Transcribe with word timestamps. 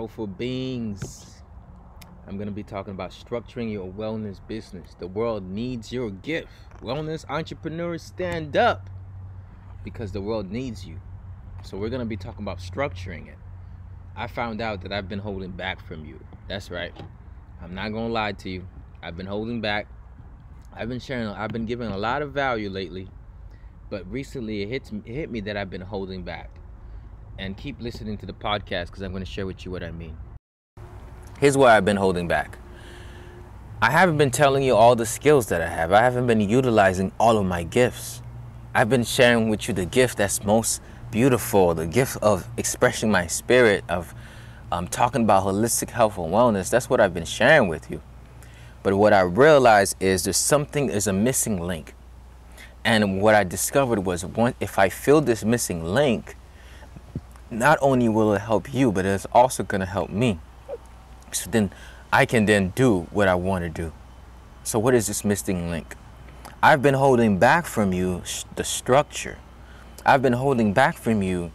Oh, 0.00 0.04
powerful 0.04 0.26
beings. 0.26 1.42
I'm 2.26 2.38
going 2.38 2.48
to 2.48 2.54
be 2.54 2.62
talking 2.62 2.94
about 2.94 3.10
structuring 3.10 3.70
your 3.70 3.92
wellness 3.92 4.40
business. 4.48 4.96
The 4.98 5.06
world 5.06 5.44
needs 5.44 5.92
your 5.92 6.10
gift. 6.10 6.48
Wellness 6.80 7.26
entrepreneurs 7.28 8.02
stand 8.02 8.56
up 8.56 8.88
because 9.84 10.10
the 10.12 10.22
world 10.22 10.50
needs 10.50 10.86
you. 10.86 10.98
So, 11.62 11.76
we're 11.76 11.90
going 11.90 12.00
to 12.00 12.06
be 12.06 12.16
talking 12.16 12.42
about 12.42 12.60
structuring 12.60 13.28
it. 13.28 13.36
I 14.16 14.26
found 14.26 14.62
out 14.62 14.80
that 14.84 14.92
I've 14.92 15.06
been 15.06 15.18
holding 15.18 15.50
back 15.50 15.86
from 15.86 16.06
you. 16.06 16.18
That's 16.48 16.70
right. 16.70 16.94
I'm 17.62 17.74
not 17.74 17.92
going 17.92 18.06
to 18.06 18.12
lie 18.12 18.32
to 18.32 18.48
you. 18.48 18.66
I've 19.02 19.18
been 19.18 19.26
holding 19.26 19.60
back. 19.60 19.86
I've 20.72 20.88
been 20.88 21.00
sharing, 21.00 21.28
I've 21.28 21.50
been 21.50 21.66
giving 21.66 21.90
a 21.90 21.98
lot 21.98 22.22
of 22.22 22.32
value 22.32 22.70
lately, 22.70 23.08
but 23.90 24.10
recently 24.10 24.62
it 24.62 24.70
hits 24.70 24.92
it 25.04 25.12
hit 25.12 25.30
me 25.30 25.40
that 25.40 25.58
I've 25.58 25.68
been 25.68 25.82
holding 25.82 26.22
back 26.22 26.59
and 27.40 27.56
keep 27.56 27.80
listening 27.80 28.18
to 28.18 28.26
the 28.26 28.34
podcast 28.34 28.86
because 28.86 29.00
I'm 29.02 29.12
going 29.12 29.24
to 29.24 29.30
share 29.30 29.46
with 29.46 29.64
you 29.64 29.70
what 29.70 29.82
I 29.82 29.90
mean. 29.90 30.16
Here's 31.38 31.56
why 31.56 31.74
I've 31.74 31.86
been 31.86 31.96
holding 31.96 32.28
back. 32.28 32.58
I 33.80 33.90
haven't 33.90 34.18
been 34.18 34.30
telling 34.30 34.62
you 34.62 34.76
all 34.76 34.94
the 34.94 35.06
skills 35.06 35.46
that 35.46 35.62
I 35.62 35.68
have. 35.68 35.90
I 35.90 36.02
haven't 36.02 36.26
been 36.26 36.42
utilizing 36.42 37.12
all 37.18 37.38
of 37.38 37.46
my 37.46 37.62
gifts. 37.62 38.20
I've 38.74 38.90
been 38.90 39.04
sharing 39.04 39.48
with 39.48 39.66
you 39.66 39.74
the 39.74 39.86
gift 39.86 40.18
that's 40.18 40.44
most 40.44 40.82
beautiful, 41.10 41.74
the 41.74 41.86
gift 41.86 42.18
of 42.22 42.46
expressing 42.58 43.10
my 43.10 43.26
spirit, 43.26 43.84
of 43.88 44.14
um, 44.70 44.86
talking 44.86 45.22
about 45.22 45.44
holistic 45.44 45.88
health 45.88 46.18
and 46.18 46.26
wellness. 46.26 46.68
That's 46.68 46.90
what 46.90 47.00
I've 47.00 47.14
been 47.14 47.24
sharing 47.24 47.68
with 47.68 47.90
you. 47.90 48.02
But 48.82 48.94
what 48.94 49.14
I 49.14 49.22
realized 49.22 49.96
is 49.98 50.24
there's 50.24 50.36
something, 50.36 50.88
there's 50.88 51.06
a 51.06 51.12
missing 51.14 51.58
link. 51.58 51.94
And 52.84 53.22
what 53.22 53.34
I 53.34 53.44
discovered 53.44 54.00
was 54.00 54.26
one, 54.26 54.54
if 54.60 54.78
I 54.78 54.90
fill 54.90 55.22
this 55.22 55.42
missing 55.42 55.82
link, 55.82 56.36
not 57.50 57.78
only 57.80 58.08
will 58.08 58.34
it 58.34 58.40
help 58.40 58.72
you, 58.72 58.92
but 58.92 59.04
it's 59.04 59.26
also 59.32 59.62
going 59.62 59.80
to 59.80 59.86
help 59.86 60.10
me. 60.10 60.38
So 61.32 61.50
then 61.50 61.72
I 62.12 62.26
can 62.26 62.46
then 62.46 62.70
do 62.74 63.06
what 63.10 63.28
I 63.28 63.34
want 63.34 63.64
to 63.64 63.68
do. 63.68 63.92
So, 64.62 64.78
what 64.78 64.94
is 64.94 65.06
this 65.06 65.24
missing 65.24 65.70
link? 65.70 65.96
I've 66.62 66.82
been 66.82 66.94
holding 66.94 67.38
back 67.38 67.66
from 67.66 67.92
you 67.92 68.22
the 68.56 68.64
structure. 68.64 69.38
I've 70.04 70.22
been 70.22 70.34
holding 70.34 70.72
back 70.72 70.96
from 70.96 71.22
you 71.22 71.50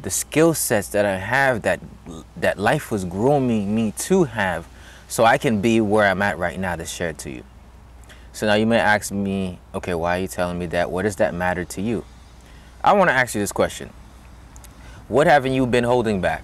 the 0.00 0.10
skill 0.10 0.52
sets 0.52 0.88
that 0.88 1.06
I 1.06 1.16
have 1.16 1.62
that 1.62 1.80
that 2.36 2.58
life 2.58 2.90
was 2.90 3.04
grooming 3.04 3.74
me 3.74 3.92
to 3.98 4.24
have 4.24 4.66
so 5.08 5.24
I 5.24 5.38
can 5.38 5.60
be 5.60 5.80
where 5.80 6.08
I'm 6.08 6.22
at 6.22 6.38
right 6.38 6.58
now 6.58 6.74
to 6.76 6.84
share 6.84 7.10
it 7.10 7.18
to 7.18 7.30
you. 7.30 7.44
So 8.32 8.46
now 8.46 8.54
you 8.54 8.66
may 8.66 8.78
ask 8.78 9.12
me, 9.12 9.58
okay, 9.74 9.94
why 9.94 10.18
are 10.18 10.22
you 10.22 10.28
telling 10.28 10.58
me 10.58 10.66
that? 10.66 10.90
What 10.90 11.02
does 11.02 11.16
that 11.16 11.34
matter 11.34 11.64
to 11.66 11.82
you? 11.82 12.04
I 12.82 12.94
want 12.94 13.10
to 13.10 13.14
ask 13.14 13.34
you 13.34 13.40
this 13.40 13.52
question. 13.52 13.90
What 15.12 15.26
haven't 15.26 15.52
you 15.52 15.66
been 15.66 15.84
holding 15.84 16.22
back? 16.22 16.42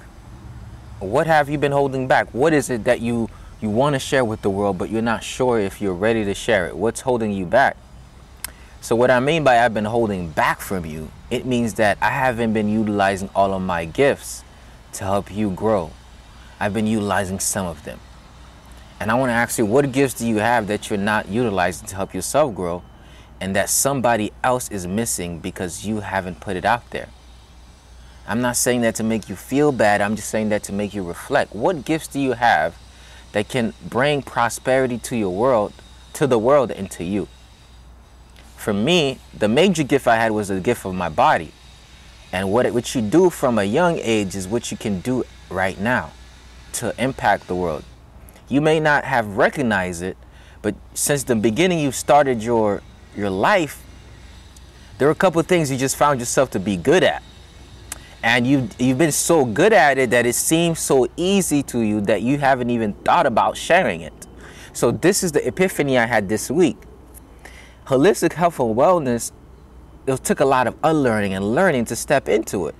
What 1.00 1.26
have 1.26 1.48
you 1.48 1.56
been 1.56 1.72
holding 1.72 2.06
back? 2.06 2.28
What 2.34 2.52
is 2.52 2.68
it 2.68 2.84
that 2.84 3.00
you 3.00 3.30
you 3.62 3.70
want 3.70 3.94
to 3.94 3.98
share 3.98 4.26
with 4.26 4.42
the 4.42 4.50
world 4.50 4.76
but 4.76 4.90
you're 4.90 5.00
not 5.00 5.24
sure 5.24 5.58
if 5.58 5.80
you're 5.80 5.94
ready 5.94 6.22
to 6.26 6.34
share 6.34 6.66
it? 6.66 6.76
What's 6.76 7.00
holding 7.00 7.32
you 7.32 7.46
back? 7.46 7.78
So 8.82 8.94
what 8.94 9.10
I 9.10 9.20
mean 9.20 9.42
by 9.42 9.64
I've 9.64 9.72
been 9.72 9.86
holding 9.86 10.28
back 10.28 10.60
from 10.60 10.84
you, 10.84 11.10
it 11.30 11.46
means 11.46 11.72
that 11.80 11.96
I 12.02 12.10
haven't 12.10 12.52
been 12.52 12.68
utilizing 12.68 13.30
all 13.34 13.54
of 13.54 13.62
my 13.62 13.86
gifts 13.86 14.44
to 14.92 15.04
help 15.04 15.34
you 15.34 15.48
grow. 15.48 15.90
I've 16.60 16.74
been 16.74 16.86
utilizing 16.86 17.40
some 17.40 17.66
of 17.66 17.84
them. 17.84 17.98
And 19.00 19.10
I 19.10 19.14
want 19.14 19.30
to 19.30 19.34
ask 19.34 19.56
you, 19.56 19.64
what 19.64 19.90
gifts 19.92 20.12
do 20.12 20.26
you 20.26 20.40
have 20.40 20.66
that 20.66 20.90
you're 20.90 20.98
not 20.98 21.26
utilizing 21.30 21.86
to 21.88 21.96
help 21.96 22.12
yourself 22.12 22.54
grow 22.54 22.82
and 23.40 23.56
that 23.56 23.70
somebody 23.70 24.30
else 24.44 24.70
is 24.70 24.86
missing 24.86 25.38
because 25.38 25.86
you 25.86 26.00
haven't 26.00 26.40
put 26.40 26.54
it 26.54 26.66
out 26.66 26.90
there? 26.90 27.08
I'm 28.28 28.42
not 28.42 28.58
saying 28.58 28.82
that 28.82 28.94
to 28.96 29.02
make 29.02 29.30
you 29.30 29.36
feel 29.36 29.72
bad. 29.72 30.02
I'm 30.02 30.14
just 30.14 30.28
saying 30.28 30.50
that 30.50 30.62
to 30.64 30.72
make 30.72 30.92
you 30.92 31.02
reflect. 31.02 31.54
What 31.54 31.86
gifts 31.86 32.08
do 32.08 32.20
you 32.20 32.34
have 32.34 32.76
that 33.32 33.48
can 33.48 33.72
bring 33.82 34.20
prosperity 34.20 34.98
to 34.98 35.16
your 35.16 35.34
world, 35.34 35.72
to 36.12 36.26
the 36.26 36.38
world, 36.38 36.70
and 36.70 36.90
to 36.90 37.04
you? 37.04 37.26
For 38.54 38.74
me, 38.74 39.18
the 39.32 39.48
major 39.48 39.82
gift 39.82 40.06
I 40.06 40.16
had 40.16 40.32
was 40.32 40.48
the 40.48 40.60
gift 40.60 40.84
of 40.84 40.94
my 40.94 41.08
body. 41.08 41.52
And 42.30 42.52
what, 42.52 42.66
it, 42.66 42.74
what 42.74 42.94
you 42.94 43.00
do 43.00 43.30
from 43.30 43.58
a 43.58 43.64
young 43.64 43.98
age 43.98 44.36
is 44.36 44.46
what 44.46 44.70
you 44.70 44.76
can 44.76 45.00
do 45.00 45.24
right 45.48 45.80
now 45.80 46.10
to 46.74 46.94
impact 47.02 47.46
the 47.46 47.54
world. 47.54 47.82
You 48.46 48.60
may 48.60 48.78
not 48.78 49.04
have 49.04 49.38
recognized 49.38 50.02
it, 50.02 50.18
but 50.60 50.74
since 50.92 51.22
the 51.22 51.34
beginning 51.34 51.78
you 51.78 51.92
started 51.92 52.42
your 52.42 52.82
your 53.16 53.30
life, 53.30 53.82
there 54.98 55.08
are 55.08 55.12
a 55.12 55.14
couple 55.14 55.40
of 55.40 55.46
things 55.46 55.70
you 55.70 55.78
just 55.78 55.96
found 55.96 56.20
yourself 56.20 56.50
to 56.50 56.60
be 56.60 56.76
good 56.76 57.02
at 57.02 57.22
and 58.22 58.46
you 58.46 58.68
you've 58.78 58.98
been 58.98 59.12
so 59.12 59.44
good 59.44 59.72
at 59.72 59.98
it 59.98 60.10
that 60.10 60.26
it 60.26 60.34
seems 60.34 60.80
so 60.80 61.08
easy 61.16 61.62
to 61.64 61.80
you 61.80 62.00
that 62.02 62.22
you 62.22 62.38
haven't 62.38 62.70
even 62.70 62.92
thought 62.92 63.26
about 63.26 63.56
sharing 63.56 64.00
it. 64.00 64.26
So 64.72 64.90
this 64.90 65.22
is 65.22 65.32
the 65.32 65.46
epiphany 65.46 65.98
I 65.98 66.06
had 66.06 66.28
this 66.28 66.50
week. 66.50 66.76
Holistic 67.86 68.32
health 68.32 68.60
and 68.60 68.76
wellness 68.76 69.32
it 70.06 70.24
took 70.24 70.40
a 70.40 70.44
lot 70.44 70.66
of 70.66 70.74
unlearning 70.82 71.34
and 71.34 71.54
learning 71.54 71.84
to 71.86 71.96
step 71.96 72.28
into 72.28 72.66
it. 72.66 72.74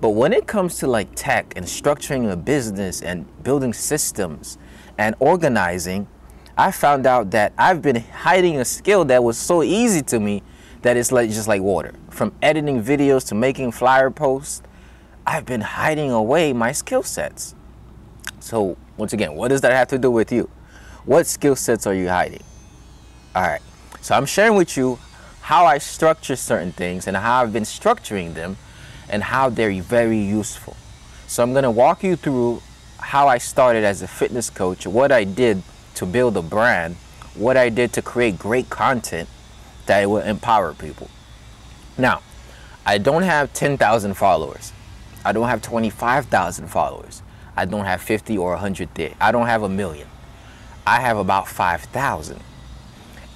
But 0.00 0.10
when 0.10 0.32
it 0.32 0.46
comes 0.46 0.78
to 0.78 0.86
like 0.86 1.08
tech 1.14 1.52
and 1.56 1.64
structuring 1.64 2.30
a 2.30 2.36
business 2.36 3.00
and 3.00 3.26
building 3.42 3.72
systems 3.72 4.58
and 4.96 5.14
organizing, 5.18 6.08
I 6.56 6.72
found 6.72 7.06
out 7.06 7.30
that 7.30 7.52
I've 7.56 7.80
been 7.80 7.96
hiding 7.96 8.58
a 8.58 8.64
skill 8.64 9.04
that 9.06 9.22
was 9.22 9.38
so 9.38 9.62
easy 9.62 10.02
to 10.02 10.18
me 10.18 10.42
that 10.82 10.96
it's 10.96 11.12
like 11.12 11.30
just 11.30 11.48
like 11.48 11.62
water. 11.62 11.94
From 12.10 12.32
editing 12.42 12.82
videos 12.82 13.26
to 13.28 13.34
making 13.34 13.72
flyer 13.72 14.10
posts, 14.10 14.62
I've 15.26 15.44
been 15.44 15.60
hiding 15.60 16.10
away 16.10 16.52
my 16.52 16.72
skill 16.72 17.02
sets. 17.02 17.54
So 18.40 18.76
once 18.96 19.12
again, 19.12 19.34
what 19.34 19.48
does 19.48 19.60
that 19.62 19.72
have 19.72 19.88
to 19.88 19.98
do 19.98 20.10
with 20.10 20.32
you? 20.32 20.48
What 21.04 21.26
skill 21.26 21.56
sets 21.56 21.86
are 21.86 21.94
you 21.94 22.08
hiding? 22.08 22.42
All 23.34 23.42
right. 23.42 23.62
So 24.00 24.14
I'm 24.14 24.26
sharing 24.26 24.56
with 24.56 24.76
you 24.76 24.98
how 25.40 25.64
I 25.66 25.78
structure 25.78 26.36
certain 26.36 26.72
things 26.72 27.06
and 27.06 27.16
how 27.16 27.42
I've 27.42 27.52
been 27.52 27.64
structuring 27.64 28.34
them 28.34 28.56
and 29.08 29.22
how 29.22 29.48
they're 29.48 29.82
very 29.82 30.18
useful. 30.18 30.76
So 31.26 31.42
I'm 31.42 31.52
going 31.52 31.64
to 31.64 31.70
walk 31.70 32.02
you 32.02 32.16
through 32.16 32.62
how 32.98 33.28
I 33.28 33.38
started 33.38 33.84
as 33.84 34.02
a 34.02 34.08
fitness 34.08 34.50
coach, 34.50 34.86
what 34.86 35.12
I 35.12 35.24
did 35.24 35.62
to 35.94 36.06
build 36.06 36.36
a 36.36 36.42
brand, 36.42 36.96
what 37.34 37.56
I 37.56 37.68
did 37.68 37.92
to 37.94 38.02
create 38.02 38.38
great 38.38 38.68
content, 38.70 39.28
that 39.88 40.02
it 40.02 40.06
will 40.06 40.18
empower 40.18 40.72
people. 40.74 41.10
Now, 41.96 42.22
I 42.86 42.98
don't 42.98 43.24
have 43.24 43.52
10,000 43.52 44.14
followers. 44.14 44.72
I 45.24 45.32
don't 45.32 45.48
have 45.48 45.60
25,000 45.60 46.68
followers. 46.68 47.22
I 47.56 47.64
don't 47.64 47.84
have 47.84 48.00
50 48.00 48.38
or 48.38 48.52
100 48.52 48.90
there. 48.94 49.14
I 49.20 49.32
don't 49.32 49.46
have 49.46 49.62
a 49.64 49.68
million. 49.68 50.06
I 50.86 51.00
have 51.00 51.16
about 51.16 51.48
5,000. 51.48 52.40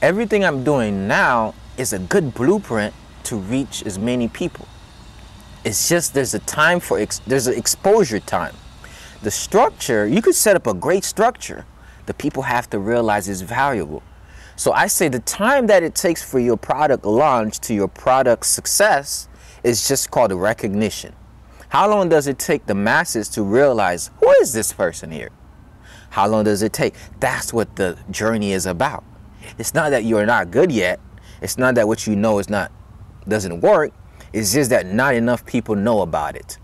Everything 0.00 0.44
I'm 0.44 0.62
doing 0.62 1.08
now 1.08 1.54
is 1.76 1.92
a 1.92 1.98
good 1.98 2.34
blueprint 2.34 2.94
to 3.24 3.36
reach 3.36 3.84
as 3.84 3.98
many 3.98 4.28
people. 4.28 4.68
It's 5.64 5.88
just 5.88 6.14
there's 6.14 6.34
a 6.34 6.38
time 6.40 6.80
for 6.80 6.98
ex- 6.98 7.20
there's 7.26 7.46
an 7.46 7.54
exposure 7.54 8.20
time. 8.20 8.54
The 9.22 9.30
structure, 9.30 10.06
you 10.06 10.20
could 10.20 10.34
set 10.34 10.56
up 10.56 10.66
a 10.66 10.74
great 10.74 11.04
structure. 11.04 11.64
The 12.06 12.14
people 12.14 12.42
have 12.42 12.68
to 12.70 12.78
realize 12.78 13.28
it's 13.28 13.42
valuable. 13.42 14.02
So 14.56 14.72
I 14.72 14.86
say 14.86 15.08
the 15.08 15.20
time 15.20 15.66
that 15.68 15.82
it 15.82 15.94
takes 15.94 16.22
for 16.22 16.38
your 16.38 16.56
product 16.56 17.04
launch 17.04 17.58
to 17.60 17.74
your 17.74 17.88
product 17.88 18.46
success 18.46 19.28
is 19.62 19.88
just 19.88 20.10
called 20.10 20.32
a 20.32 20.36
recognition. 20.36 21.14
How 21.68 21.88
long 21.88 22.08
does 22.08 22.26
it 22.26 22.38
take 22.38 22.66
the 22.66 22.74
masses 22.74 23.28
to 23.30 23.42
realize 23.42 24.10
who 24.20 24.30
is 24.42 24.52
this 24.52 24.72
person 24.72 25.10
here? 25.10 25.30
How 26.10 26.28
long 26.28 26.44
does 26.44 26.62
it 26.62 26.74
take? 26.74 26.94
That's 27.18 27.52
what 27.52 27.76
the 27.76 27.96
journey 28.10 28.52
is 28.52 28.66
about. 28.66 29.04
It's 29.58 29.72
not 29.72 29.90
that 29.90 30.04
you're 30.04 30.26
not 30.26 30.50
good 30.50 30.70
yet. 30.70 31.00
It's 31.40 31.56
not 31.56 31.74
that 31.76 31.88
what 31.88 32.06
you 32.06 32.14
know 32.14 32.38
is 32.38 32.50
not 32.50 32.70
doesn't 33.26 33.60
work. 33.60 33.92
It's 34.32 34.52
just 34.52 34.70
that 34.70 34.86
not 34.86 35.14
enough 35.14 35.46
people 35.46 35.74
know 35.74 36.02
about 36.02 36.36
it. 36.36 36.58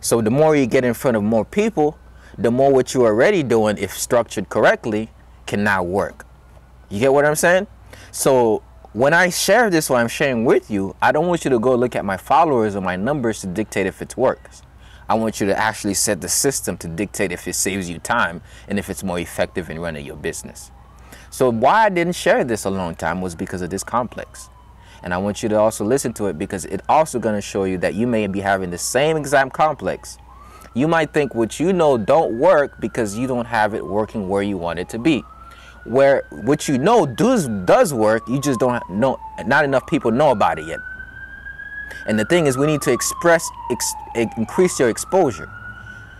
So 0.00 0.20
the 0.20 0.30
more 0.30 0.56
you 0.56 0.66
get 0.66 0.84
in 0.84 0.94
front 0.94 1.16
of 1.16 1.22
more 1.22 1.44
people, 1.44 1.98
the 2.38 2.50
more 2.50 2.72
what 2.72 2.94
you're 2.94 3.06
already 3.06 3.42
doing, 3.42 3.76
if 3.78 3.92
structured 3.92 4.48
correctly, 4.48 5.10
can 5.46 5.64
now 5.64 5.82
work. 5.82 6.26
You 6.88 7.00
get 7.00 7.12
what 7.12 7.24
I'm 7.24 7.34
saying? 7.34 7.66
So 8.12 8.62
when 8.92 9.12
I 9.12 9.28
share 9.28 9.70
this, 9.70 9.90
what 9.90 10.00
I'm 10.00 10.08
sharing 10.08 10.44
with 10.44 10.70
you, 10.70 10.94
I 11.02 11.10
don't 11.10 11.26
want 11.26 11.44
you 11.44 11.50
to 11.50 11.58
go 11.58 11.74
look 11.74 11.96
at 11.96 12.04
my 12.04 12.16
followers 12.16 12.76
or 12.76 12.80
my 12.80 12.96
numbers 12.96 13.40
to 13.40 13.48
dictate 13.48 13.86
if 13.86 14.00
it 14.00 14.16
works. 14.16 14.62
I 15.08 15.14
want 15.14 15.40
you 15.40 15.46
to 15.48 15.58
actually 15.58 15.94
set 15.94 16.20
the 16.20 16.28
system 16.28 16.76
to 16.78 16.88
dictate 16.88 17.32
if 17.32 17.46
it 17.46 17.54
saves 17.54 17.90
you 17.90 17.98
time 17.98 18.40
and 18.68 18.78
if 18.78 18.88
it's 18.88 19.02
more 19.02 19.18
effective 19.18 19.68
in 19.68 19.80
running 19.80 20.06
your 20.06 20.16
business. 20.16 20.70
So 21.30 21.50
why 21.50 21.84
I 21.84 21.88
didn't 21.88 22.14
share 22.14 22.44
this 22.44 22.64
a 22.64 22.70
long 22.70 22.94
time 22.94 23.20
was 23.20 23.34
because 23.34 23.62
of 23.62 23.70
this 23.70 23.84
complex. 23.84 24.48
And 25.02 25.12
I 25.12 25.18
want 25.18 25.42
you 25.42 25.48
to 25.50 25.56
also 25.56 25.84
listen 25.84 26.12
to 26.14 26.26
it 26.26 26.38
because 26.38 26.64
it 26.64 26.80
also 26.88 27.18
going 27.18 27.34
to 27.34 27.40
show 27.40 27.64
you 27.64 27.78
that 27.78 27.94
you 27.94 28.06
may 28.06 28.26
be 28.28 28.40
having 28.40 28.70
the 28.70 28.78
same 28.78 29.16
exact 29.16 29.52
complex. 29.52 30.18
You 30.72 30.88
might 30.88 31.12
think 31.12 31.34
what 31.34 31.58
you 31.58 31.72
know 31.72 31.98
don't 31.98 32.38
work 32.38 32.80
because 32.80 33.16
you 33.16 33.26
don't 33.26 33.46
have 33.46 33.74
it 33.74 33.84
working 33.84 34.28
where 34.28 34.42
you 34.42 34.56
want 34.56 34.78
it 34.78 34.88
to 34.90 34.98
be 34.98 35.24
where 35.86 36.24
what 36.30 36.68
you 36.68 36.78
know 36.78 37.06
does 37.06 37.48
does 37.64 37.94
work 37.94 38.26
you 38.28 38.40
just 38.40 38.60
don't 38.60 38.88
know 38.90 39.18
not 39.46 39.64
enough 39.64 39.86
people 39.86 40.10
know 40.10 40.30
about 40.30 40.58
it 40.58 40.66
yet 40.66 40.80
and 42.06 42.18
the 42.18 42.24
thing 42.26 42.46
is 42.46 42.58
we 42.58 42.66
need 42.66 42.82
to 42.82 42.92
express 42.92 43.48
ex, 43.70 43.94
increase 44.36 44.78
your 44.80 44.90
exposure 44.90 45.48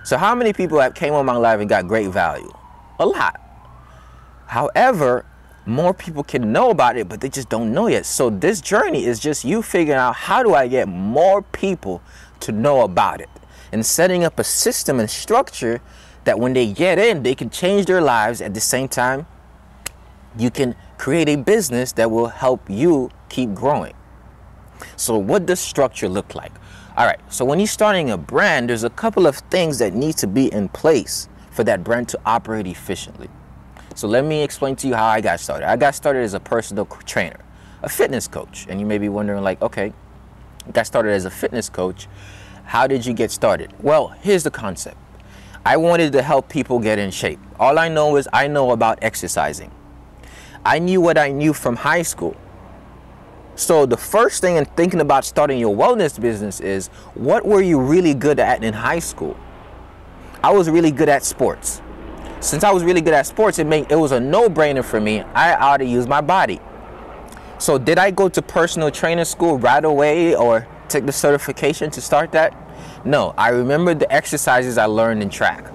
So 0.06 0.16
how 0.18 0.36
many 0.36 0.52
people 0.52 0.78
have 0.78 0.94
came 0.94 1.14
on 1.14 1.26
my 1.26 1.36
live 1.36 1.58
and 1.58 1.68
got 1.68 1.88
great 1.88 2.10
value? 2.10 2.52
A 3.00 3.06
lot. 3.06 3.40
However, 4.46 5.26
more 5.66 5.92
people 5.92 6.22
can 6.22 6.52
know 6.52 6.70
about 6.70 6.96
it, 6.96 7.08
but 7.08 7.20
they 7.20 7.28
just 7.28 7.48
don't 7.48 7.74
know 7.74 7.88
yet. 7.88 8.06
So 8.06 8.30
this 8.30 8.60
journey 8.60 9.04
is 9.04 9.18
just 9.18 9.44
you 9.44 9.62
figuring 9.62 9.98
out 9.98 10.14
how 10.14 10.44
do 10.44 10.54
I 10.54 10.68
get 10.68 10.86
more 10.86 11.42
people 11.42 12.02
to 12.38 12.52
know 12.52 12.82
about 12.82 13.20
it 13.20 13.28
and 13.72 13.84
setting 13.84 14.22
up 14.22 14.38
a 14.38 14.44
system 14.44 15.00
and 15.00 15.10
structure 15.10 15.80
that 16.22 16.38
when 16.38 16.52
they 16.52 16.72
get 16.72 17.00
in, 17.00 17.24
they 17.24 17.34
can 17.34 17.50
change 17.50 17.86
their 17.86 18.00
lives 18.00 18.40
at 18.40 18.54
the 18.54 18.60
same 18.60 18.86
time. 18.86 19.26
You 20.38 20.50
can 20.50 20.74
create 20.98 21.28
a 21.28 21.36
business 21.36 21.92
that 21.92 22.10
will 22.10 22.28
help 22.28 22.68
you 22.68 23.10
keep 23.28 23.54
growing. 23.54 23.94
So 24.96 25.16
what 25.16 25.46
does 25.46 25.60
structure 25.60 26.08
look 26.08 26.34
like? 26.34 26.52
All 26.96 27.06
right, 27.06 27.20
so 27.28 27.44
when 27.44 27.58
you're 27.58 27.66
starting 27.66 28.10
a 28.10 28.18
brand, 28.18 28.70
there's 28.70 28.84
a 28.84 28.90
couple 28.90 29.26
of 29.26 29.36
things 29.36 29.78
that 29.78 29.94
need 29.94 30.16
to 30.18 30.26
be 30.26 30.52
in 30.52 30.68
place 30.68 31.28
for 31.50 31.64
that 31.64 31.84
brand 31.84 32.08
to 32.10 32.20
operate 32.24 32.66
efficiently. 32.66 33.28
So 33.94 34.06
let 34.08 34.24
me 34.24 34.42
explain 34.42 34.76
to 34.76 34.88
you 34.88 34.94
how 34.94 35.06
I 35.06 35.20
got 35.20 35.40
started. 35.40 35.68
I 35.68 35.76
got 35.76 35.94
started 35.94 36.20
as 36.20 36.34
a 36.34 36.40
personal 36.40 36.84
trainer, 37.06 37.40
a 37.82 37.88
fitness 37.88 38.28
coach. 38.28 38.66
And 38.68 38.78
you 38.78 38.86
may 38.86 38.98
be 38.98 39.08
wondering 39.08 39.42
like, 39.42 39.60
okay, 39.62 39.92
got 40.72 40.86
started 40.86 41.12
as 41.12 41.24
a 41.24 41.30
fitness 41.30 41.70
coach. 41.70 42.08
How 42.64 42.86
did 42.86 43.06
you 43.06 43.14
get 43.14 43.30
started? 43.30 43.72
Well, 43.80 44.08
here's 44.08 44.42
the 44.42 44.50
concept. 44.50 44.98
I 45.64 45.78
wanted 45.78 46.12
to 46.12 46.22
help 46.22 46.48
people 46.48 46.78
get 46.78 46.98
in 46.98 47.10
shape. 47.10 47.40
All 47.58 47.78
I 47.78 47.88
know 47.88 48.16
is 48.16 48.28
I 48.32 48.48
know 48.48 48.72
about 48.72 48.98
exercising. 49.02 49.70
I 50.66 50.80
knew 50.80 51.00
what 51.00 51.16
I 51.16 51.30
knew 51.30 51.52
from 51.52 51.76
high 51.76 52.02
school. 52.02 52.36
So 53.54 53.86
the 53.86 53.96
first 53.96 54.40
thing 54.40 54.56
in 54.56 54.64
thinking 54.64 55.00
about 55.00 55.24
starting 55.24 55.60
your 55.60 55.74
wellness 55.74 56.20
business 56.20 56.58
is 56.58 56.88
what 57.14 57.46
were 57.46 57.62
you 57.62 57.80
really 57.80 58.14
good 58.14 58.40
at 58.40 58.64
in 58.64 58.74
high 58.74 58.98
school? 58.98 59.36
I 60.42 60.50
was 60.50 60.68
really 60.68 60.90
good 60.90 61.08
at 61.08 61.24
sports. 61.24 61.80
Since 62.40 62.64
I 62.64 62.72
was 62.72 62.82
really 62.82 63.00
good 63.00 63.14
at 63.14 63.28
sports, 63.28 63.60
it 63.60 63.66
made 63.68 63.90
it 63.92 63.94
was 63.94 64.10
a 64.10 64.18
no-brainer 64.18 64.84
for 64.84 65.00
me. 65.00 65.20
I 65.20 65.54
ought 65.54 65.76
to 65.76 65.84
use 65.84 66.08
my 66.08 66.20
body. 66.20 66.60
So 67.58 67.78
did 67.78 67.98
I 67.98 68.10
go 68.10 68.28
to 68.28 68.42
personal 68.42 68.90
training 68.90 69.24
school 69.24 69.58
right 69.58 69.84
away 69.84 70.34
or 70.34 70.66
take 70.88 71.06
the 71.06 71.12
certification 71.12 71.92
to 71.92 72.00
start 72.00 72.32
that? 72.32 72.54
No, 73.04 73.34
I 73.38 73.50
remember 73.50 73.94
the 73.94 74.12
exercises 74.12 74.78
I 74.78 74.86
learned 74.86 75.22
in 75.22 75.30
track. 75.30 75.72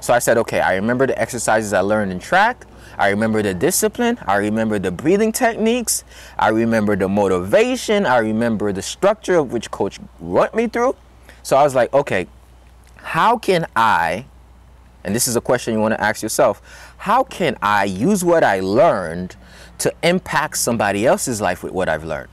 So 0.00 0.14
I 0.14 0.20
said, 0.20 0.38
okay, 0.38 0.60
I 0.60 0.76
remember 0.76 1.06
the 1.06 1.20
exercises 1.20 1.74
I 1.74 1.80
learned 1.80 2.12
in 2.12 2.18
track. 2.18 2.66
I 2.98 3.10
remember 3.10 3.42
the 3.42 3.54
discipline. 3.54 4.18
I 4.26 4.36
remember 4.36 4.78
the 4.78 4.90
breathing 4.90 5.32
techniques. 5.32 6.04
I 6.38 6.48
remember 6.48 6.96
the 6.96 7.08
motivation. 7.08 8.06
I 8.06 8.18
remember 8.18 8.72
the 8.72 8.82
structure 8.82 9.36
of 9.36 9.52
which 9.52 9.70
coach 9.70 9.98
went 10.18 10.54
me 10.54 10.66
through. 10.66 10.96
So 11.42 11.56
I 11.56 11.62
was 11.62 11.74
like, 11.74 11.92
okay, 11.92 12.26
how 12.96 13.38
can 13.38 13.66
I, 13.76 14.26
and 15.04 15.14
this 15.14 15.28
is 15.28 15.36
a 15.36 15.40
question 15.40 15.74
you 15.74 15.80
want 15.80 15.94
to 15.94 16.00
ask 16.00 16.22
yourself, 16.22 16.94
how 16.98 17.22
can 17.22 17.56
I 17.62 17.84
use 17.84 18.24
what 18.24 18.42
I 18.42 18.60
learned 18.60 19.36
to 19.78 19.92
impact 20.02 20.56
somebody 20.56 21.06
else's 21.06 21.40
life 21.40 21.62
with 21.62 21.72
what 21.72 21.88
I've 21.88 22.04
learned? 22.04 22.30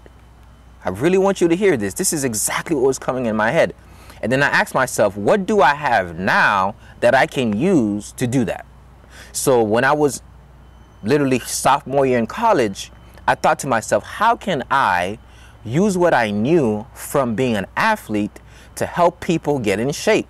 I 0.85 0.89
really 0.89 1.17
want 1.17 1.41
you 1.41 1.47
to 1.47 1.55
hear 1.55 1.77
this. 1.77 1.93
This 1.93 2.11
is 2.11 2.23
exactly 2.23 2.75
what 2.75 2.85
was 2.85 2.99
coming 2.99 3.25
in 3.25 3.35
my 3.35 3.51
head. 3.51 3.75
And 4.21 4.31
then 4.31 4.41
I 4.41 4.47
asked 4.47 4.73
myself, 4.73 5.17
what 5.17 5.45
do 5.45 5.61
I 5.61 5.75
have 5.75 6.17
now 6.17 6.75
that 7.01 7.13
I 7.13 7.27
can 7.27 7.57
use 7.57 8.13
to 8.13 8.25
do 8.25 8.45
that? 8.45 8.65
So 9.33 9.61
when 9.61 9.83
I 9.83 9.91
was 9.91 10.21
literally 11.03 11.39
sophomore 11.39 12.05
year 12.05 12.17
in 12.17 12.27
college, 12.27 12.91
I 13.27 13.35
thought 13.35 13.59
to 13.59 13.67
myself, 13.67 14.03
how 14.03 14.35
can 14.35 14.63
I 14.71 15.19
use 15.63 15.97
what 15.97 16.13
I 16.13 16.31
knew 16.31 16.85
from 16.93 17.35
being 17.35 17.55
an 17.55 17.65
athlete 17.77 18.39
to 18.75 18.85
help 18.85 19.19
people 19.19 19.59
get 19.59 19.79
in 19.79 19.91
shape? 19.91 20.27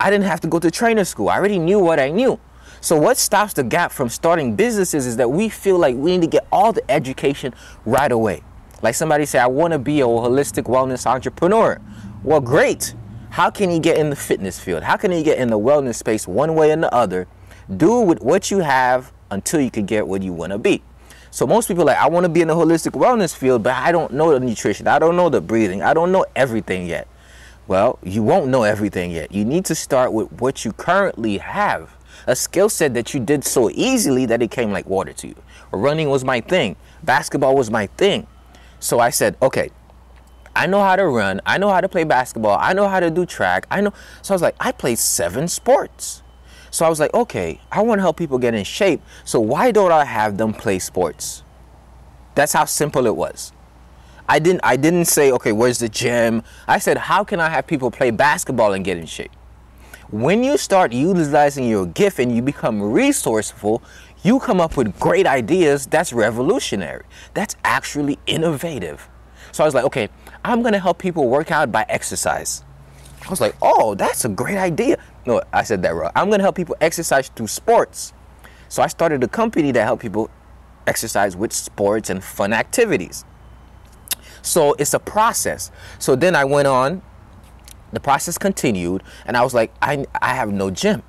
I 0.00 0.10
didn't 0.10 0.26
have 0.26 0.40
to 0.40 0.48
go 0.48 0.58
to 0.58 0.70
trainer 0.70 1.04
school. 1.04 1.28
I 1.28 1.36
already 1.36 1.58
knew 1.58 1.78
what 1.78 2.00
I 2.00 2.10
knew. 2.10 2.40
So 2.80 2.96
what 2.96 3.16
stops 3.16 3.52
the 3.52 3.62
gap 3.62 3.92
from 3.92 4.08
starting 4.08 4.56
businesses 4.56 5.06
is 5.06 5.16
that 5.18 5.30
we 5.30 5.48
feel 5.48 5.78
like 5.78 5.94
we 5.94 6.10
need 6.10 6.22
to 6.22 6.26
get 6.26 6.46
all 6.50 6.72
the 6.72 6.88
education 6.90 7.54
right 7.84 8.10
away. 8.10 8.42
Like 8.82 8.96
somebody 8.96 9.24
say, 9.26 9.38
I 9.38 9.46
want 9.46 9.72
to 9.72 9.78
be 9.78 10.00
a 10.00 10.04
holistic 10.04 10.64
wellness 10.64 11.06
entrepreneur. 11.06 11.80
Well, 12.24 12.40
great. 12.40 12.96
How 13.30 13.50
can 13.50 13.70
you 13.70 13.78
get 13.78 13.96
in 13.96 14.10
the 14.10 14.16
fitness 14.16 14.58
field? 14.58 14.82
How 14.82 14.96
can 14.96 15.12
you 15.12 15.22
get 15.22 15.38
in 15.38 15.48
the 15.48 15.58
wellness 15.58 15.94
space 15.94 16.26
one 16.26 16.56
way 16.56 16.72
and 16.72 16.82
the 16.82 16.92
other? 16.92 17.28
Do 17.76 18.00
with 18.00 18.20
what 18.20 18.50
you 18.50 18.58
have 18.58 19.12
until 19.32 19.60
you 19.60 19.70
can 19.70 19.86
get 19.86 20.06
what 20.06 20.22
you 20.22 20.32
want 20.32 20.52
to 20.52 20.58
be. 20.58 20.82
So 21.30 21.46
most 21.46 21.66
people 21.66 21.86
like, 21.86 21.96
I 21.96 22.08
want 22.08 22.24
to 22.24 22.28
be 22.28 22.42
in 22.42 22.48
the 22.48 22.54
holistic 22.54 22.92
wellness 22.92 23.34
field, 23.34 23.62
but 23.62 23.74
I 23.74 23.90
don't 23.90 24.12
know 24.12 24.32
the 24.32 24.40
nutrition. 24.40 24.86
I 24.86 24.98
don't 24.98 25.16
know 25.16 25.30
the 25.30 25.40
breathing. 25.40 25.82
I 25.82 25.94
don't 25.94 26.12
know 26.12 26.26
everything 26.36 26.86
yet. 26.86 27.08
Well, 27.66 27.98
you 28.02 28.22
won't 28.22 28.48
know 28.48 28.64
everything 28.64 29.10
yet. 29.12 29.32
You 29.32 29.44
need 29.44 29.64
to 29.66 29.74
start 29.74 30.12
with 30.12 30.30
what 30.32 30.64
you 30.64 30.72
currently 30.72 31.38
have. 31.38 31.96
A 32.26 32.36
skill 32.36 32.68
set 32.68 32.92
that 32.94 33.14
you 33.14 33.20
did 33.20 33.44
so 33.44 33.70
easily 33.70 34.26
that 34.26 34.42
it 34.42 34.50
came 34.50 34.72
like 34.72 34.86
water 34.86 35.12
to 35.14 35.28
you. 35.28 35.34
Running 35.72 36.10
was 36.10 36.22
my 36.22 36.40
thing. 36.40 36.76
Basketball 37.02 37.56
was 37.56 37.70
my 37.70 37.86
thing. 37.86 38.26
So 38.78 39.00
I 39.00 39.10
said, 39.10 39.36
okay, 39.40 39.70
I 40.54 40.66
know 40.66 40.82
how 40.82 40.96
to 40.96 41.06
run. 41.06 41.40
I 41.46 41.56
know 41.56 41.70
how 41.70 41.80
to 41.80 41.88
play 41.88 42.04
basketball. 42.04 42.58
I 42.60 42.74
know 42.74 42.88
how 42.88 43.00
to 43.00 43.10
do 43.10 43.24
track. 43.24 43.66
I 43.70 43.80
know. 43.80 43.94
So 44.20 44.34
I 44.34 44.36
was 44.36 44.42
like, 44.42 44.56
I 44.60 44.70
played 44.70 44.98
seven 44.98 45.48
sports. 45.48 46.21
So 46.72 46.86
I 46.86 46.88
was 46.88 46.98
like, 46.98 47.12
okay, 47.12 47.60
I 47.70 47.82
want 47.82 47.98
to 47.98 48.02
help 48.02 48.16
people 48.16 48.38
get 48.38 48.54
in 48.54 48.64
shape. 48.64 49.02
So 49.24 49.38
why 49.38 49.70
don't 49.70 49.92
I 49.92 50.06
have 50.06 50.38
them 50.38 50.54
play 50.54 50.78
sports? 50.78 51.42
That's 52.34 52.54
how 52.54 52.64
simple 52.64 53.06
it 53.06 53.14
was. 53.14 53.52
I 54.26 54.38
didn't 54.38 54.62
I 54.64 54.76
didn't 54.76 55.04
say, 55.04 55.30
okay, 55.32 55.52
where's 55.52 55.78
the 55.78 55.88
gym? 55.90 56.42
I 56.66 56.78
said, 56.78 56.96
how 56.96 57.24
can 57.24 57.40
I 57.40 57.50
have 57.50 57.66
people 57.66 57.90
play 57.90 58.10
basketball 58.10 58.72
and 58.72 58.82
get 58.82 58.96
in 58.96 59.04
shape? 59.04 59.32
When 60.10 60.42
you 60.42 60.56
start 60.56 60.92
utilizing 60.94 61.68
your 61.68 61.86
gift 61.86 62.18
and 62.18 62.34
you 62.34 62.40
become 62.40 62.82
resourceful, 62.82 63.82
you 64.22 64.40
come 64.40 64.58
up 64.58 64.78
with 64.78 64.98
great 64.98 65.26
ideas 65.26 65.86
that's 65.86 66.14
revolutionary. 66.14 67.04
That's 67.34 67.54
actually 67.64 68.18
innovative. 68.26 69.08
So 69.52 69.62
I 69.62 69.66
was 69.66 69.74
like, 69.74 69.84
okay, 69.84 70.08
I'm 70.42 70.62
to 70.62 70.78
help 70.78 70.98
people 70.98 71.28
work 71.28 71.50
out 71.50 71.70
by 71.70 71.84
exercise. 71.90 72.64
I 73.26 73.30
was 73.30 73.40
like, 73.40 73.54
oh, 73.60 73.94
that's 73.94 74.24
a 74.24 74.28
great 74.28 74.56
idea. 74.56 74.96
No, 75.24 75.42
I 75.52 75.62
said 75.62 75.82
that 75.82 75.94
wrong. 75.94 76.10
I'm 76.14 76.26
going 76.28 76.38
to 76.38 76.44
help 76.44 76.56
people 76.56 76.76
exercise 76.80 77.28
through 77.28 77.46
sports. 77.46 78.12
So 78.68 78.82
I 78.82 78.86
started 78.88 79.22
a 79.22 79.28
company 79.28 79.70
that 79.72 79.84
help 79.84 80.00
people 80.00 80.30
exercise 80.86 81.36
with 81.36 81.52
sports 81.52 82.10
and 82.10 82.22
fun 82.22 82.52
activities. 82.52 83.24
So 84.42 84.74
it's 84.74 84.94
a 84.94 84.98
process. 84.98 85.70
So 85.98 86.16
then 86.16 86.34
I 86.34 86.44
went 86.44 86.66
on, 86.66 87.02
the 87.92 88.00
process 88.00 88.38
continued, 88.38 89.02
and 89.26 89.36
I 89.36 89.42
was 89.42 89.54
like, 89.54 89.72
I, 89.80 90.06
I 90.20 90.34
have 90.34 90.52
no 90.52 90.70
gym. 90.70 91.02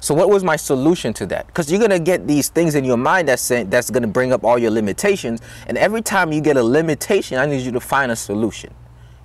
So 0.00 0.14
what 0.14 0.30
was 0.30 0.44
my 0.44 0.56
solution 0.56 1.12
to 1.14 1.26
that? 1.26 1.48
Because 1.48 1.70
you're 1.70 1.80
gonna 1.80 1.98
get 1.98 2.26
these 2.26 2.48
things 2.48 2.76
in 2.76 2.84
your 2.84 2.96
mind 2.96 3.28
that's 3.28 3.42
saying, 3.42 3.68
that's 3.68 3.90
gonna 3.90 4.06
bring 4.06 4.32
up 4.32 4.44
all 4.44 4.56
your 4.56 4.70
limitations, 4.70 5.40
and 5.66 5.76
every 5.76 6.00
time 6.00 6.32
you 6.32 6.40
get 6.40 6.56
a 6.56 6.62
limitation, 6.62 7.36
I 7.36 7.46
need 7.46 7.62
you 7.62 7.72
to 7.72 7.80
find 7.80 8.12
a 8.12 8.16
solution 8.16 8.72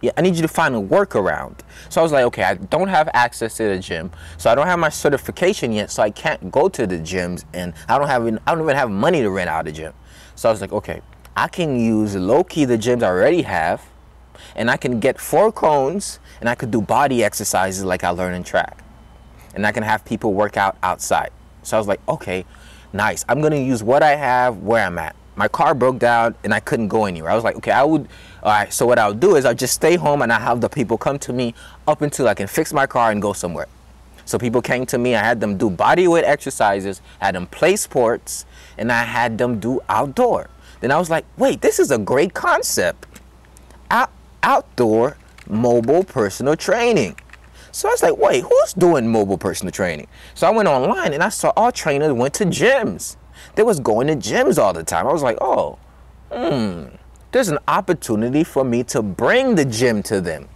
yeah, 0.03 0.12
I 0.17 0.22
need 0.22 0.36
you 0.36 0.41
to 0.41 0.50
find 0.50 0.75
a 0.75 0.81
workaround. 0.81 1.60
So 1.88 2.01
I 2.01 2.03
was 2.03 2.12
like, 2.12 2.25
okay, 2.25 2.43
I 2.43 2.55
don't 2.55 2.89
have 2.89 3.10
access 3.13 3.55
to 3.55 3.63
the 3.63 3.79
gym, 3.79 4.12
so 4.38 4.51
I 4.51 4.55
don't 4.55 4.67
have 4.67 4.77
my 4.77 4.89
certification 4.89 5.72
yet, 5.72 5.89
so 5.89 6.03
I 6.03 6.10
can't 6.12 6.51
go 6.51 6.67
to 6.67 6.86
the 6.86 6.98
gyms, 6.98 7.45
and 7.53 7.74
I 7.88 7.98
don't 7.98 8.10
have, 8.10 8.25
I 8.25 8.53
don't 8.53 8.63
even 8.63 8.75
have 8.75 8.91
money 8.91 9.22
to 9.22 9.29
rent 9.29 9.50
out 9.50 9.65
a 9.65 9.72
gym. 9.72 9.93
So 10.36 10.50
I 10.50 10.51
was 10.51 10.60
like, 10.60 10.74
okay, 10.74 11.00
I 11.38 11.48
can 11.48 11.79
use 11.79 12.17
low 12.17 12.43
key 12.43 12.65
the 12.65 12.77
gyms 12.77 13.01
I 13.01 13.07
already 13.07 13.43
have, 13.43 13.81
and 14.57 14.69
I 14.69 14.75
can 14.75 15.00
get 15.00 15.22
four 15.22 15.53
cones, 15.53 16.19
and 16.41 16.50
I 16.50 16.55
could 16.55 16.69
do 16.69 16.81
body 16.81 17.24
exercises 17.24 17.86
like 17.86 18.03
I 18.03 18.10
learned 18.10 18.36
in 18.36 18.43
track, 18.43 18.83
and 19.55 19.65
I 19.65 19.72
can 19.72 19.83
have 19.83 20.03
people 20.03 20.33
work 20.33 20.57
out 20.57 20.75
outside. 20.83 21.31
So 21.62 21.77
I 21.77 21.79
was 21.79 21.88
like, 21.88 22.01
okay, 22.10 22.43
nice. 22.91 23.24
I'm 23.29 23.39
gonna 23.39 23.55
use 23.55 23.81
what 23.81 24.03
I 24.03 24.17
have 24.17 24.57
where 24.57 24.86
I'm 24.86 25.00
at 25.00 25.15
my 25.36 25.48
car 25.48 25.74
broke 25.74 26.00
down 26.00 26.36
and 26.43 26.53
I 26.53 26.60
couldn't 26.60 26.88
go 26.88 27.05
anywhere. 27.05 27.31
I 27.31 27.36
was 27.36 27.43
like, 27.43 27.55
okay, 27.55 27.72
I 27.72 27.83
would, 27.83 28.07
all 28.43 28.51
right, 28.51 28.73
so 28.73 28.85
what 28.85 29.00
I'll 29.00 29.13
do 29.13 29.38
is 29.38 29.45
I'll 29.45 29.55
just 29.55 29.73
stay 29.73 29.95
home 29.95 30.21
and 30.21 30.31
I 30.31 30.38
have 30.38 30.59
the 30.59 30.67
people 30.67 30.97
come 30.97 31.17
to 31.19 31.31
me 31.31 31.55
up 31.88 32.01
until 32.01 32.27
I 32.27 32.33
can 32.33 32.47
fix 32.47 32.73
my 32.73 32.85
car 32.85 33.09
and 33.09 33.21
go 33.21 33.31
somewhere. 33.31 33.67
So 34.25 34.38
people 34.38 34.62
came 34.62 34.85
to 34.88 34.97
me, 34.97 35.15
I 35.15 35.23
had 35.23 35.39
them 35.39 35.57
do 35.57 35.69
body 35.69 36.09
weight 36.09 36.25
exercises, 36.25 37.01
had 37.19 37.35
them 37.35 37.47
play 37.47 37.77
sports, 37.77 38.45
and 38.77 38.91
I 38.91 39.03
had 39.03 39.38
them 39.38 39.62
do 39.62 39.79
outdoor. 39.88 40.50
Then 40.81 40.91
I 40.91 40.97
was 40.97 41.09
like, 41.09 41.23
wait, 41.38 41.62
this 41.62 41.79
is 41.79 41.89
a 41.89 41.97
great 41.97 42.33
concept. 42.33 43.07
Out, 43.89 44.12
outdoor 44.43 45.15
mobile 45.47 46.03
personal 46.03 46.57
training. 46.57 47.15
So 47.71 47.88
I 47.88 47.91
was 47.91 48.03
like, 48.03 48.17
wait, 48.17 48.43
who's 48.43 48.73
doing 48.73 49.09
mobile 49.09 49.38
personal 49.38 49.71
training? 49.71 50.07
So 50.35 50.47
I 50.47 50.50
went 50.50 50.67
online 50.67 51.13
and 51.13 51.23
I 51.23 51.29
saw 51.29 51.53
all 51.55 51.71
trainers 51.71 52.12
went 52.12 52.33
to 52.35 52.45
gyms. 52.45 53.15
They 53.55 53.63
was 53.63 53.79
going 53.79 54.07
to 54.07 54.15
gyms 54.15 54.62
all 54.62 54.73
the 54.73 54.83
time. 54.83 55.07
I 55.07 55.13
was 55.13 55.23
like, 55.23 55.38
oh, 55.39 55.79
hmm, 56.29 56.88
there's 57.33 57.49
an 57.49 57.57
opportunity 57.67 58.43
for 58.43 58.63
me 58.63 58.83
to 58.83 59.01
bring 59.01 59.55
the 59.55 59.65
gym 59.65 60.03
to 60.03 60.21
them. 60.21 60.47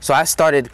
So 0.00 0.12
I 0.12 0.24
started 0.24 0.68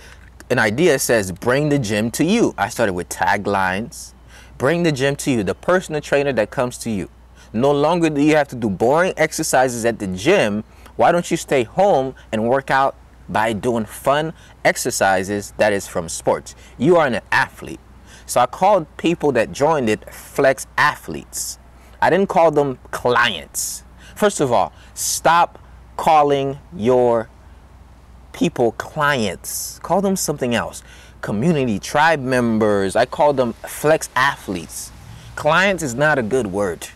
an 0.50 0.58
idea 0.58 0.98
says 0.98 1.32
bring 1.32 1.68
the 1.68 1.78
gym 1.78 2.10
to 2.12 2.24
you. 2.24 2.54
I 2.56 2.70
started 2.70 2.94
with 2.94 3.08
taglines. 3.10 4.14
Bring 4.56 4.82
the 4.82 4.90
gym 4.92 5.16
to 5.16 5.30
you, 5.30 5.42
the 5.42 5.54
personal 5.54 6.00
trainer 6.00 6.32
that 6.32 6.50
comes 6.50 6.78
to 6.78 6.90
you. 6.90 7.10
No 7.52 7.72
longer 7.72 8.08
do 8.08 8.22
you 8.22 8.36
have 8.36 8.48
to 8.48 8.56
do 8.56 8.70
boring 8.70 9.12
exercises 9.16 9.84
at 9.84 9.98
the 9.98 10.06
gym. 10.06 10.64
Why 10.96 11.12
don't 11.12 11.30
you 11.30 11.36
stay 11.36 11.64
home 11.64 12.14
and 12.32 12.48
work 12.48 12.70
out 12.70 12.96
by 13.28 13.52
doing 13.52 13.84
fun 13.84 14.32
exercises 14.64 15.52
that 15.58 15.72
is 15.72 15.86
from 15.86 16.08
sports. 16.08 16.54
You 16.78 16.96
are 16.96 17.06
an 17.06 17.20
athlete. 17.30 17.80
So 18.26 18.40
I 18.40 18.46
called 18.46 18.86
people 18.96 19.32
that 19.32 19.52
joined 19.52 19.90
it 19.90 20.12
flex 20.12 20.66
athletes. 20.78 21.58
I 22.00 22.08
didn't 22.08 22.28
call 22.28 22.50
them 22.50 22.78
clients. 22.90 23.83
First 24.16 24.40
of 24.40 24.52
all, 24.52 24.72
stop 24.94 25.58
calling 25.96 26.58
your 26.76 27.28
people 28.32 28.72
clients. 28.72 29.78
Call 29.82 30.00
them 30.00 30.16
something 30.16 30.54
else. 30.54 30.82
Community, 31.20 31.78
tribe 31.78 32.20
members. 32.20 32.96
I 32.96 33.06
call 33.06 33.32
them 33.32 33.54
flex 33.54 34.10
athletes. 34.14 34.90
Clients 35.36 35.82
is 35.82 35.94
not 35.94 36.18
a 36.18 36.22
good 36.22 36.46
word. 36.46 36.88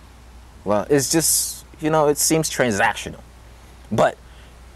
Well, 0.64 0.86
it's 0.90 1.10
just, 1.10 1.64
you 1.80 1.90
know, 1.90 2.08
it 2.08 2.18
seems 2.18 2.50
transactional. 2.50 3.20
But 3.90 4.18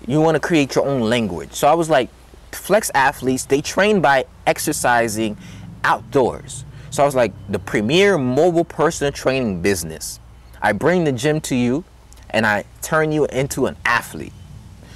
you 0.06 0.20
want 0.20 0.37
to 0.37 0.40
create 0.40 0.75
your 0.75 0.87
own 0.87 1.02
language. 1.02 1.52
So 1.52 1.68
I 1.68 1.75
was 1.75 1.90
like, 1.90 2.08
flex 2.52 2.90
athletes, 2.94 3.44
they 3.44 3.61
train 3.61 4.00
by 4.00 4.25
exercising 4.46 5.37
outdoors. 5.84 6.64
So 6.90 7.02
I 7.02 7.06
was 7.06 7.14
like, 7.14 7.32
the 7.49 7.58
premier 7.58 8.18
mobile 8.18 8.64
personal 8.64 9.12
training 9.12 9.62
business. 9.62 10.20
I 10.61 10.72
bring 10.72 11.04
the 11.04 11.12
gym 11.12 11.40
to 11.42 11.56
you 11.56 11.84
and 12.32 12.46
I 12.46 12.64
turn 12.80 13.12
you 13.12 13.26
into 13.26 13.66
an 13.66 13.76
athlete. 13.84 14.32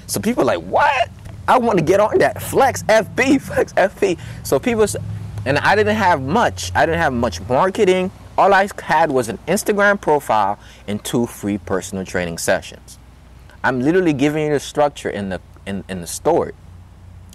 So 0.07 0.21
people 0.21 0.43
are 0.43 0.57
like, 0.57 0.63
what? 0.63 1.11
I 1.49 1.59
want 1.59 1.79
to 1.79 1.85
get 1.85 2.01
on 2.01 2.19
that. 2.19 2.43
Flex 2.43 2.83
FB, 2.85 3.41
Flex 3.43 3.73
FB. 3.75 4.19
So 4.43 4.59
people, 4.59 4.87
and 5.45 5.59
I 5.59 5.77
didn't 5.77 5.97
have 5.97 6.23
much. 6.23 6.73
I 6.75 6.87
didn't 6.87 7.01
have 7.01 7.13
much 7.13 7.41
marketing. 7.43 8.11
All 8.39 8.53
I 8.53 8.69
had 8.83 9.11
was 9.11 9.29
an 9.29 9.39
Instagram 9.47 10.01
profile 10.01 10.59
and 10.87 11.03
two 11.05 11.27
free 11.27 11.59
personal 11.59 12.05
training 12.05 12.39
sessions. 12.39 12.99
I'm 13.63 13.81
literally 13.81 14.13
giving 14.13 14.47
you 14.47 14.53
the 14.53 14.61
structure 14.61 15.09
in 15.09 15.29
the 15.29 15.41
in, 15.67 15.85
in 15.89 16.01
the 16.01 16.07
story. 16.07 16.53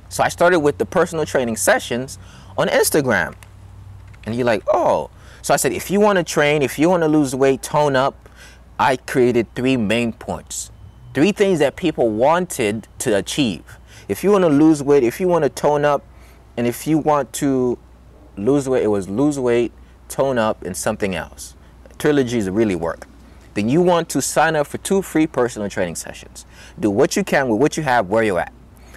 So 0.10 0.24
I 0.24 0.30
started 0.30 0.60
with 0.60 0.78
the 0.78 0.86
personal 0.86 1.26
training 1.26 1.58
sessions 1.58 2.18
on 2.58 2.68
Instagram. 2.68 3.36
And 4.26 4.36
you're 4.36 4.46
like, 4.46 4.64
oh. 4.68 5.10
So 5.42 5.54
I 5.54 5.58
said, 5.58 5.74
if 5.74 5.90
you 5.90 6.00
want 6.00 6.18
to 6.18 6.24
train, 6.24 6.62
if 6.62 6.78
you 6.78 6.90
want 6.90 7.04
to 7.04 7.08
lose 7.08 7.34
weight, 7.34 7.64
tone 7.64 7.96
up, 7.96 8.21
I 8.80 8.98
created 8.98 9.54
three 9.56 9.78
main 9.78 10.14
points. 10.14 10.72
Three 11.14 11.32
things 11.32 11.60
that 11.60 11.76
people 11.76 12.10
wanted 12.10 12.88
to 13.00 13.18
achieve. 13.18 13.64
If 14.08 14.24
you 14.24 14.32
want 14.32 14.44
to 14.44 14.50
lose 14.50 14.82
weight, 14.82 15.04
if 15.04 15.20
you 15.20 15.28
want 15.28 15.44
to 15.44 15.50
tone 15.50 15.86
up, 15.86 16.06
and 16.58 16.68
if 16.68 16.88
you 16.88 16.98
want 16.98 17.34
to 17.34 17.78
lose 18.38 18.68
weight, 18.68 18.84
it 18.84 18.88
was 18.88 19.10
lose 19.10 19.40
weight, 19.40 19.72
tone 20.08 20.38
up, 20.38 20.64
and 20.64 20.76
something 20.76 21.16
else. 21.16 21.56
Trilogies 21.98 22.50
really 22.50 22.76
work. 22.76 23.08
Then 23.54 23.68
you 23.68 23.82
want 23.82 24.10
to 24.10 24.22
sign 24.22 24.56
up 24.56 24.68
for 24.68 24.78
two 24.78 25.02
free 25.02 25.28
personal 25.28 25.70
training 25.70 25.96
sessions. 25.96 26.46
Do 26.80 26.90
what 26.90 27.16
you 27.16 27.24
can 27.24 27.50
with 27.50 27.60
what 27.60 27.78
you 27.78 27.84
have 27.84 28.08
where 28.08 28.24
you're 28.24 28.40
at. 28.40 28.54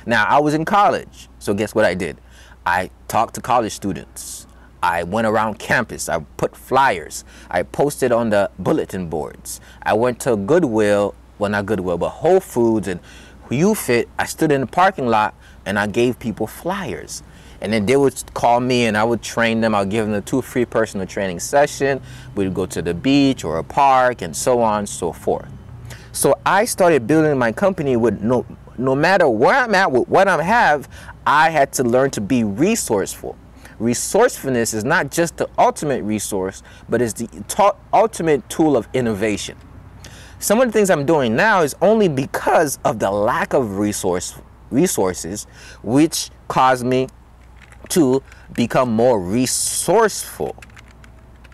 Now, 0.07 0.25
I 0.25 0.39
was 0.39 0.55
in 0.55 0.65
college, 0.65 1.29
so 1.39 1.55
guess 1.55 1.75
what 1.75 1.85
I 1.85 1.95
did? 1.95 2.21
I 2.67 2.91
talked 3.09 3.35
to 3.35 3.41
college 3.41 3.73
students. 3.73 4.44
I 4.85 5.03
went 5.03 5.27
around 5.27 5.59
campus. 5.59 6.11
I 6.11 6.19
put 6.37 6.55
flyers. 6.55 7.25
I 7.51 7.63
posted 7.63 8.13
on 8.13 8.29
the 8.29 8.51
bulletin 8.59 9.09
boards. 9.09 9.59
I 9.83 9.95
went 9.95 10.21
to 10.21 10.37
Goodwill, 10.37 11.15
well, 11.39 11.51
not 11.51 11.65
Goodwill, 11.65 11.97
but 11.97 12.11
Whole 12.11 12.39
Foods 12.39 12.87
and 12.87 13.01
UFit. 13.49 14.09
I 14.19 14.27
stood 14.27 14.53
in 14.53 14.61
the 14.61 14.67
parking 14.67 15.07
lot 15.07 15.35
and 15.65 15.79
I 15.79 15.87
gave 15.87 16.19
people 16.19 16.47
flyers. 16.47 17.23
And 17.63 17.73
then 17.73 17.87
they 17.87 17.97
would 17.97 18.23
call 18.35 18.61
me 18.61 18.85
and 18.85 18.95
I 18.95 19.05
would 19.05 19.23
train 19.23 19.63
them. 19.63 19.75
i 19.75 19.81
would 19.81 19.89
give 19.89 20.05
them 20.05 20.15
a 20.15 20.21
two 20.21 20.43
free 20.43 20.67
personal 20.67 21.07
training 21.07 21.41
session. 21.41 22.03
We'd 22.35 22.53
go 22.53 22.67
to 22.67 22.83
the 22.83 22.93
beach 22.93 23.43
or 23.43 23.57
a 23.57 23.65
park 23.65 24.21
and 24.21 24.37
so 24.37 24.61
on 24.61 24.81
and 24.81 24.89
so 24.89 25.13
forth. 25.13 25.49
So 26.13 26.39
I 26.45 26.67
started 26.67 27.07
building 27.07 27.39
my 27.39 27.53
company 27.53 27.97
with 27.97 28.21
no 28.21 28.45
no 28.77 28.95
matter 28.95 29.29
where 29.29 29.55
I'm 29.55 29.75
at 29.75 29.91
with 29.91 30.09
what 30.09 30.29
I 30.29 30.43
have, 30.43 30.89
I 31.27 31.49
had 31.49 31.73
to 31.75 31.85
learn 31.85 32.11
to 32.11 32.21
be 32.21 32.45
resourceful. 32.45 33.37
Resourcefulness 33.79 34.75
is 34.75 34.85
not 34.85 35.11
just 35.11 35.37
the 35.37 35.49
ultimate 35.59 36.03
resource, 36.03 36.63
but 36.89 37.03
is 37.03 37.15
the 37.15 37.75
ultimate 37.93 38.49
tool 38.49 38.77
of 38.77 38.89
innovation. 38.95 39.57
Some 40.39 40.61
of 40.61 40.69
the 40.69 40.73
things 40.73 40.91
I'm 40.91 41.07
doing 41.07 41.35
now 41.35 41.63
is 41.63 41.75
only 41.81 42.09
because 42.09 42.79
of 42.85 42.99
the 42.99 43.11
lack 43.11 43.55
of 43.55 43.79
resource 43.79 44.35
resources, 44.71 45.47
which 45.83 46.31
caused 46.49 46.85
me 46.85 47.09
to 47.91 48.23
become 48.55 48.93
more 48.93 49.21
resourceful. 49.21 50.57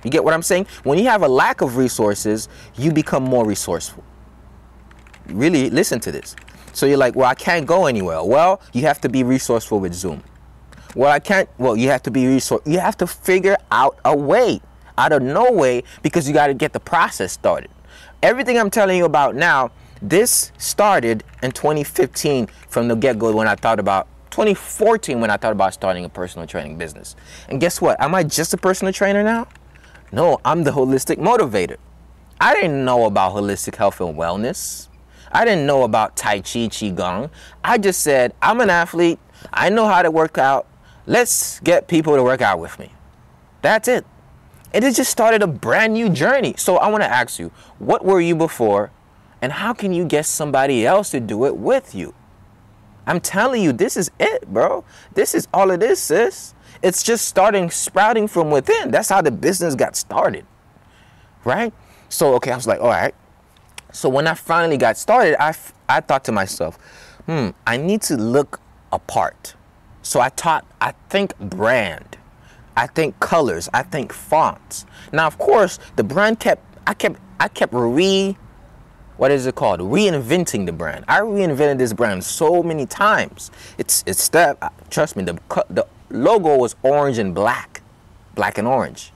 You 0.05 0.11
get 0.11 0.25
what 0.25 0.33
I'm 0.33 0.43
saying? 0.43 0.67
When 0.83 0.99
you 0.99 1.05
have 1.05 1.23
a 1.23 1.29
lack 1.29 1.61
of 1.61 1.77
resources, 1.77 2.49
you 2.77 2.93
become 2.93 3.23
more 3.23 3.47
resourceful. 3.47 4.03
Really 5.27 5.71
listen 5.71 6.01
to 6.01 6.13
this. 6.13 6.35
So 6.73 6.87
you're 6.87 6.97
like, 6.97 7.15
well, 7.15 7.29
I 7.29 7.35
can't 7.35 7.67
go 7.67 7.87
anywhere. 7.87 8.23
Well, 8.23 8.61
you 8.73 8.83
have 8.83 9.01
to 9.03 9.09
be 9.09 9.23
resourceful 9.23 9.81
with 9.81 9.93
Zoom. 9.93 10.23
Well, 10.95 11.11
I 11.11 11.21
can't. 11.21 11.49
Well, 11.59 11.77
you 11.77 11.89
have 11.91 12.03
to 12.05 12.11
be 12.11 12.27
resource. 12.27 12.63
You 12.67 12.81
have 12.81 12.97
to 12.99 13.07
figure 13.07 13.57
out 13.71 13.99
a 14.05 14.17
way 14.17 14.61
out 14.99 15.13
of 15.13 15.23
no 15.23 15.51
way 15.51 15.83
because 16.03 16.29
you 16.29 16.35
got 16.35 16.49
to 16.49 16.55
get 16.55 16.73
the 16.73 16.81
process 16.81 17.33
started. 17.33 17.71
Everything 18.23 18.59
I'm 18.59 18.71
telling 18.71 18.99
you 18.99 19.07
about 19.07 19.35
now, 19.35 19.71
this 20.03 20.53
started 20.59 21.25
in 21.43 21.53
2015 21.53 22.49
from 22.69 22.89
the 22.89 22.97
get-go 22.97 23.35
when 23.35 23.49
I 23.49 23.55
thought 23.55 23.81
about 23.81 24.09
2014 24.31 25.21
when 25.21 25.31
I 25.31 25.37
thought 25.37 25.53
about 25.53 25.75
starting 25.75 26.05
a 26.05 26.09
personal 26.09 26.47
training 26.47 26.79
business. 26.79 27.17
And 27.49 27.61
guess 27.61 27.81
what? 27.81 28.01
Am 28.01 28.15
I 28.15 28.23
just 28.23 28.55
a 28.55 28.57
personal 28.57 28.93
trainer 28.93 29.23
now? 29.23 29.49
No, 30.13 30.41
I'm 30.45 30.65
the 30.65 30.71
holistic 30.71 31.17
motivator. 31.17 31.77
I 32.41 32.55
didn't 32.55 32.85
know 32.85 33.05
about 33.07 33.35
holistic 33.35 33.77
health 33.77 34.01
and 34.01 34.17
wellness. 34.17 34.89
I 35.33 35.45
didn't 35.45 35.67
know 35.67 35.83
about 35.85 36.17
Tai 36.17 36.41
Chi, 36.41 36.69
Qigong. 36.69 37.31
I 37.63 37.79
just 37.79 38.03
said, 38.03 38.35
I'm 38.43 38.61
an 38.61 38.71
athlete. 38.71 39.19
I 39.53 39.69
know 39.69 39.87
how 39.87 40.03
to 40.03 40.11
work 40.11 40.39
out. 40.39 40.67
Let's 41.11 41.59
get 41.59 41.89
people 41.89 42.15
to 42.15 42.23
work 42.23 42.41
out 42.41 42.61
with 42.61 42.79
me. 42.79 42.93
That's 43.63 43.89
it. 43.89 44.07
And 44.73 44.85
it 44.85 44.95
just 44.95 45.11
started 45.11 45.43
a 45.43 45.49
brand 45.49 45.95
new 45.95 46.09
journey. 46.09 46.55
So 46.57 46.77
I 46.77 46.87
want 46.87 47.03
to 47.03 47.11
ask 47.11 47.41
you, 47.41 47.51
what 47.81 48.05
were 48.05 48.21
you 48.21 48.37
before? 48.37 48.93
And 49.43 49.51
how 49.51 49.73
can 49.73 49.93
you 49.93 50.05
get 50.05 50.25
somebody 50.25 50.87
else 50.87 51.11
to 51.11 51.19
do 51.19 51.47
it 51.47 51.57
with 51.57 51.97
you? 51.97 52.15
I'm 53.09 53.19
telling 53.19 53.61
you, 53.61 53.73
this 53.73 53.97
is 53.97 54.13
it, 54.21 54.47
bro. 54.47 54.85
This 55.13 55.35
is 55.35 55.49
all 55.53 55.73
it 55.73 55.83
is, 55.83 55.99
sis. 55.99 56.55
It's 56.81 57.03
just 57.03 57.27
starting, 57.27 57.73
sprouting 57.73 58.29
from 58.29 58.53
within. 58.53 58.93
That's 58.93 59.09
how 59.09 59.21
the 59.21 59.33
business 59.33 59.75
got 59.75 59.97
started. 59.97 60.47
Right? 61.43 61.73
So, 62.09 62.35
okay, 62.35 62.53
I 62.53 62.57
was 62.57 62.69
like, 62.69 62.81
all 62.81 62.87
right, 62.87 63.17
so 63.91 64.09
when 64.09 64.29
I 64.29 64.35
finally 64.35 64.77
got 64.77 64.97
started, 64.97 65.43
I, 65.43 65.57
I 65.89 66.03
thought 66.03 66.23
to 66.27 66.33
myself, 66.33 66.77
hmm, 67.27 67.49
I 67.67 67.79
need 67.79 68.03
to 68.03 68.17
look 68.17 68.61
apart. 68.93 69.57
So 70.03 70.21
I 70.21 70.31
taught, 70.31 70.67
I 70.81 70.93
think 71.09 71.39
brand, 71.39 72.17
I 72.77 72.87
think 72.87 73.21
colors, 73.21 73.69
I 73.75 73.83
think 73.83 74.13
fonts. 74.13 74.87
Now, 75.13 75.27
of 75.27 75.39
course, 75.39 75.79
the 75.97 76.05
brand 76.05 76.41
kept, 76.41 76.63
I 76.87 76.95
kept, 76.95 77.21
I 77.39 77.49
kept 77.49 77.73
re, 77.75 78.37
what 79.17 79.31
is 79.31 79.47
it 79.47 79.55
called? 79.55 79.81
Reinventing 79.81 80.65
the 80.67 80.73
brand. 80.73 81.05
I 81.07 81.21
reinvented 81.21 81.79
this 81.79 81.93
brand 81.93 82.25
so 82.25 82.63
many 82.63 82.87
times. 82.87 83.51
It's, 83.77 84.03
it's 84.07 84.29
that, 84.31 84.57
uh, 84.63 84.71
trust 84.89 85.17
me, 85.17 85.25
the, 85.25 85.39
the 85.69 85.87
logo 86.09 86.57
was 86.57 86.75
orange 86.83 87.19
and 87.19 87.35
black, 87.35 87.83
black 88.35 88.57
and 88.57 88.67
orange. 88.67 89.13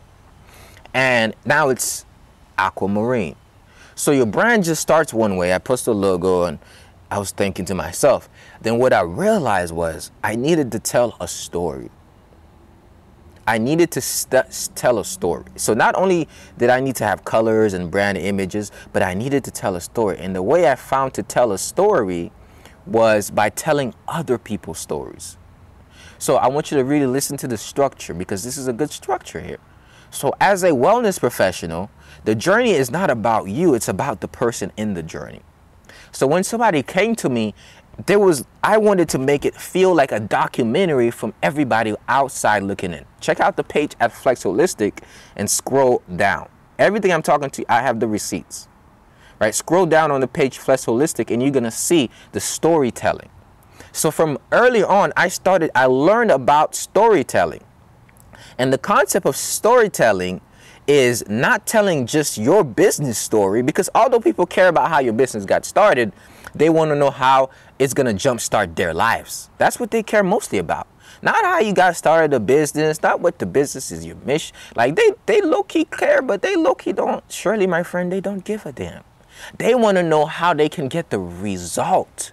And 0.92 1.34
now 1.46 1.70
it's 1.70 2.04
aquamarine. 2.58 3.36
So 3.94 4.10
your 4.10 4.26
brand 4.26 4.64
just 4.64 4.82
starts 4.82 5.14
one 5.14 5.36
way. 5.36 5.54
I 5.54 5.58
post 5.58 5.86
the 5.86 5.94
logo 5.94 6.44
and 6.44 6.58
I 7.10 7.18
was 7.18 7.30
thinking 7.30 7.64
to 7.66 7.74
myself. 7.74 8.28
Then 8.64 8.78
what 8.78 8.94
I 8.94 9.02
realized 9.02 9.74
was 9.74 10.10
I 10.24 10.36
needed 10.36 10.72
to 10.72 10.78
tell 10.78 11.16
a 11.20 11.28
story. 11.28 11.90
I 13.46 13.58
needed 13.58 13.90
to 13.90 14.00
st- 14.00 14.70
tell 14.74 14.98
a 14.98 15.04
story. 15.04 15.44
So 15.56 15.74
not 15.74 15.94
only 15.96 16.26
did 16.56 16.70
I 16.70 16.80
need 16.80 16.96
to 16.96 17.04
have 17.04 17.26
colors 17.26 17.74
and 17.74 17.90
brand 17.90 18.16
images, 18.16 18.72
but 18.94 19.02
I 19.02 19.12
needed 19.12 19.44
to 19.44 19.50
tell 19.50 19.76
a 19.76 19.82
story. 19.82 20.16
And 20.18 20.34
the 20.34 20.42
way 20.42 20.70
I 20.70 20.76
found 20.76 21.12
to 21.14 21.22
tell 21.22 21.52
a 21.52 21.58
story 21.58 22.32
was 22.86 23.30
by 23.30 23.50
telling 23.50 23.92
other 24.08 24.38
people's 24.38 24.78
stories. 24.78 25.36
So 26.18 26.36
I 26.36 26.48
want 26.48 26.70
you 26.70 26.78
to 26.78 26.84
really 26.84 27.06
listen 27.06 27.36
to 27.38 27.46
the 27.46 27.58
structure 27.58 28.14
because 28.14 28.44
this 28.44 28.56
is 28.56 28.66
a 28.66 28.72
good 28.72 28.90
structure 28.90 29.40
here. 29.40 29.58
So 30.10 30.32
as 30.40 30.62
a 30.62 30.70
wellness 30.70 31.20
professional, 31.20 31.90
the 32.24 32.34
journey 32.34 32.70
is 32.70 32.90
not 32.90 33.10
about 33.10 33.50
you, 33.50 33.74
it's 33.74 33.88
about 33.88 34.22
the 34.22 34.28
person 34.28 34.72
in 34.78 34.94
the 34.94 35.02
journey. 35.02 35.42
So 36.12 36.28
when 36.28 36.44
somebody 36.44 36.82
came 36.82 37.16
to 37.16 37.28
me, 37.28 37.54
there 38.06 38.18
was 38.18 38.44
I 38.62 38.78
wanted 38.78 39.08
to 39.10 39.18
make 39.18 39.44
it 39.44 39.54
feel 39.54 39.94
like 39.94 40.12
a 40.12 40.20
documentary 40.20 41.10
from 41.10 41.34
everybody 41.42 41.94
outside 42.08 42.62
looking 42.62 42.92
in. 42.92 43.04
Check 43.20 43.40
out 43.40 43.56
the 43.56 43.64
page 43.64 43.94
at 44.00 44.12
Flex 44.12 44.44
Holistic 44.44 45.00
and 45.36 45.48
scroll 45.48 46.02
down. 46.16 46.48
Everything 46.78 47.12
I'm 47.12 47.22
talking 47.22 47.50
to, 47.50 47.72
I 47.72 47.82
have 47.82 48.00
the 48.00 48.08
receipts. 48.08 48.68
Right? 49.40 49.54
Scroll 49.54 49.86
down 49.86 50.10
on 50.10 50.20
the 50.20 50.26
page 50.26 50.58
Flex 50.58 50.86
Holistic 50.86 51.30
and 51.30 51.42
you're 51.42 51.50
going 51.50 51.64
to 51.64 51.70
see 51.70 52.10
the 52.32 52.40
storytelling. 52.40 53.30
So 53.92 54.10
from 54.10 54.38
early 54.50 54.82
on, 54.82 55.12
I 55.16 55.28
started 55.28 55.70
I 55.74 55.86
learned 55.86 56.30
about 56.30 56.74
storytelling. 56.74 57.62
And 58.58 58.72
the 58.72 58.78
concept 58.78 59.26
of 59.26 59.36
storytelling 59.36 60.40
is 60.86 61.24
not 61.28 61.66
telling 61.66 62.06
just 62.06 62.36
your 62.36 62.62
business 62.62 63.18
story 63.18 63.62
because 63.62 63.88
although 63.94 64.20
people 64.20 64.46
care 64.46 64.68
about 64.68 64.90
how 64.90 64.98
your 64.98 65.12
business 65.12 65.44
got 65.44 65.64
started, 65.64 66.12
They 66.54 66.68
want 66.70 66.90
to 66.90 66.96
know 66.96 67.10
how 67.10 67.50
it's 67.78 67.94
going 67.94 68.06
to 68.06 68.28
jumpstart 68.28 68.76
their 68.76 68.94
lives. 68.94 69.50
That's 69.58 69.80
what 69.80 69.90
they 69.90 70.02
care 70.02 70.22
mostly 70.22 70.58
about. 70.58 70.86
Not 71.22 71.44
how 71.44 71.58
you 71.60 71.72
got 71.72 71.96
started 71.96 72.34
a 72.34 72.40
business, 72.40 73.02
not 73.02 73.20
what 73.20 73.38
the 73.38 73.46
business 73.46 73.90
is 73.90 74.04
your 74.04 74.16
mission. 74.16 74.54
Like 74.76 74.96
they, 74.96 75.12
they 75.26 75.40
low 75.40 75.62
key 75.62 75.84
care, 75.86 76.22
but 76.22 76.42
they 76.42 76.56
low 76.56 76.74
key 76.74 76.92
don't. 76.92 77.24
Surely, 77.30 77.66
my 77.66 77.82
friend, 77.82 78.12
they 78.12 78.20
don't 78.20 78.44
give 78.44 78.66
a 78.66 78.72
damn. 78.72 79.04
They 79.58 79.74
want 79.74 79.96
to 79.96 80.02
know 80.02 80.26
how 80.26 80.54
they 80.54 80.68
can 80.68 80.88
get 80.88 81.10
the 81.10 81.18
result. 81.18 82.32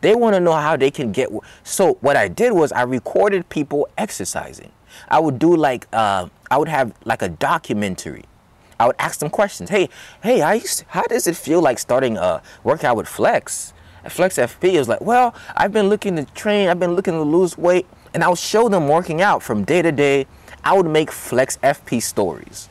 They 0.00 0.14
want 0.14 0.34
to 0.34 0.40
know 0.40 0.54
how 0.54 0.76
they 0.76 0.90
can 0.90 1.12
get. 1.12 1.30
So 1.64 1.94
what 2.00 2.16
I 2.16 2.28
did 2.28 2.52
was 2.52 2.72
I 2.72 2.82
recorded 2.82 3.48
people 3.48 3.88
exercising. 3.98 4.72
I 5.08 5.18
would 5.18 5.38
do 5.38 5.56
like 5.56 5.86
uh, 5.92 6.28
I 6.50 6.58
would 6.58 6.68
have 6.68 6.92
like 7.04 7.22
a 7.22 7.28
documentary. 7.28 8.24
I 8.80 8.86
would 8.86 8.96
ask 8.98 9.20
them 9.20 9.30
questions. 9.30 9.70
Hey, 9.70 9.88
hey, 10.22 10.42
I 10.42 10.54
used, 10.54 10.84
how 10.88 11.02
does 11.02 11.26
it 11.26 11.36
feel 11.36 11.60
like 11.60 11.78
starting 11.78 12.16
a 12.16 12.42
workout 12.62 12.96
with 12.96 13.08
Flex? 13.08 13.72
Flex 14.08 14.36
FP 14.38 14.74
is 14.74 14.88
like, 14.88 15.00
well, 15.00 15.34
I've 15.56 15.72
been 15.72 15.88
looking 15.88 16.16
to 16.16 16.24
train, 16.26 16.68
I've 16.68 16.80
been 16.80 16.94
looking 16.94 17.14
to 17.14 17.22
lose 17.22 17.58
weight, 17.58 17.86
and 18.14 18.24
I 18.24 18.28
would 18.28 18.38
show 18.38 18.68
them 18.68 18.88
working 18.88 19.20
out 19.20 19.42
from 19.42 19.64
day 19.64 19.82
to 19.82 19.92
day. 19.92 20.26
I 20.64 20.76
would 20.76 20.86
make 20.86 21.10
Flex 21.10 21.56
FP 21.58 22.02
stories. 22.02 22.68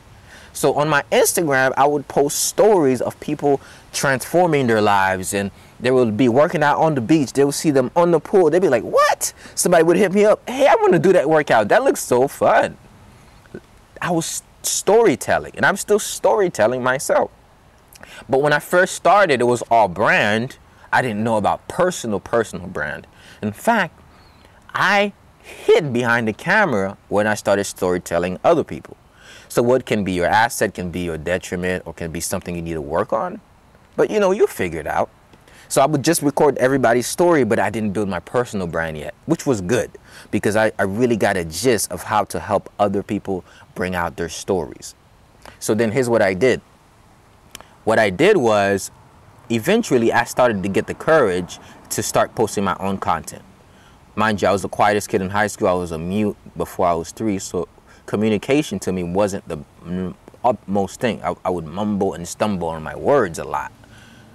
So 0.52 0.74
on 0.74 0.88
my 0.88 1.04
Instagram, 1.12 1.72
I 1.76 1.86
would 1.86 2.08
post 2.08 2.40
stories 2.40 3.00
of 3.00 3.18
people 3.20 3.60
transforming 3.92 4.66
their 4.66 4.80
lives 4.80 5.32
and 5.32 5.52
they 5.78 5.92
would 5.92 6.16
be 6.16 6.28
working 6.28 6.64
out 6.64 6.78
on 6.78 6.96
the 6.96 7.00
beach. 7.00 7.32
They 7.32 7.44
would 7.44 7.54
see 7.54 7.70
them 7.70 7.92
on 7.94 8.10
the 8.10 8.18
pool. 8.18 8.50
They'd 8.50 8.60
be 8.60 8.68
like, 8.68 8.82
what? 8.82 9.32
Somebody 9.54 9.84
would 9.84 9.96
hit 9.96 10.12
me 10.12 10.24
up. 10.24 10.40
Hey, 10.48 10.66
I 10.66 10.74
want 10.74 10.94
to 10.94 10.98
do 10.98 11.12
that 11.12 11.28
workout. 11.30 11.68
That 11.68 11.84
looks 11.84 12.00
so 12.00 12.26
fun. 12.26 12.76
I 14.02 14.10
was 14.10 14.42
storytelling 14.62 15.52
and 15.56 15.64
I'm 15.64 15.76
still 15.76 15.98
storytelling 15.98 16.82
myself. 16.82 17.30
But 18.28 18.42
when 18.42 18.52
I 18.52 18.58
first 18.58 18.94
started, 18.94 19.40
it 19.40 19.44
was 19.44 19.62
all 19.70 19.88
brand. 19.88 20.58
I 20.92 21.02
didn't 21.02 21.22
know 21.22 21.36
about 21.36 21.68
personal, 21.68 22.20
personal 22.20 22.66
brand. 22.66 23.06
In 23.42 23.52
fact, 23.52 24.00
I 24.74 25.12
hid 25.42 25.92
behind 25.92 26.28
the 26.28 26.32
camera 26.32 26.96
when 27.08 27.26
I 27.26 27.34
started 27.34 27.64
storytelling 27.64 28.38
other 28.44 28.64
people. 28.64 28.96
So 29.48 29.62
what 29.62 29.86
can 29.86 30.04
be 30.04 30.12
your 30.12 30.26
asset 30.26 30.74
can 30.74 30.90
be 30.90 31.00
your 31.00 31.18
detriment 31.18 31.84
or 31.86 31.94
can 31.94 32.12
be 32.12 32.20
something 32.20 32.54
you 32.54 32.62
need 32.62 32.74
to 32.74 32.82
work 32.82 33.12
on. 33.12 33.40
But 33.96 34.10
you 34.10 34.20
know, 34.20 34.30
you 34.30 34.46
figure 34.46 34.80
it 34.80 34.86
out. 34.86 35.10
So 35.68 35.82
I 35.82 35.86
would 35.86 36.02
just 36.02 36.22
record 36.22 36.56
everybody's 36.56 37.06
story, 37.06 37.44
but 37.44 37.58
I 37.58 37.68
didn't 37.68 37.92
build 37.92 38.08
my 38.08 38.20
personal 38.20 38.66
brand 38.66 38.96
yet, 38.96 39.14
which 39.26 39.46
was 39.46 39.60
good 39.60 39.90
because 40.30 40.56
I, 40.56 40.72
I 40.78 40.84
really 40.84 41.16
got 41.16 41.36
a 41.36 41.44
gist 41.44 41.92
of 41.92 42.02
how 42.02 42.24
to 42.24 42.40
help 42.40 42.72
other 42.78 43.02
people 43.02 43.44
bring 43.74 43.94
out 43.94 44.16
their 44.16 44.30
stories. 44.30 44.94
So 45.60 45.74
then 45.74 45.92
here's 45.92 46.08
what 46.08 46.22
I 46.22 46.32
did. 46.32 46.62
What 47.84 47.98
I 47.98 48.08
did 48.08 48.38
was 48.38 48.90
eventually 49.50 50.10
I 50.12 50.24
started 50.24 50.62
to 50.62 50.68
get 50.68 50.86
the 50.86 50.94
courage 50.94 51.58
to 51.90 52.02
start 52.02 52.34
posting 52.34 52.64
my 52.64 52.76
own 52.80 52.98
content. 52.98 53.42
Mind 54.14 54.40
you, 54.40 54.48
I 54.48 54.52
was 54.52 54.62
the 54.62 54.68
quietest 54.68 55.08
kid 55.08 55.20
in 55.20 55.30
high 55.30 55.46
school. 55.46 55.68
I 55.68 55.74
was 55.74 55.92
a 55.92 55.98
mute 55.98 56.36
before 56.56 56.86
I 56.86 56.94
was 56.94 57.12
three, 57.12 57.38
so 57.38 57.68
communication 58.06 58.78
to 58.80 58.92
me 58.92 59.04
wasn't 59.04 59.46
the 59.48 59.58
utmost 60.42 60.98
thing. 60.98 61.22
I, 61.22 61.34
I 61.44 61.50
would 61.50 61.66
mumble 61.66 62.14
and 62.14 62.26
stumble 62.26 62.68
on 62.68 62.82
my 62.82 62.96
words 62.96 63.38
a 63.38 63.44
lot. 63.44 63.70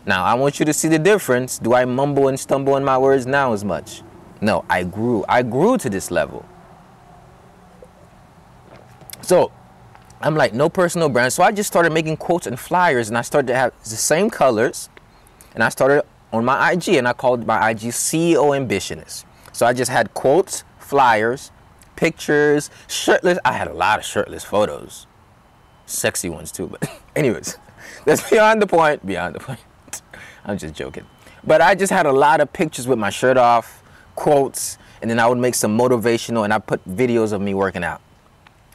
Now, 0.05 0.24
I 0.24 0.33
want 0.33 0.60
you 0.60 0.65
to 0.65 0.74
see 0.74 0.89
the 0.89 1.00
difference. 1.00 1.57
Do 1.57 1.74
I 1.74 1.86
mumble 1.86 2.27
and 2.27 2.39
stumble 2.39 2.74
on 2.74 2.83
my 2.83 2.98
words 2.98 3.25
now 3.25 3.53
as 3.53 3.63
much? 3.63 4.01
No, 4.41 4.65
I 4.69 4.83
grew. 4.83 5.24
I 5.29 5.43
grew 5.43 5.77
to 5.77 5.89
this 5.89 6.12
level. 6.12 6.45
So, 9.22 9.51
I'm 10.22 10.36
like, 10.36 10.53
no 10.53 10.69
personal 10.69 11.10
brand. 11.10 11.31
So 11.31 11.43
I 11.43 11.51
just 11.51 11.67
started 11.67 11.93
making 11.93 12.17
quotes 12.17 12.48
and 12.48 12.60
flyers, 12.60 13.10
and 13.10 13.17
I 13.17 13.22
started 13.22 13.48
to 13.48 13.55
have 13.55 13.74
the 13.83 13.95
same 13.95 14.29
colors. 14.29 14.89
And 15.53 15.63
I 15.63 15.69
started 15.69 16.03
on 16.31 16.43
my 16.43 16.72
IG, 16.72 16.89
and 16.89 17.07
I 17.07 17.13
called 17.13 17.45
my 17.45 17.69
IG 17.69 17.91
CEO 17.91 18.57
Ambitionist. 18.57 19.24
So 19.53 19.65
I 19.65 19.74
just 19.74 19.91
had 19.91 20.13
quotes, 20.13 20.63
flyers, 20.79 21.51
pictures, 21.95 22.69
shirtless. 22.88 23.38
I 23.45 23.53
had 23.53 23.67
a 23.67 23.74
lot 23.74 24.00
of 24.00 24.05
shirtless 24.05 24.43
photos, 24.43 25.07
sexy 25.86 26.29
ones 26.29 26.51
too. 26.51 26.67
But 26.67 26.89
anyways, 27.15 27.58
that's 28.06 28.30
beyond 28.30 28.62
the 28.62 28.67
point. 28.67 29.06
Beyond 29.06 29.36
the 29.36 29.39
point. 29.39 29.60
I'm 30.45 30.58
just 30.58 30.73
joking. 30.73 31.06
But 31.43 31.62
I 31.62 31.75
just 31.75 31.91
had 31.91 32.06
a 32.06 32.12
lot 32.12 32.41
of 32.41 32.51
pictures 32.53 32.88
with 32.88 32.99
my 32.99 33.10
shirt 33.10 33.38
off, 33.38 33.84
quotes, 34.15 34.77
and 35.01 35.10
then 35.10 35.19
I 35.19 35.27
would 35.27 35.38
make 35.38 35.56
some 35.56 35.77
motivational 35.77 36.43
and 36.43 36.53
I 36.53 36.60
put 36.60 36.88
videos 36.88 37.34
of 37.34 37.41
me 37.41 37.53
working 37.53 37.84
out. 37.84 38.01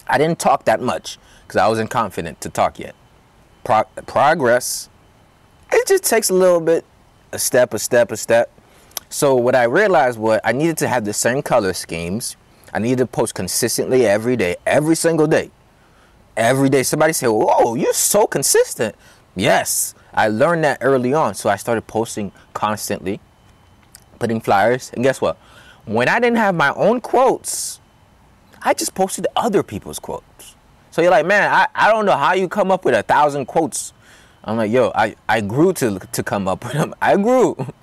I 0.06 0.18
didn't 0.18 0.38
talk 0.38 0.64
that 0.64 0.80
much 0.80 1.18
because 1.46 1.56
I 1.56 1.68
wasn't 1.68 1.90
confident 1.90 2.40
to 2.42 2.48
talk 2.48 2.78
yet. 2.78 2.94
Pro- 3.64 3.84
progress, 4.06 4.88
it 5.72 5.86
just 5.86 6.04
takes 6.04 6.30
a 6.30 6.34
little 6.34 6.60
bit, 6.60 6.84
a 7.32 7.38
step, 7.38 7.74
a 7.74 7.78
step, 7.78 8.12
a 8.12 8.16
step. 8.16 8.50
So 9.10 9.34
what 9.34 9.54
I 9.54 9.64
realized 9.64 10.18
was 10.18 10.40
I 10.44 10.52
needed 10.52 10.78
to 10.78 10.88
have 10.88 11.04
the 11.04 11.12
same 11.12 11.42
color 11.42 11.72
schemes 11.72 12.36
I 12.72 12.78
needed 12.78 12.98
to 12.98 13.06
post 13.06 13.34
consistently 13.34 14.06
every 14.06 14.36
day, 14.36 14.56
every 14.66 14.96
single 14.96 15.26
day. 15.26 15.50
Every 16.36 16.68
day. 16.68 16.82
Somebody 16.82 17.12
said, 17.12 17.28
Whoa, 17.28 17.74
you're 17.74 17.92
so 17.92 18.26
consistent. 18.26 18.94
Yes, 19.34 19.94
I 20.12 20.28
learned 20.28 20.64
that 20.64 20.78
early 20.80 21.12
on. 21.14 21.34
So 21.34 21.48
I 21.48 21.56
started 21.56 21.86
posting 21.86 22.32
constantly, 22.54 23.20
putting 24.18 24.40
flyers. 24.40 24.90
And 24.92 25.02
guess 25.02 25.20
what? 25.20 25.36
When 25.84 26.08
I 26.08 26.20
didn't 26.20 26.38
have 26.38 26.54
my 26.54 26.72
own 26.74 27.00
quotes, 27.00 27.80
I 28.62 28.74
just 28.74 28.94
posted 28.94 29.26
other 29.36 29.62
people's 29.62 29.98
quotes. 29.98 30.56
So 30.90 31.02
you're 31.02 31.10
like, 31.10 31.26
man, 31.26 31.50
I, 31.50 31.68
I 31.74 31.90
don't 31.90 32.06
know 32.06 32.16
how 32.16 32.34
you 32.34 32.48
come 32.48 32.70
up 32.70 32.84
with 32.84 32.94
a 32.94 33.02
thousand 33.02 33.46
quotes. 33.46 33.92
I'm 34.44 34.56
like, 34.56 34.70
yo, 34.70 34.90
I, 34.94 35.14
I 35.28 35.40
grew 35.40 35.72
to, 35.74 35.98
to 35.98 36.22
come 36.22 36.48
up 36.48 36.64
with 36.64 36.72
them. 36.72 36.94
I 37.00 37.16
grew. 37.16 37.56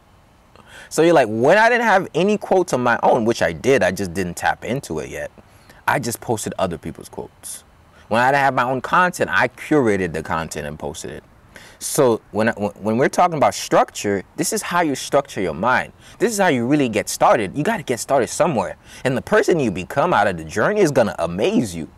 So 0.88 1.02
you're 1.02 1.14
like, 1.14 1.28
when 1.30 1.58
I 1.58 1.68
didn't 1.68 1.86
have 1.86 2.08
any 2.14 2.38
quotes 2.38 2.72
of 2.72 2.80
my 2.80 2.98
own, 3.04 3.26
which 3.26 3.42
I 3.42 3.52
did, 3.52 3.84
I 3.84 3.92
just 3.92 4.14
didn't 4.14 4.36
tap 4.36 4.64
into 4.64 5.00
it 5.00 5.10
yet. 5.10 5.32
I 5.88 6.00
just 6.00 6.22
posted 6.22 6.54
other 6.58 6.78
people's 6.78 7.10
quotes. 7.10 7.64
When 8.08 8.22
I 8.22 8.28
didn't 8.32 8.44
have 8.44 8.54
my 8.54 8.64
own 8.64 8.82
content, 8.82 9.30
I 9.34 9.48
curated 9.48 10.14
the 10.14 10.24
content 10.24 10.68
and 10.68 10.78
posted 10.78 11.12
it. 11.12 11.24
So 11.80 12.22
when 12.32 12.50
I, 12.50 12.54
when 12.54 12.98
we're 12.98 13.10
talking 13.10 13.38
about 13.38 13.54
structure, 13.54 14.24
this 14.38 14.54
is 14.54 14.62
how 14.62 14.82
you 14.82 14.96
structure 14.96 15.42
your 15.42 15.54
mind. 15.54 15.94
This 16.20 16.32
is 16.32 16.40
how 16.40 16.48
you 16.48 16.66
really 16.66 16.90
get 16.90 17.10
started. 17.10 17.58
You 17.58 17.64
got 17.64 17.78
to 17.78 17.84
get 17.84 18.00
started 18.00 18.28
somewhere, 18.28 18.78
and 19.04 19.16
the 19.16 19.22
person 19.22 19.60
you 19.60 19.72
become 19.72 20.14
out 20.14 20.28
of 20.28 20.38
the 20.38 20.46
journey 20.46 20.82
is 20.82 20.92
gonna 20.92 21.16
amaze 21.20 21.76
you. 21.76 21.90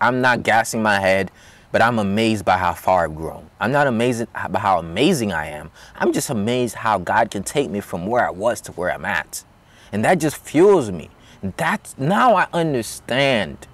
I'm 0.00 0.20
not 0.20 0.42
gassing 0.42 0.82
my 0.82 1.00
head 1.00 1.30
but 1.70 1.82
I'm 1.82 1.98
amazed 1.98 2.44
by 2.44 2.56
how 2.56 2.72
far 2.72 3.04
I've 3.04 3.14
grown. 3.14 3.48
I'm 3.60 3.72
not 3.72 3.86
amazed 3.86 4.26
by 4.32 4.58
how 4.58 4.78
amazing 4.78 5.32
I 5.32 5.46
am. 5.48 5.70
I'm 5.96 6.12
just 6.12 6.30
amazed 6.30 6.74
how 6.74 6.98
God 6.98 7.30
can 7.30 7.42
take 7.42 7.70
me 7.70 7.80
from 7.80 8.06
where 8.06 8.26
I 8.26 8.30
was 8.30 8.60
to 8.62 8.72
where 8.72 8.92
I'm 8.92 9.04
at. 9.04 9.44
And 9.92 10.04
that 10.04 10.18
just 10.18 10.36
fuels 10.36 10.90
me. 10.90 11.10
That's 11.56 11.96
now 11.98 12.34
I 12.34 12.48
understand 12.52 13.66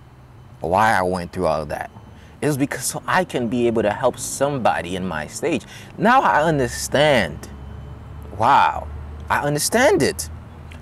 why 0.60 0.92
I 0.92 1.02
went 1.02 1.32
through 1.32 1.46
all 1.46 1.62
of 1.62 1.68
that. 1.68 1.90
Was 2.46 2.56
because 2.58 2.84
so 2.84 3.02
I 3.06 3.24
can 3.24 3.48
be 3.48 3.66
able 3.66 3.82
to 3.82 3.90
help 3.90 4.18
somebody 4.18 4.96
in 4.96 5.06
my 5.06 5.26
stage. 5.26 5.64
Now 5.96 6.20
I 6.20 6.42
understand. 6.42 7.48
Wow. 8.38 8.88
I 9.30 9.40
understand 9.40 10.02
it. 10.02 10.28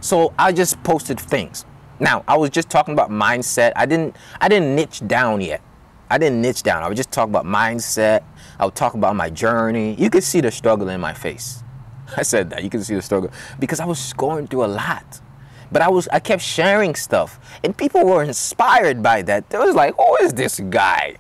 So 0.01 0.35
I 0.39 0.53
just 0.53 0.83
posted 0.83 1.21
things. 1.21 1.65
Now, 2.01 2.25
I 2.27 2.37
was 2.37 2.51
just 2.51 2.69
talking 2.69 2.95
about 2.95 3.11
mindset. 3.11 3.73
I 3.77 3.87
didn't 3.87 4.17
I 4.41 4.49
didn't 4.49 4.75
niche 4.75 5.07
down 5.07 5.41
yet. 5.41 5.63
I 6.11 6.19
didn't 6.19 6.43
niche 6.43 6.65
down. 6.65 6.83
I 6.83 6.89
would 6.89 6.97
just 6.97 7.13
talk 7.13 7.29
about 7.29 7.45
mindset. 7.45 8.25
I 8.59 8.65
would 8.65 8.75
talk 8.75 8.95
about 8.95 9.15
my 9.15 9.31
journey. 9.31 9.95
You 9.95 10.11
could 10.11 10.25
see 10.25 10.41
the 10.41 10.51
struggle 10.51 10.89
in 10.89 11.01
my 11.01 11.15
face. 11.15 11.63
I 12.17 12.23
said 12.23 12.51
that. 12.51 12.65
You 12.65 12.71
can 12.71 12.83
see 12.83 12.97
the 12.97 13.03
struggle 13.03 13.31
because 13.61 13.79
I 13.79 13.85
was 13.85 14.13
going 14.15 14.49
through 14.49 14.65
a 14.65 14.67
lot. 14.67 15.21
But 15.71 15.81
I 15.81 15.89
was 15.89 16.09
I 16.09 16.19
kept 16.19 16.43
sharing 16.43 16.97
stuff 16.97 17.39
and 17.63 17.77
people 17.77 18.05
were 18.05 18.25
inspired 18.25 19.03
by 19.03 19.23
that. 19.23 19.49
They 19.49 19.59
was 19.59 19.77
like, 19.77 19.95
"Who 19.97 20.17
is 20.17 20.35
this 20.35 20.59
guy?" 20.59 21.17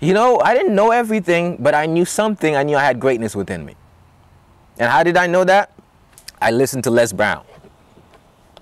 You 0.00 0.14
know, 0.14 0.40
I 0.40 0.54
didn't 0.54 0.74
know 0.74 0.92
everything, 0.92 1.58
but 1.60 1.74
I 1.74 1.84
knew 1.84 2.06
something. 2.06 2.56
I 2.56 2.62
knew 2.62 2.76
I 2.76 2.82
had 2.82 2.98
greatness 2.98 3.36
within 3.36 3.66
me. 3.66 3.76
And 4.78 4.90
how 4.90 5.02
did 5.02 5.18
I 5.18 5.26
know 5.26 5.44
that? 5.44 5.72
I 6.40 6.50
listened 6.50 6.84
to 6.84 6.90
Les 6.90 7.12
Brown. 7.12 7.44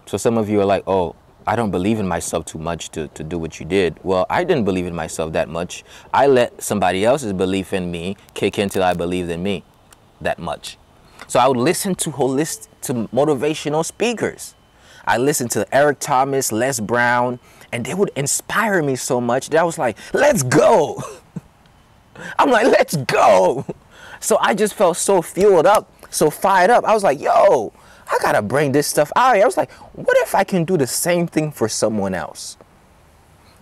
So 0.07 0.17
some 0.17 0.37
of 0.37 0.49
you 0.49 0.61
are 0.61 0.65
like, 0.65 0.83
"Oh, 0.89 1.15
I 1.47 1.55
don't 1.57 1.71
believe 1.71 1.99
in 1.99 2.07
myself 2.07 2.45
too 2.45 2.59
much 2.59 2.91
to, 2.91 3.09
to 3.09 3.25
do 3.25 3.39
what 3.39 3.59
you 3.59 3.65
did. 3.65 3.97
Well, 4.03 4.27
I 4.29 4.45
didn't 4.45 4.65
believe 4.65 4.85
in 4.85 4.95
myself 4.95 5.33
that 5.33 5.49
much. 5.49 5.85
I 6.13 6.27
let 6.27 6.61
somebody 6.61 7.07
else's 7.07 7.33
belief 7.33 7.73
in 7.73 7.91
me 7.91 8.17
kick 8.35 8.59
in 8.59 8.69
till 8.69 8.83
I 8.83 8.93
believed 8.93 9.31
in 9.31 9.43
me 9.43 9.65
that 10.21 10.39
much. 10.39 10.77
So 11.27 11.39
I 11.41 11.49
would 11.49 11.57
listen 11.57 11.95
to 11.97 12.11
holistic, 12.11 12.69
to 12.83 12.95
motivational 13.15 13.83
speakers. 13.83 14.55
I 15.07 15.17
listened 15.17 15.51
to 15.53 15.67
Eric 15.75 16.01
Thomas, 16.01 16.53
Les 16.53 16.81
Brown, 16.81 17.39
and 17.73 17.87
they 17.87 17.95
would 17.95 18.11
inspire 18.15 18.83
me 18.83 18.97
so 18.97 19.19
much 19.19 19.49
that 19.49 19.59
I 19.59 19.63
was 19.63 19.79
like, 19.79 19.97
let's 20.13 20.43
go. 20.43 21.03
I'm 22.39 22.51
like, 22.51 22.67
let's 22.67 22.97
go. 22.97 23.65
So 24.21 24.39
I 24.41 24.55
just 24.55 24.75
felt 24.75 24.97
so 24.97 25.23
fueled 25.23 25.67
up, 25.67 25.91
so 26.11 26.31
fired 26.31 26.71
up. 26.71 26.85
I 26.85 26.93
was 26.93 27.05
like, 27.05 27.21
yo, 27.21 27.73
I 28.11 28.19
gotta 28.21 28.43
bring 28.43 28.73
this 28.73 28.87
stuff 28.87 29.13
out. 29.17 29.37
I 29.37 29.45
was 29.45 29.57
like, 29.57 29.71
what 29.93 30.17
if 30.19 30.35
I 30.35 30.45
can 30.45 30.65
do 30.65 30.77
the 30.77 30.87
same 30.87 31.27
thing 31.27 31.53
for 31.53 31.69
someone 31.69 32.15
else? 32.15 32.57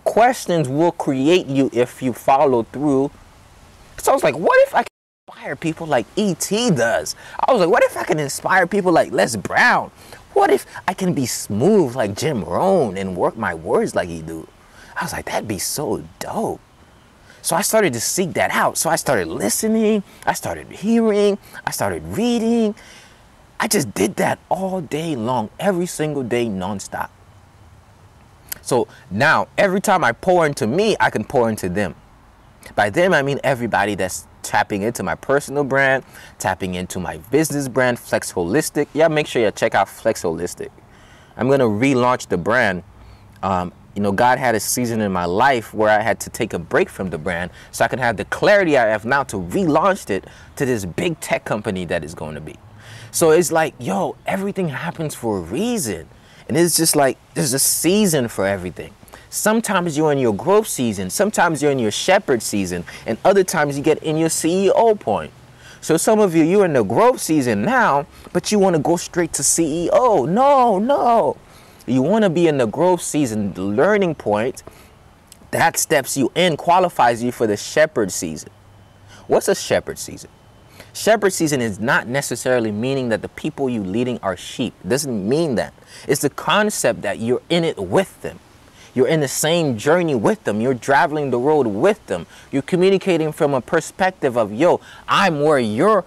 Questions 0.03 0.69
will 0.69 0.93
create 0.93 1.47
you 1.47 1.69
if 1.73 2.01
you 2.01 2.13
follow 2.13 2.63
through. 2.63 3.11
So 3.97 4.11
I 4.11 4.15
was 4.15 4.23
like, 4.23 4.35
what 4.35 4.57
if 4.67 4.73
I 4.73 4.83
can 4.83 4.87
inspire 5.27 5.55
people 5.55 5.85
like 5.85 6.05
E.T. 6.15 6.71
does. 6.71 7.15
I 7.39 7.51
was 7.51 7.59
like, 7.59 7.69
what 7.69 7.83
if 7.83 7.97
I 7.97 8.03
can 8.03 8.17
inspire 8.17 8.65
people 8.65 8.91
like 8.91 9.11
Les 9.11 9.35
Brown? 9.35 9.91
What 10.33 10.49
if 10.49 10.65
I 10.87 10.93
can 10.93 11.13
be 11.13 11.25
smooth 11.25 11.95
like 11.95 12.15
Jim 12.15 12.43
Rohn 12.43 12.97
and 12.97 13.15
work 13.15 13.35
my 13.35 13.53
words 13.53 13.93
like 13.93 14.07
he 14.07 14.21
do? 14.21 14.47
I 14.95 15.03
was 15.03 15.11
like, 15.13 15.25
that'd 15.25 15.47
be 15.47 15.59
so 15.59 16.03
dope. 16.19 16.61
So 17.47 17.55
I 17.55 17.61
started 17.61 17.93
to 17.93 18.01
seek 18.01 18.33
that 18.33 18.51
out. 18.51 18.77
So 18.77 18.89
I 18.89 18.97
started 18.97 19.29
listening, 19.29 20.03
I 20.25 20.33
started 20.33 20.69
hearing, 20.69 21.37
I 21.65 21.71
started 21.71 22.03
reading. 22.03 22.75
I 23.57 23.69
just 23.69 23.93
did 23.93 24.17
that 24.17 24.39
all 24.49 24.81
day 24.81 25.15
long, 25.15 25.49
every 25.57 25.85
single 25.85 26.23
day, 26.23 26.47
nonstop. 26.47 27.07
So 28.61 28.89
now, 29.09 29.47
every 29.57 29.79
time 29.79 30.03
I 30.03 30.11
pour 30.11 30.45
into 30.45 30.67
me, 30.67 30.97
I 30.99 31.09
can 31.09 31.23
pour 31.23 31.49
into 31.49 31.69
them. 31.69 31.95
By 32.75 32.89
them, 32.89 33.13
I 33.13 33.21
mean 33.21 33.39
everybody 33.45 33.95
that's 33.95 34.27
tapping 34.43 34.81
into 34.81 35.01
my 35.01 35.15
personal 35.15 35.63
brand, 35.63 36.03
tapping 36.39 36.75
into 36.75 36.99
my 36.99 37.15
business 37.31 37.69
brand, 37.69 37.97
Flex 37.97 38.33
Holistic. 38.33 38.89
Yeah, 38.93 39.07
make 39.07 39.25
sure 39.25 39.41
you 39.41 39.51
check 39.51 39.73
out 39.73 39.87
Flex 39.87 40.23
Holistic. 40.23 40.67
I'm 41.37 41.47
to 41.47 41.63
relaunch 41.63 42.27
the 42.27 42.37
brand. 42.37 42.83
Um, 43.41 43.71
you 43.97 44.03
know, 44.03 44.11
God 44.11 44.37
had 44.37 44.53
a 44.53 44.59
season 44.59 45.01
in 45.01 45.11
my 45.11 45.25
life 45.25 45.73
where 45.73 45.89
I 45.89 46.03
had 46.03 46.19
to 46.19 46.29
take 46.29 46.53
a 46.53 46.59
break 46.59 46.87
from 46.87 47.09
the 47.09 47.17
brand 47.17 47.49
so 47.71 47.83
I 47.83 47.87
could 47.87 47.97
have 47.97 48.15
the 48.15 48.25
clarity 48.25 48.77
I 48.77 48.85
have 48.85 49.05
now 49.05 49.23
to 49.23 49.37
relaunch 49.37 50.11
it 50.11 50.25
to 50.57 50.67
this 50.67 50.85
big 50.85 51.19
tech 51.19 51.45
company 51.45 51.83
that 51.85 52.03
is 52.03 52.13
going 52.13 52.35
to 52.35 52.41
be. 52.41 52.53
So 53.09 53.31
it's 53.31 53.51
like, 53.51 53.73
yo, 53.79 54.15
everything 54.27 54.69
happens 54.69 55.15
for 55.15 55.39
a 55.39 55.41
reason. 55.41 56.07
And 56.47 56.55
it's 56.55 56.77
just 56.77 56.95
like 56.95 57.17
there's 57.33 57.55
a 57.55 57.59
season 57.59 58.27
for 58.27 58.45
everything. 58.45 58.93
Sometimes 59.31 59.97
you're 59.97 60.11
in 60.11 60.19
your 60.19 60.35
growth 60.35 60.67
season, 60.67 61.09
sometimes 61.09 61.63
you're 61.63 61.71
in 61.71 61.79
your 61.79 61.89
shepherd 61.89 62.43
season, 62.43 62.85
and 63.07 63.17
other 63.25 63.43
times 63.43 63.79
you 63.79 63.83
get 63.83 63.97
in 64.03 64.15
your 64.15 64.29
CEO 64.29 64.99
point. 64.99 65.31
So 65.81 65.97
some 65.97 66.19
of 66.19 66.35
you, 66.35 66.43
you're 66.43 66.65
in 66.65 66.73
the 66.73 66.83
growth 66.83 67.19
season 67.19 67.63
now, 67.63 68.05
but 68.31 68.51
you 68.51 68.59
want 68.59 68.75
to 68.75 68.81
go 68.81 68.95
straight 68.95 69.33
to 69.33 69.41
CEO. 69.41 70.29
No, 70.29 70.77
no. 70.77 71.37
You 71.87 72.01
want 72.01 72.23
to 72.23 72.29
be 72.29 72.47
in 72.47 72.57
the 72.57 72.67
growth 72.67 73.01
season, 73.01 73.53
the 73.53 73.63
learning 73.63 74.15
point. 74.15 74.61
That 75.51 75.77
steps 75.77 76.17
you 76.17 76.31
in, 76.35 76.57
qualifies 76.57 77.23
you 77.23 77.31
for 77.31 77.47
the 77.47 77.55
shepherd 77.55 78.11
season. 78.11 78.49
What's 79.27 79.47
a 79.47 79.55
shepherd 79.55 79.97
season? 79.97 80.29
Shepherd 80.93 81.31
season 81.31 81.61
is 81.61 81.79
not 81.79 82.07
necessarily 82.07 82.71
meaning 82.71 83.09
that 83.09 83.21
the 83.21 83.29
people 83.29 83.69
you 83.69 83.83
leading 83.83 84.19
are 84.21 84.35
sheep. 84.35 84.73
It 84.83 84.89
doesn't 84.89 85.29
mean 85.29 85.55
that. 85.55 85.73
It's 86.07 86.21
the 86.21 86.29
concept 86.29 87.03
that 87.03 87.19
you're 87.19 87.41
in 87.49 87.63
it 87.63 87.77
with 87.77 88.21
them. 88.21 88.39
You're 88.93 89.07
in 89.07 89.19
the 89.19 89.27
same 89.27 89.77
journey 89.77 90.15
with 90.15 90.43
them. 90.43 90.59
You're 90.59 90.73
traveling 90.73 91.29
the 91.29 91.37
road 91.37 91.67
with 91.67 92.03
them. 92.07 92.25
You're 92.51 92.63
communicating 92.63 93.31
from 93.31 93.53
a 93.53 93.61
perspective 93.61 94.37
of, 94.37 94.51
yo, 94.51 94.81
I'm 95.07 95.41
where 95.41 95.59
you're. 95.59 96.03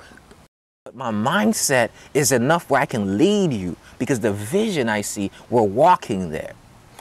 My 0.94 1.12
mindset 1.12 1.90
is 2.14 2.32
enough 2.32 2.70
where 2.70 2.80
I 2.80 2.86
can 2.86 3.18
lead 3.18 3.52
you 3.52 3.76
because 3.98 4.20
the 4.20 4.32
vision 4.32 4.88
I 4.88 5.02
see, 5.02 5.30
we're 5.50 5.60
walking 5.60 6.30
there. 6.30 6.54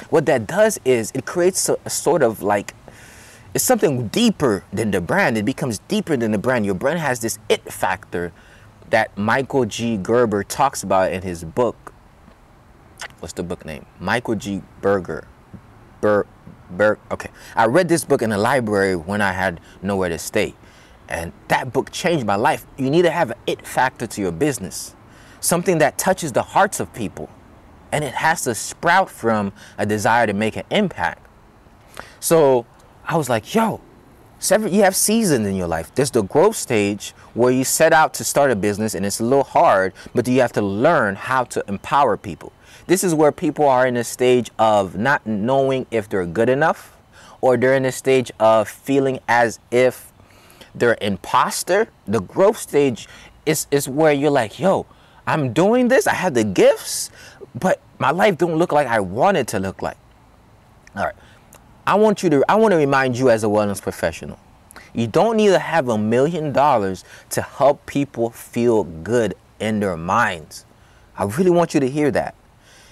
What 0.10 0.26
that 0.26 0.48
does 0.48 0.82
is 0.84 1.13
it 1.15 1.26
creates 1.26 1.70
a, 1.70 1.78
a 1.86 1.89
sort 1.89 2.22
of 2.22 2.42
like 2.42 2.76
it's 3.54 3.63
something 3.63 4.10
deeper 4.10 4.65
than 4.74 4.92
the 4.92 5.00
brand. 5.00 5.38
It 5.38 5.46
becomes 5.46 5.80
deeper 5.88 6.18
than 6.18 6.34
the 6.34 6.38
brand. 6.38 6.65
Your 6.65 6.76
brand 6.76 7.00
has 7.00 7.22
this 7.22 7.39
it 7.48 7.72
factor 7.72 8.34
that 8.89 9.18
Michael 9.18 9.63
G. 9.63 9.96
Gerber 9.96 10.44
talks 10.44 10.84
about 10.84 11.13
in 11.13 11.22
his 11.22 11.46
book. 11.46 11.94
What's 13.20 13.34
the 13.34 13.44
book 13.44 13.63
name? 13.63 13.86
Michael 13.98 14.36
G. 14.36 14.62
Berger. 14.82 15.26
Ber, 16.02 16.28
Ber, 16.70 17.00
okay. 17.12 17.30
I 17.56 17.68
read 17.68 17.88
this 17.88 18.04
book 18.04 18.22
in 18.22 18.30
the 18.30 18.38
library 18.38 18.98
when 18.98 19.22
I 19.22 19.32
had 19.32 19.62
nowhere 19.82 20.10
to 20.10 20.20
stay. 20.20 20.54
And 21.10 21.34
that 21.48 21.74
book 21.74 21.91
changed 21.91 22.26
my 22.26 22.36
life. 22.36 22.65
You 22.78 22.89
need 22.89 23.02
to 23.02 23.10
have 23.10 23.32
an 23.32 23.38
it 23.48 23.65
factor 23.65 24.06
to 24.06 24.22
your 24.22 24.32
business, 24.32 24.95
something 25.41 25.80
that 25.80 25.98
touches 25.98 26.32
the 26.32 26.43
hearts 26.43 26.80
of 26.80 26.93
people. 26.93 27.30
And 27.91 28.04
it 28.04 28.13
has 28.13 28.43
to 28.43 28.54
sprout 28.54 29.10
from 29.10 29.52
a 29.80 29.86
desire 29.88 30.28
to 30.28 30.34
make 30.34 30.56
an 30.56 30.63
impact. 30.69 31.26
So 32.19 32.67
I 33.04 33.17
was 33.17 33.28
like, 33.28 33.56
yo, 33.56 33.82
seven, 34.38 34.72
you 34.72 34.84
have 34.84 34.95
seasons 34.95 35.48
in 35.48 35.56
your 35.56 35.67
life. 35.67 35.93
There's 35.95 36.12
the 36.12 36.22
growth 36.22 36.56
stage 36.56 37.15
where 37.34 37.52
you 37.52 37.63
set 37.63 37.91
out 37.91 38.13
to 38.15 38.24
start 38.24 38.52
a 38.52 38.56
business 38.56 38.93
and 38.93 39.04
it's 39.04 39.19
a 39.19 39.24
little 39.24 39.43
hard, 39.43 39.93
but 40.13 40.28
you 40.28 40.41
have 40.41 40.54
to 40.54 40.62
learn 40.62 41.15
how 41.15 41.43
to 41.45 41.63
empower 41.67 42.17
people. 42.17 42.54
This 42.86 43.04
is 43.04 43.15
where 43.15 43.32
people 43.32 43.67
are 43.67 43.88
in 43.88 43.98
a 43.98 44.04
stage 44.04 44.52
of 44.60 44.95
not 44.95 45.26
knowing 45.26 45.88
if 45.89 46.08
they're 46.08 46.28
good 46.28 46.50
enough 46.50 46.95
or 47.41 47.58
they're 47.58 47.74
in 47.74 47.86
a 47.86 47.91
stage 47.91 48.32
of 48.39 48.69
feeling 48.69 49.19
as 49.28 49.60
if 49.72 50.09
they're 50.75 50.97
imposter. 51.01 51.89
The 52.08 52.21
growth 52.21 52.58
stage 52.58 53.08
is, 53.45 53.67
is 53.71 53.88
where 53.89 54.13
you're 54.13 54.32
like, 54.32 54.60
yo, 54.60 54.86
I'm 55.27 55.53
doing 55.53 55.88
this. 55.88 56.08
I 56.08 56.13
have 56.13 56.34
the 56.34 56.43
gifts, 56.43 57.12
but 57.55 57.82
my 57.99 58.12
life 58.12 58.38
don't 58.38 58.55
look 58.55 58.71
like 58.71 58.88
I 58.88 58.99
want 58.99 59.38
it 59.38 59.47
to 59.49 59.60
look 59.60 59.82
like. 59.82 59.97
All 60.95 61.05
right. 61.05 61.15
I 61.86 61.95
want 61.95 62.23
you 62.23 62.29
to 62.29 62.45
I 62.47 62.55
want 62.55 62.71
to 62.71 62.77
remind 62.77 63.17
you 63.17 63.29
as 63.29 63.43
a 63.43 63.47
wellness 63.47 63.82
professional. 63.82 64.39
You 64.93 65.08
don't 65.08 65.38
need 65.38 65.49
to 65.49 65.60
have 65.60 65.89
a 65.89 65.97
million 65.97 66.51
dollars 66.51 67.03
to 67.32 67.41
help 67.41 67.86
people 67.86 68.29
feel 68.29 68.84
good 68.84 69.36
in 69.60 69.79
their 69.79 69.97
minds. 69.97 70.65
I 71.17 71.25
really 71.25 71.49
want 71.49 71.73
you 71.73 71.79
to 71.79 71.89
hear 71.89 72.12
that. 72.12 72.36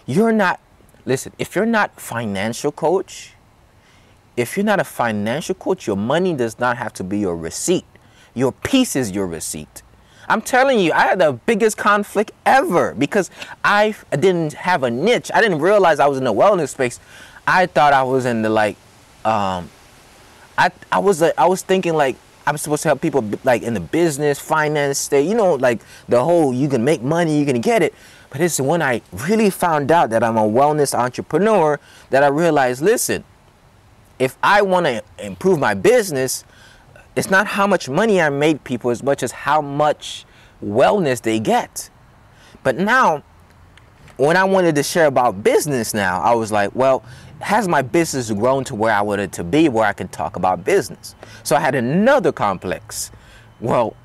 You're 0.05 0.31
not 0.31 0.59
listen, 1.05 1.33
if 1.39 1.55
you're 1.55 1.65
not 1.65 1.99
financial 1.99 2.71
coach, 2.71 3.33
if 4.37 4.55
you're 4.55 4.63
not 4.63 4.79
a 4.79 4.83
financial 4.83 5.55
coach, 5.55 5.87
your 5.87 5.97
money 5.97 6.33
does 6.33 6.59
not 6.59 6.77
have 6.77 6.93
to 6.93 7.03
be 7.03 7.17
your 7.17 7.35
receipt. 7.35 7.85
Your 8.35 8.51
peace 8.51 8.95
is 8.95 9.11
your 9.11 9.25
receipt. 9.25 9.81
I'm 10.29 10.41
telling 10.41 10.79
you, 10.79 10.91
I 10.93 11.07
had 11.07 11.19
the 11.19 11.33
biggest 11.33 11.77
conflict 11.77 12.31
ever 12.45 12.93
because 12.93 13.31
I 13.63 13.95
didn't 14.11 14.53
have 14.53 14.83
a 14.83 14.91
niche. 14.91 15.31
I 15.33 15.41
didn't 15.41 15.59
realize 15.59 15.99
I 15.99 16.07
was 16.07 16.19
in 16.19 16.23
the 16.23 16.33
wellness 16.33 16.69
space. 16.69 16.99
I 17.47 17.65
thought 17.65 17.93
I 17.93 18.03
was 18.03 18.25
in 18.25 18.41
the 18.43 18.49
like 18.49 18.75
um, 19.25 19.69
I 20.57 20.69
I 20.91 20.99
was 20.99 21.21
uh, 21.21 21.31
I 21.37 21.47
was 21.47 21.61
thinking 21.61 21.95
like 21.95 22.17
I'm 22.45 22.57
supposed 22.57 22.83
to 22.83 22.89
help 22.89 23.01
people 23.01 23.27
like 23.43 23.63
in 23.63 23.73
the 23.73 23.79
business, 23.79 24.39
finance 24.39 24.99
state, 24.99 25.27
you 25.27 25.33
know, 25.33 25.55
like 25.55 25.81
the 26.07 26.23
whole 26.23 26.53
you 26.53 26.67
can 26.67 26.83
make 26.83 27.01
money, 27.01 27.39
you 27.39 27.45
can 27.45 27.61
get 27.61 27.81
it. 27.81 27.95
But 28.29 28.41
it's 28.41 28.59
when 28.59 28.81
I 28.81 29.01
really 29.13 29.49
found 29.49 29.91
out 29.91 30.09
that 30.09 30.23
I'm 30.23 30.37
a 30.37 30.43
wellness 30.43 30.93
entrepreneur 30.93 31.79
that 32.09 32.23
I 32.23 32.27
realized, 32.27 32.81
listen, 32.81 33.23
if 34.19 34.37
I 34.41 34.61
want 34.61 34.85
to 34.85 35.03
improve 35.19 35.59
my 35.59 35.73
business, 35.73 36.43
it's 37.15 37.29
not 37.29 37.47
how 37.47 37.67
much 37.67 37.89
money 37.89 38.21
I 38.21 38.29
make 38.29 38.63
people 38.63 38.91
as 38.91 39.03
much 39.03 39.23
as 39.23 39.31
how 39.31 39.61
much 39.61 40.25
wellness 40.63 41.21
they 41.21 41.39
get. 41.39 41.89
But 42.63 42.77
now, 42.77 43.23
when 44.17 44.35
I 44.35 44.43
wanted 44.43 44.75
to 44.75 44.83
share 44.83 45.05
about 45.05 45.43
business 45.43 45.93
now, 45.93 46.21
I 46.21 46.33
was 46.33 46.51
like, 46.51 46.75
well, 46.75 47.03
has 47.39 47.67
my 47.67 47.83
business 47.83 48.31
grown 48.31 48.63
to 48.65 48.75
where 48.75 48.93
I 48.93 49.01
wanted 49.01 49.31
to 49.33 49.43
be, 49.43 49.69
where 49.69 49.85
I 49.85 49.93
can 49.93 50.07
talk 50.07 50.35
about 50.35 50.65
business? 50.65 51.15
So 51.43 51.55
I 51.55 51.59
had 51.59 51.75
another 51.75 52.31
complex. 52.31 53.11
Well, 53.59 53.95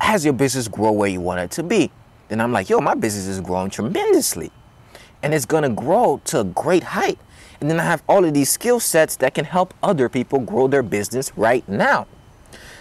has 0.00 0.24
your 0.24 0.34
business 0.34 0.66
grow 0.66 0.92
where 0.92 1.08
you 1.08 1.20
want 1.20 1.40
it 1.40 1.50
to 1.52 1.62
be? 1.62 1.90
Then 2.28 2.40
I'm 2.40 2.52
like, 2.52 2.68
yo, 2.68 2.80
my 2.80 2.94
business 2.94 3.26
is 3.26 3.40
growing 3.40 3.70
tremendously. 3.70 4.50
And 5.22 5.34
it's 5.34 5.44
gonna 5.44 5.68
grow 5.68 6.20
to 6.26 6.40
a 6.40 6.44
great 6.44 6.82
height. 6.82 7.18
And 7.60 7.70
then 7.70 7.78
I 7.78 7.84
have 7.84 8.02
all 8.08 8.24
of 8.24 8.32
these 8.34 8.50
skill 8.50 8.80
sets 8.80 9.16
that 9.16 9.34
can 9.34 9.44
help 9.44 9.74
other 9.82 10.08
people 10.08 10.38
grow 10.38 10.66
their 10.66 10.82
business 10.82 11.32
right 11.36 11.66
now. 11.68 12.06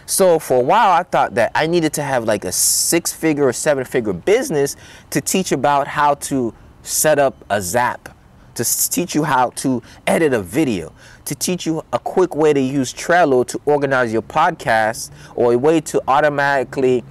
So 0.06 0.40
for 0.40 0.58
a 0.58 0.64
while, 0.64 0.92
I 0.92 1.04
thought 1.04 1.36
that 1.36 1.52
I 1.54 1.68
needed 1.68 1.94
to 1.94 2.04
have 2.04 2.24
like 2.24 2.46
a 2.46 2.52
six 2.52 3.14
figure 3.14 3.46
or 3.46 3.54
seven 3.54 3.86
figure 3.86 4.14
business 4.14 4.76
to 5.12 5.22
teach 5.22 5.52
about 5.52 5.88
how 5.88 6.16
to 6.16 6.54
set 6.82 7.20
up 7.20 7.46
a 7.50 7.62
Zap 7.62 8.10
to 8.60 8.90
teach 8.90 9.16
you 9.16 9.24
how 9.24 9.52
to 9.52 9.82
edit 10.06 10.34
a 10.34 10.42
video, 10.42 10.92
to 11.24 11.34
teach 11.34 11.66
you 11.66 11.82
a 11.94 12.00
quick 12.00 12.36
way 12.36 12.52
to 12.52 12.60
use 12.60 12.94
Trello 12.94 13.48
to 13.48 13.62
organize 13.66 14.12
your 14.12 14.22
podcast, 14.22 15.12
or 15.36 15.54
a 15.54 15.58
way 15.58 15.80
to 15.82 16.02
automatically 16.10 17.04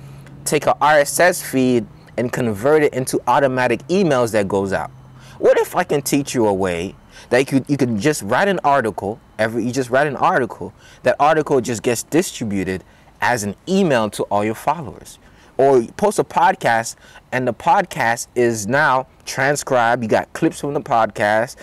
take 0.45 0.67
a 0.67 0.75
RSS 0.75 1.43
feed 1.43 1.87
and 2.19 2.31
convert 2.33 2.83
it 2.83 2.93
into 2.93 3.19
automatic 3.27 3.81
emails 3.89 4.33
that 4.33 4.47
goes 4.47 4.75
out. 4.75 4.91
What 5.39 5.59
if 5.59 5.75
I 5.75 5.85
can 5.85 6.03
teach 6.03 6.35
you 6.35 6.47
a 6.47 6.53
way 6.53 6.95
that 7.31 7.51
you 7.53 7.65
you 7.69 7.77
can 7.77 7.99
just 7.99 8.23
write 8.23 8.49
an 8.49 8.61
article, 8.65 9.21
every 9.39 9.65
you 9.65 9.73
just 9.73 9.91
write 9.91 10.07
an 10.07 10.17
article, 10.17 10.73
that 11.03 11.17
article 11.19 11.61
just 11.61 11.83
gets 11.83 12.03
distributed 12.03 12.85
as 13.21 13.43
an 13.45 13.55
email 13.69 14.09
to 14.11 14.23
all 14.25 14.45
your 14.45 14.55
followers 14.55 15.19
or 15.59 15.81
you 15.81 15.93
post 15.93 16.19
a 16.19 16.25
podcast 16.25 16.95
and 17.33 17.47
the 17.47 17.53
podcast 17.53 18.29
is 18.35 18.67
now 18.67 19.07
transcribed. 19.27 20.03
You 20.03 20.09
got 20.09 20.33
clips 20.33 20.61
from 20.61 20.73
the 20.73 20.81
podcast. 20.81 21.57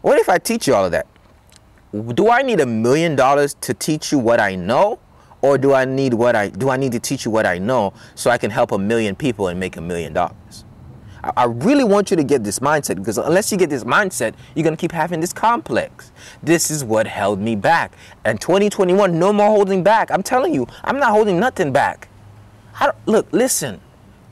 What 0.00 0.18
if 0.18 0.28
I 0.28 0.38
teach 0.38 0.66
you 0.66 0.74
all 0.74 0.86
of 0.86 0.92
that? 0.92 1.06
Do 2.14 2.30
I 2.30 2.40
need 2.40 2.60
a 2.60 2.66
million 2.66 3.14
dollars 3.14 3.54
to 3.60 3.74
teach 3.74 4.12
you 4.12 4.18
what 4.18 4.40
I 4.40 4.54
know? 4.54 4.98
Or 5.42 5.58
do 5.58 5.74
I 5.74 5.84
need 5.84 6.14
what 6.14 6.36
I 6.36 6.48
do 6.48 6.70
I 6.70 6.76
need 6.76 6.92
to 6.92 7.00
teach 7.00 7.24
you 7.24 7.30
what 7.32 7.46
I 7.46 7.58
know 7.58 7.92
so 8.14 8.30
I 8.30 8.38
can 8.38 8.50
help 8.50 8.70
a 8.70 8.78
million 8.78 9.16
people 9.16 9.48
and 9.48 9.58
make 9.58 9.76
a 9.76 9.80
million 9.80 10.12
dollars? 10.12 10.64
I 11.24 11.44
really 11.44 11.84
want 11.84 12.10
you 12.10 12.16
to 12.16 12.24
get 12.24 12.42
this 12.42 12.58
mindset 12.58 12.96
because 12.96 13.16
unless 13.16 13.52
you 13.52 13.58
get 13.58 13.70
this 13.70 13.84
mindset, 13.84 14.34
you're 14.54 14.64
going 14.64 14.76
to 14.76 14.80
keep 14.80 14.92
having 14.92 15.20
this 15.20 15.32
complex. 15.32 16.10
This 16.42 16.70
is 16.70 16.84
what 16.84 17.06
held 17.06 17.38
me 17.38 17.54
back. 17.54 17.92
And 18.24 18.40
2021, 18.40 19.18
no 19.18 19.32
more 19.32 19.48
holding 19.48 19.84
back. 19.84 20.10
I'm 20.10 20.24
telling 20.24 20.52
you, 20.52 20.66
I'm 20.82 20.98
not 20.98 21.10
holding 21.10 21.38
nothing 21.38 21.72
back. 21.72 22.08
Look, 23.06 23.28
listen. 23.32 23.80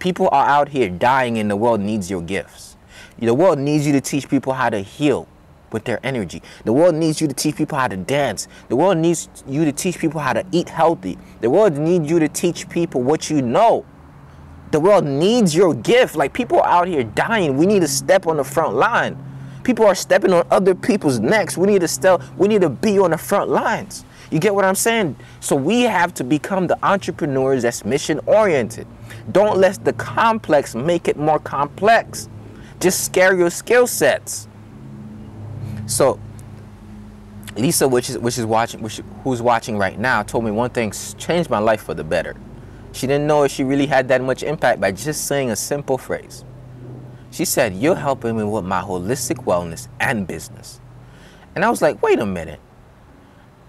People 0.01 0.29
are 0.33 0.47
out 0.47 0.71
here 0.71 0.89
dying, 0.89 1.39
and 1.39 1.51
the 1.51 1.57
world 1.57 1.81
needs 1.81 2.11
your 2.11 2.23
gifts. 2.23 2.77
The 3.19 3.35
world 3.35 3.59
needs 3.59 3.87
you 3.87 3.93
to 3.93 4.01
teach 4.01 4.29
people 4.29 4.55
how 4.55 4.71
to 4.71 4.81
heal 4.81 5.29
with 5.73 5.85
their 5.85 6.01
energy. 6.03 6.43
The 6.65 6.73
world 6.73 6.95
needs 6.95 7.21
you 7.21 7.29
to 7.29 7.35
teach 7.35 7.55
people 7.55 7.79
how 7.79 7.87
to 7.87 7.97
dance. 7.97 8.49
The 8.69 8.77
world 8.77 8.97
needs 8.97 9.29
you 9.47 9.65
to 9.65 9.73
teach 9.73 9.99
people 9.99 10.21
how 10.21 10.33
to 10.33 10.45
eat 10.51 10.71
healthy. 10.71 11.19
The 11.43 11.51
world 11.51 11.75
needs 11.75 12.11
you 12.11 12.19
to 12.19 12.29
teach 12.29 12.69
people 12.69 13.03
what 13.03 13.29
you 13.31 13.43
know. 13.43 13.85
The 14.71 14.81
world 14.81 15.05
needs 15.05 15.55
your 15.55 15.75
gift. 15.75 16.17
Like 16.17 16.33
people 16.33 16.61
are 16.61 16.69
out 16.69 16.89
here 16.89 17.05
dying. 17.05 17.57
We 17.57 17.67
need 17.67 17.81
to 17.81 17.89
step 17.89 18.27
on 18.27 18.37
the 18.37 18.45
front 18.45 18.75
line. 18.75 19.19
People 19.63 19.85
are 19.87 19.95
stepping 19.95 20.33
on 20.33 20.47
other 20.51 20.75
people's 20.75 21.19
necks. 21.19 21.59
We 21.59 21.67
need 21.67 21.81
to 21.81 21.89
step, 21.89 22.23
we 22.37 22.49
need 22.49 22.63
to 22.63 22.71
be 22.71 22.99
on 22.99 23.11
the 23.11 23.19
front 23.19 23.51
lines. 23.51 24.05
You 24.31 24.39
get 24.39 24.55
what 24.55 24.65
I'm 24.65 24.77
saying? 24.77 25.17
So 25.41 25.57
we 25.57 25.83
have 25.83 26.15
to 26.15 26.25
become 26.25 26.67
the 26.67 26.79
entrepreneurs 26.85 27.63
that's 27.63 27.85
mission 27.85 28.21
oriented. 28.27 28.87
Don't 29.33 29.59
let 29.59 29.85
the 29.85 29.93
complex 29.95 30.75
make 30.75 31.09
it 31.09 31.17
more 31.17 31.41
complex. 31.41 32.29
Just 32.79 33.05
scare 33.05 33.37
your 33.37 33.51
skill 33.51 33.87
sets. 33.87 34.49
So 35.87 36.21
Lisa, 37.57 37.89
which 37.89 38.09
is 38.09 38.19
which 38.19 38.39
is 38.39 38.47
watching, 38.47 38.81
which, 38.81 39.01
who's 39.25 39.43
watching 39.43 39.77
right 39.77 39.99
now, 39.99 40.23
told 40.23 40.45
me 40.45 40.53
one 40.53 40.71
thing 40.71 40.93
changed 41.19 41.51
my 41.51 41.59
life 41.59 41.83
for 41.83 41.95
the 41.95 42.05
better. 42.05 42.37
She 42.93 43.07
didn't 43.07 43.27
know 43.27 43.45
if 43.45 43.53
she 43.53 43.65
really 43.65 43.87
had 43.87 44.09
that 44.09 44.23
much 44.23 44.43
impact 44.43 44.81
by 44.81 44.93
just 44.93 45.27
saying 45.27 45.51
a 45.51 45.57
simple 45.57 45.97
phrase. 45.97 46.45
She 47.31 47.45
said, 47.45 47.75
You're 47.75 47.95
helping 47.95 48.37
me 48.37 48.45
with 48.45 48.65
my 48.65 48.81
holistic 48.81 49.45
wellness 49.45 49.89
and 50.01 50.27
business. 50.27 50.81
And 51.55 51.65
I 51.65 51.71
was 51.71 51.81
like, 51.81 52.03
Wait 52.03 52.19
a 52.19 52.27
minute. 52.27 52.61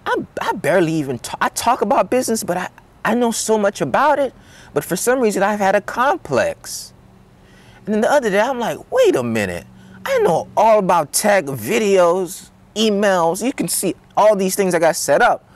I, 0.04 0.16
I 0.40 0.52
barely 0.54 0.92
even 0.94 1.18
talk, 1.20 1.38
I 1.40 1.48
talk 1.50 1.80
about 1.82 2.10
business, 2.10 2.42
but 2.42 2.56
I, 2.56 2.68
I 3.04 3.14
know 3.14 3.30
so 3.30 3.56
much 3.56 3.80
about 3.80 4.18
it. 4.18 4.34
But 4.74 4.84
for 4.84 4.96
some 4.96 5.20
reason, 5.20 5.42
I've 5.42 5.60
had 5.60 5.76
a 5.76 5.80
complex. 5.80 6.92
And 7.86 7.94
then 7.94 8.00
the 8.00 8.10
other 8.10 8.30
day, 8.30 8.40
I'm 8.40 8.58
like, 8.58 8.90
Wait 8.90 9.14
a 9.14 9.22
minute. 9.22 9.66
I 10.04 10.18
know 10.18 10.48
all 10.56 10.80
about 10.80 11.12
tech, 11.12 11.44
videos, 11.44 12.50
emails. 12.74 13.44
You 13.44 13.52
can 13.52 13.68
see 13.68 13.94
all 14.16 14.34
these 14.34 14.56
things 14.56 14.74
I 14.74 14.80
got 14.80 14.96
set 14.96 15.22
up. 15.22 15.48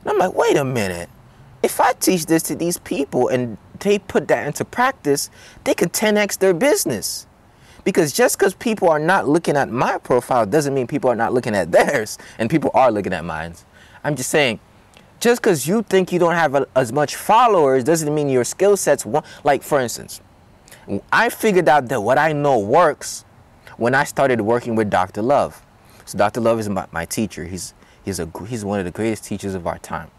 And 0.00 0.10
I'm 0.10 0.18
like, 0.18 0.34
Wait 0.34 0.56
a 0.56 0.64
minute 0.64 1.08
if 1.62 1.80
I 1.80 1.92
teach 1.92 2.26
this 2.26 2.42
to 2.44 2.56
these 2.56 2.78
people 2.78 3.28
and 3.28 3.56
they 3.80 3.98
put 3.98 4.28
that 4.28 4.46
into 4.46 4.64
practice, 4.64 5.30
they 5.64 5.74
can 5.74 5.88
10x 5.88 6.38
their 6.38 6.54
business. 6.54 7.26
Because 7.84 8.12
just 8.12 8.38
because 8.38 8.54
people 8.54 8.88
are 8.88 8.98
not 8.98 9.28
looking 9.28 9.56
at 9.56 9.68
my 9.68 9.98
profile 9.98 10.46
doesn't 10.46 10.72
mean 10.72 10.86
people 10.86 11.10
are 11.10 11.16
not 11.16 11.32
looking 11.32 11.54
at 11.54 11.72
theirs, 11.72 12.18
and 12.38 12.48
people 12.48 12.70
are 12.74 12.90
looking 12.90 13.12
at 13.12 13.24
mine. 13.24 13.54
I'm 14.04 14.16
just 14.16 14.30
saying, 14.30 14.60
just 15.20 15.40
because 15.40 15.66
you 15.66 15.82
think 15.82 16.12
you 16.12 16.18
don't 16.18 16.34
have 16.34 16.54
a, 16.54 16.66
as 16.74 16.92
much 16.92 17.16
followers 17.16 17.84
doesn't 17.84 18.12
mean 18.12 18.28
your 18.28 18.44
skill 18.44 18.76
sets. 18.76 19.06
Like 19.44 19.62
for 19.62 19.80
instance, 19.80 20.20
I 21.12 21.28
figured 21.28 21.68
out 21.68 21.88
that 21.88 22.00
what 22.00 22.18
I 22.18 22.32
know 22.32 22.58
works 22.58 23.24
when 23.76 23.94
I 23.94 24.04
started 24.04 24.40
working 24.40 24.74
with 24.74 24.90
Dr. 24.90 25.22
Love. 25.22 25.64
So 26.04 26.18
Dr. 26.18 26.40
Love 26.40 26.58
is 26.58 26.68
my, 26.68 26.86
my 26.90 27.04
teacher. 27.04 27.44
He's 27.44 27.74
he's 28.04 28.18
a 28.18 28.28
he's 28.48 28.64
one 28.64 28.80
of 28.80 28.84
the 28.84 28.90
greatest 28.90 29.24
teachers 29.24 29.54
of 29.54 29.66
our 29.66 29.78
time. 29.78 30.10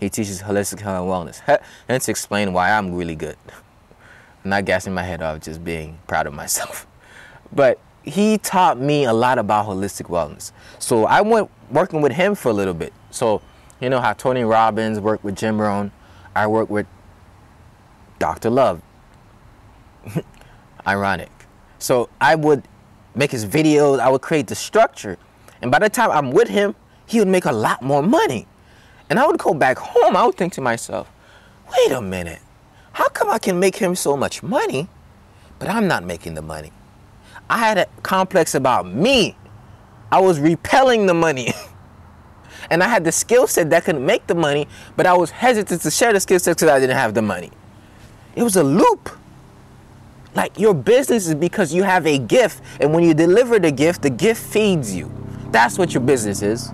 He 0.00 0.08
teaches 0.08 0.42
holistic 0.42 0.80
health 0.80 1.00
and 1.00 1.08
wellness. 1.08 1.60
Hence 1.88 2.08
explain 2.08 2.52
why 2.52 2.70
I'm 2.70 2.94
really 2.94 3.16
good. 3.16 3.36
I'm 4.44 4.50
not 4.50 4.64
gassing 4.64 4.94
my 4.94 5.02
head 5.02 5.22
off, 5.22 5.40
just 5.40 5.64
being 5.64 5.98
proud 6.06 6.26
of 6.26 6.34
myself. 6.34 6.86
But 7.50 7.80
he 8.02 8.36
taught 8.36 8.78
me 8.78 9.04
a 9.04 9.12
lot 9.14 9.38
about 9.38 9.66
holistic 9.66 10.08
wellness. 10.10 10.52
So 10.78 11.06
I 11.06 11.22
went 11.22 11.50
working 11.70 12.02
with 12.02 12.12
him 12.12 12.34
for 12.34 12.50
a 12.50 12.52
little 12.52 12.74
bit. 12.74 12.92
So 13.10 13.40
you 13.80 13.88
know 13.88 14.00
how 14.00 14.12
Tony 14.12 14.44
Robbins 14.44 15.00
worked 15.00 15.24
with 15.24 15.34
Jim 15.34 15.58
Rohn. 15.58 15.90
I 16.34 16.46
worked 16.46 16.70
with 16.70 16.86
Dr. 18.18 18.50
Love. 18.50 18.82
Ironic. 20.86 21.30
So 21.78 22.08
I 22.20 22.34
would 22.34 22.66
make 23.14 23.30
his 23.30 23.46
videos, 23.46 24.00
I 24.00 24.08
would 24.08 24.22
create 24.22 24.46
the 24.46 24.54
structure. 24.54 25.16
And 25.62 25.70
by 25.70 25.78
the 25.78 25.88
time 25.88 26.10
I'm 26.10 26.30
with 26.30 26.48
him, 26.48 26.74
he 27.06 27.18
would 27.18 27.28
make 27.28 27.44
a 27.44 27.52
lot 27.52 27.82
more 27.82 28.02
money. 28.02 28.46
And 29.10 29.18
I 29.18 29.26
would 29.26 29.38
go 29.38 29.54
back 29.54 29.78
home, 29.78 30.16
I 30.16 30.26
would 30.26 30.36
think 30.36 30.52
to 30.54 30.60
myself, 30.60 31.10
wait 31.70 31.92
a 31.92 32.00
minute, 32.00 32.40
how 32.92 33.08
come 33.08 33.30
I 33.30 33.38
can 33.38 33.58
make 33.58 33.76
him 33.76 33.94
so 33.94 34.16
much 34.16 34.42
money, 34.42 34.88
but 35.58 35.68
I'm 35.68 35.86
not 35.86 36.04
making 36.04 36.34
the 36.34 36.42
money? 36.42 36.72
I 37.48 37.58
had 37.58 37.78
a 37.78 37.86
complex 38.02 38.54
about 38.54 38.86
me. 38.86 39.36
I 40.10 40.20
was 40.20 40.38
repelling 40.38 41.06
the 41.06 41.14
money. 41.14 41.52
and 42.70 42.82
I 42.82 42.88
had 42.88 43.04
the 43.04 43.12
skill 43.12 43.46
set 43.46 43.70
that 43.70 43.84
could 43.84 44.00
make 44.00 44.26
the 44.26 44.34
money, 44.34 44.68
but 44.96 45.06
I 45.06 45.14
was 45.14 45.30
hesitant 45.30 45.82
to 45.82 45.90
share 45.90 46.12
the 46.12 46.20
skill 46.20 46.38
set 46.38 46.56
because 46.56 46.68
I 46.68 46.80
didn't 46.80 46.96
have 46.96 47.14
the 47.14 47.22
money. 47.22 47.50
It 48.36 48.42
was 48.42 48.56
a 48.56 48.62
loop. 48.62 49.10
Like 50.34 50.58
your 50.58 50.74
business 50.74 51.26
is 51.26 51.34
because 51.34 51.72
you 51.72 51.82
have 51.82 52.06
a 52.06 52.18
gift, 52.18 52.62
and 52.80 52.92
when 52.92 53.02
you 53.02 53.14
deliver 53.14 53.58
the 53.58 53.72
gift, 53.72 54.02
the 54.02 54.10
gift 54.10 54.42
feeds 54.42 54.94
you. 54.94 55.10
That's 55.50 55.78
what 55.78 55.94
your 55.94 56.02
business 56.02 56.42
is. 56.42 56.70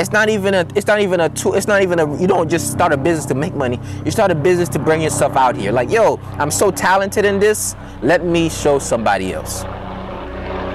It's 0.00 0.12
not 0.12 0.30
even 0.30 0.54
a 0.54 0.66
it's 0.74 0.86
not 0.86 1.02
even 1.02 1.20
a 1.20 1.28
tool, 1.28 1.52
it's 1.52 1.66
not 1.66 1.82
even 1.82 2.00
a 2.00 2.18
you 2.18 2.26
don't 2.26 2.48
just 2.48 2.72
start 2.72 2.90
a 2.90 2.96
business 2.96 3.26
to 3.26 3.34
make 3.34 3.54
money. 3.54 3.78
You 4.02 4.10
start 4.10 4.30
a 4.30 4.34
business 4.34 4.70
to 4.70 4.78
bring 4.78 5.02
yourself 5.02 5.36
out 5.36 5.54
here. 5.54 5.72
Like, 5.72 5.90
yo, 5.90 6.16
I'm 6.38 6.50
so 6.50 6.70
talented 6.70 7.26
in 7.26 7.38
this, 7.38 7.76
let 8.00 8.24
me 8.24 8.48
show 8.48 8.78
somebody 8.78 9.34
else. 9.34 9.62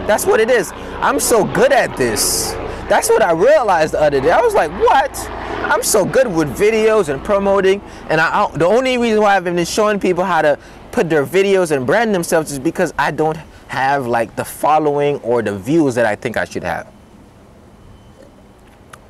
That's 0.05 0.27
what 0.27 0.39
it 0.39 0.51
is. 0.51 0.71
I'm 1.01 1.19
so 1.19 1.43
good 1.43 1.71
at 1.71 1.97
this. 1.97 2.51
That's 2.87 3.09
what 3.09 3.23
I 3.23 3.31
realized 3.31 3.95
the 3.95 4.01
other 4.01 4.21
day. 4.21 4.29
I 4.29 4.41
was 4.41 4.53
like, 4.53 4.69
what? 4.69 5.27
I'm 5.71 5.81
so 5.81 6.05
good 6.05 6.27
with 6.27 6.55
videos 6.55 7.09
and 7.09 7.23
promoting, 7.23 7.81
and 8.11 8.21
I, 8.21 8.43
I, 8.43 8.55
the 8.55 8.67
only 8.67 8.99
reason 8.99 9.23
why 9.23 9.35
I've 9.35 9.43
been 9.43 9.65
showing 9.65 9.99
people 9.99 10.23
how 10.23 10.43
to 10.43 10.59
put 10.91 11.09
their 11.09 11.25
videos 11.25 11.75
and 11.75 11.87
brand 11.87 12.13
themselves 12.13 12.51
is 12.51 12.59
because 12.59 12.93
I 12.99 13.09
don't 13.09 13.37
have 13.69 14.05
like 14.05 14.35
the 14.35 14.45
following 14.45 15.17
or 15.21 15.41
the 15.41 15.57
views 15.57 15.95
that 15.95 16.05
I 16.05 16.15
think 16.15 16.37
I 16.37 16.45
should 16.45 16.63
have. 16.63 16.94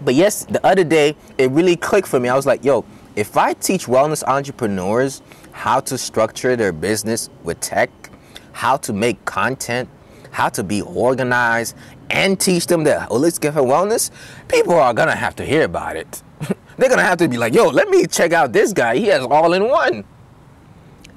But 0.05 0.13
yes, 0.13 0.45
the 0.45 0.63
other 0.65 0.83
day 0.83 1.15
it 1.37 1.49
really 1.51 1.75
clicked 1.75 2.07
for 2.07 2.19
me. 2.19 2.29
I 2.29 2.35
was 2.35 2.45
like, 2.45 2.63
yo, 2.63 2.85
if 3.15 3.35
I 3.35 3.53
teach 3.53 3.87
wellness 3.87 4.23
entrepreneurs 4.23 5.23
how 5.51 5.79
to 5.81 5.97
structure 5.97 6.55
their 6.55 6.71
business 6.71 7.29
with 7.43 7.59
tech, 7.59 7.89
how 8.51 8.77
to 8.77 8.93
make 8.93 9.23
content, 9.25 9.89
how 10.31 10.49
to 10.49 10.63
be 10.63 10.81
organized, 10.81 11.75
and 12.11 12.39
teach 12.39 12.67
them 12.67 12.83
the 12.83 12.91
holistic 13.09 13.47
and 13.47 13.67
wellness, 13.67 14.11
people 14.47 14.75
are 14.75 14.93
gonna 14.93 15.15
have 15.15 15.35
to 15.37 15.45
hear 15.45 15.63
about 15.63 15.95
it. 15.95 16.21
They're 16.77 16.89
gonna 16.89 17.01
have 17.01 17.17
to 17.17 17.27
be 17.27 17.37
like, 17.37 17.53
yo, 17.55 17.69
let 17.69 17.89
me 17.89 18.05
check 18.05 18.31
out 18.31 18.53
this 18.53 18.73
guy. 18.73 18.97
He 18.97 19.07
has 19.07 19.25
all 19.25 19.53
in 19.53 19.67
one. 19.67 20.03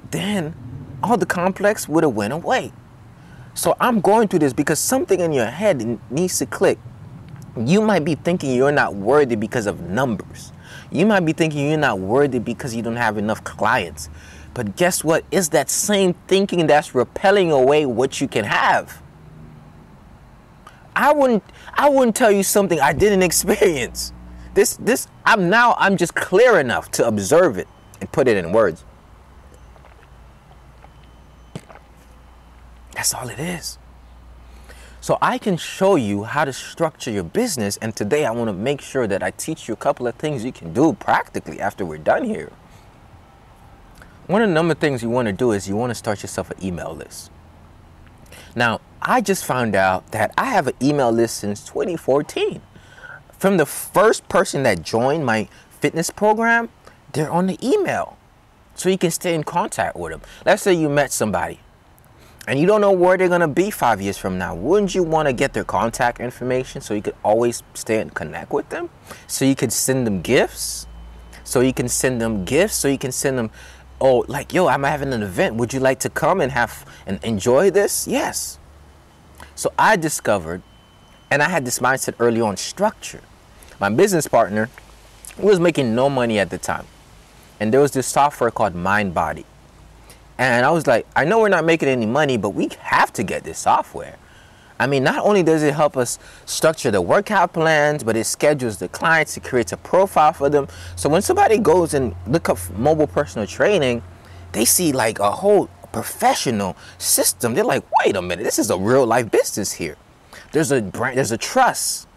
Then 0.09 0.55
all 1.03 1.17
the 1.17 1.27
complex 1.27 1.87
would 1.87 2.03
have 2.03 2.15
went 2.15 2.33
away. 2.33 2.73
So 3.53 3.75
I'm 3.79 4.01
going 4.01 4.29
through 4.29 4.39
this 4.39 4.53
because 4.53 4.79
something 4.79 5.19
in 5.19 5.31
your 5.31 5.45
head 5.45 5.99
needs 6.09 6.39
to 6.39 6.45
click. 6.45 6.79
You 7.59 7.81
might 7.81 8.05
be 8.05 8.15
thinking 8.15 8.55
you're 8.55 8.71
not 8.71 8.95
worthy 8.95 9.35
because 9.35 9.67
of 9.67 9.81
numbers. 9.81 10.53
You 10.91 11.05
might 11.05 11.21
be 11.21 11.33
thinking 11.33 11.69
you're 11.69 11.77
not 11.77 11.99
worthy 11.99 12.39
because 12.39 12.73
you 12.73 12.81
don't 12.81 12.95
have 12.95 13.17
enough 13.17 13.43
clients. 13.43 14.09
But 14.53 14.75
guess 14.77 15.03
what? 15.03 15.25
It's 15.31 15.49
that 15.49 15.69
same 15.69 16.13
thinking 16.27 16.67
that's 16.67 16.95
repelling 16.95 17.51
away 17.51 17.85
what 17.85 18.21
you 18.21 18.27
can 18.27 18.45
have. 18.45 19.01
I 20.95 21.13
wouldn't 21.13 21.43
I 21.73 21.89
wouldn't 21.89 22.15
tell 22.15 22.31
you 22.31 22.43
something 22.43 22.79
I 22.79 22.93
didn't 22.93 23.23
experience. 23.31 24.13
This 24.53 24.77
this 24.77 25.07
I'm 25.25 25.49
now 25.49 25.75
I'm 25.77 25.97
just 25.97 26.15
clear 26.15 26.59
enough 26.59 26.91
to 26.91 27.07
observe 27.07 27.57
it 27.57 27.67
and 27.99 28.11
put 28.11 28.27
it 28.27 28.37
in 28.37 28.51
words. 28.51 28.83
That's 32.93 33.13
all 33.13 33.29
it 33.29 33.39
is. 33.39 33.78
So 35.01 35.17
I 35.21 35.37
can 35.37 35.55
show 35.55 35.95
you 35.95 36.23
how 36.23 36.43
to 36.43 36.51
structure 36.51 37.09
your 37.09 37.23
business. 37.23 37.77
And 37.77 37.95
today 37.95 38.25
I 38.25 38.31
want 38.31 38.49
to 38.49 38.53
make 38.53 38.81
sure 38.81 39.07
that 39.07 39.23
I 39.23 39.31
teach 39.31 39.67
you 39.67 39.73
a 39.73 39.77
couple 39.77 40.07
of 40.07 40.15
things 40.15 40.43
you 40.43 40.51
can 40.51 40.73
do 40.73 40.93
practically 40.93 41.61
after 41.61 41.85
we're 41.85 41.97
done 41.97 42.25
here. 42.25 42.51
One 44.27 44.41
of 44.41 44.49
the 44.49 44.53
number 44.53 44.73
of 44.73 44.79
things 44.79 45.01
you 45.01 45.09
want 45.09 45.27
to 45.27 45.33
do 45.33 45.53
is 45.53 45.67
you 45.67 45.75
want 45.75 45.91
to 45.91 45.95
start 45.95 46.21
yourself 46.21 46.51
an 46.51 46.63
email 46.63 46.93
list. 46.93 47.31
Now, 48.55 48.81
I 49.01 49.21
just 49.21 49.45
found 49.45 49.73
out 49.73 50.11
that 50.11 50.33
I 50.37 50.45
have 50.45 50.67
an 50.67 50.75
email 50.81 51.11
list 51.11 51.37
since 51.37 51.63
2014. 51.65 52.61
From 53.37 53.57
the 53.57 53.65
first 53.65 54.27
person 54.27 54.63
that 54.63 54.83
joined 54.83 55.25
my 55.25 55.47
fitness 55.79 56.09
program, 56.09 56.69
they're 57.13 57.31
on 57.31 57.47
the 57.47 57.57
email. 57.65 58.17
So 58.75 58.89
you 58.89 58.97
can 58.97 59.11
stay 59.11 59.33
in 59.33 59.43
contact 59.43 59.95
with 59.95 60.11
them. 60.11 60.21
Let's 60.45 60.61
say 60.61 60.73
you 60.73 60.89
met 60.89 61.11
somebody 61.11 61.59
and 62.49 62.59
you 62.59 62.65
don't 62.65 62.81
know 62.81 62.91
where 62.91 63.15
they're 63.15 63.29
going 63.29 63.41
to 63.41 63.47
be 63.47 63.69
five 63.69 64.01
years 64.01 64.17
from 64.17 64.39
now, 64.39 64.55
wouldn't 64.55 64.95
you 64.95 65.03
want 65.03 65.27
to 65.27 65.33
get 65.33 65.53
their 65.53 65.63
contact 65.63 66.19
information 66.19 66.81
so 66.81 66.95
you 66.95 67.01
could 67.03 67.15
always 67.23 67.61
stay 67.75 68.01
and 68.01 68.11
connect 68.15 68.51
with 68.51 68.67
them? 68.69 68.89
So 69.27 69.45
you 69.45 69.53
could 69.55 69.71
send 69.71 70.07
them 70.07 70.23
gifts? 70.23 70.87
So 71.43 71.61
you 71.61 71.73
can 71.73 71.87
send 71.87 72.19
them 72.19 72.45
gifts? 72.45 72.73
So 72.73 72.87
you 72.87 72.97
can 72.97 73.11
send 73.11 73.37
them, 73.37 73.51
oh, 74.01 74.25
like, 74.27 74.51
yo, 74.51 74.65
I'm 74.65 74.81
having 74.81 75.13
an 75.13 75.21
event. 75.21 75.57
Would 75.57 75.73
you 75.73 75.79
like 75.79 75.99
to 75.99 76.09
come 76.09 76.41
and 76.41 76.51
have 76.51 76.87
and 77.05 77.23
enjoy 77.23 77.69
this? 77.69 78.07
Yes. 78.07 78.57
So 79.53 79.71
I 79.77 79.95
discovered, 79.95 80.63
and 81.29 81.43
I 81.43 81.49
had 81.49 81.65
this 81.65 81.77
mindset 81.77 82.15
early 82.19 82.41
on 82.41 82.57
structure. 82.57 83.21
My 83.79 83.89
business 83.91 84.27
partner 84.27 84.69
was 85.37 85.59
making 85.59 85.93
no 85.93 86.09
money 86.09 86.39
at 86.39 86.49
the 86.49 86.57
time. 86.57 86.87
and 87.59 87.73
there 87.73 87.81
was 87.81 87.91
this 87.91 88.07
software 88.07 88.51
called 88.51 88.73
MindBody. 88.73 89.43
And 90.39 90.65
I 90.65 90.71
was 90.71 90.87
like, 90.87 91.05
I 91.17 91.25
know 91.25 91.39
we're 91.41 91.49
not 91.49 91.65
making 91.65 91.89
any 91.89 92.05
money, 92.05 92.37
but 92.37 92.51
we 92.51 92.69
have 92.79 93.11
to 93.13 93.23
get 93.23 93.43
this 93.43 93.59
software. 93.59 94.15
I 94.79 94.87
mean, 94.87 95.03
not 95.03 95.25
only 95.25 95.43
does 95.43 95.61
it 95.63 95.73
help 95.73 95.97
us 95.97 96.17
structure 96.45 96.89
the 96.89 97.01
workout 97.01 97.51
plans, 97.51 98.05
but 98.05 98.15
it 98.15 98.23
schedules 98.23 98.77
the 98.77 98.87
clients, 98.87 99.35
it 99.35 99.43
creates 99.43 99.73
a 99.73 99.77
profile 99.77 100.31
for 100.31 100.49
them. 100.49 100.69
So 100.95 101.09
when 101.09 101.21
somebody 101.21 101.57
goes 101.57 101.93
and 101.93 102.15
look 102.25 102.47
up 102.47 102.57
mobile 102.77 103.05
personal 103.05 103.45
training, 103.45 104.01
they 104.53 104.63
see 104.63 104.93
like 104.93 105.19
a 105.19 105.29
whole 105.29 105.67
professional 105.91 106.77
system. 106.97 107.53
They're 107.53 107.65
like, 107.65 107.83
wait 107.99 108.15
a 108.15 108.21
minute, 108.21 108.43
this 108.45 108.59
is 108.59 108.69
a 108.69 108.77
real 108.77 109.05
life 109.05 109.29
business 109.29 109.73
here. 109.73 109.97
There's 110.53 110.71
a 110.71 110.81
brand, 110.81 111.17
there's 111.17 111.33
a 111.33 111.37
trust. 111.37 112.07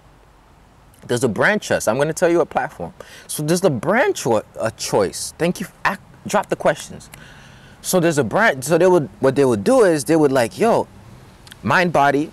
There's 1.08 1.24
a 1.24 1.28
brand 1.28 1.62
trust. 1.62 1.88
I'm 1.88 1.96
going 1.96 2.06
to 2.06 2.14
tell 2.14 2.30
you 2.30 2.40
a 2.40 2.46
platform. 2.46 2.94
So 3.26 3.42
there's 3.42 3.62
the 3.62 3.70
brand 3.70 4.14
cho- 4.14 4.44
a 4.60 4.70
choice. 4.70 5.34
Thank 5.36 5.58
you. 5.58 5.66
Drop 6.28 6.48
the 6.48 6.54
questions. 6.54 7.10
So 7.82 8.00
there's 8.00 8.18
a 8.18 8.24
brand. 8.24 8.64
So 8.64 8.78
they 8.78 8.86
would 8.86 9.08
what 9.20 9.36
they 9.36 9.44
would 9.44 9.64
do 9.64 9.84
is 9.84 10.04
they 10.04 10.16
would 10.16 10.32
like, 10.32 10.58
yo, 10.58 10.88
mind 11.62 11.92
body, 11.92 12.32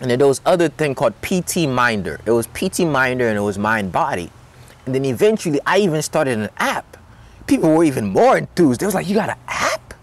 and 0.00 0.10
then 0.10 0.18
there 0.18 0.28
was 0.28 0.40
other 0.44 0.68
thing 0.68 0.94
called 0.94 1.14
PT 1.22 1.68
Minder. 1.68 2.20
It 2.26 2.32
was 2.32 2.46
PT 2.48 2.80
Minder 2.80 3.28
and 3.28 3.38
it 3.38 3.42
was 3.42 3.58
Mind 3.58 3.92
Body. 3.92 4.30
And 4.86 4.94
then 4.94 5.04
eventually 5.04 5.60
I 5.64 5.78
even 5.78 6.02
started 6.02 6.38
an 6.38 6.50
app. 6.58 6.96
People 7.46 7.74
were 7.74 7.84
even 7.84 8.06
more 8.06 8.36
enthused. 8.36 8.80
They 8.80 8.86
was 8.86 8.94
like, 8.94 9.08
you 9.08 9.14
got 9.14 9.30
an 9.30 9.38
app? 9.48 9.94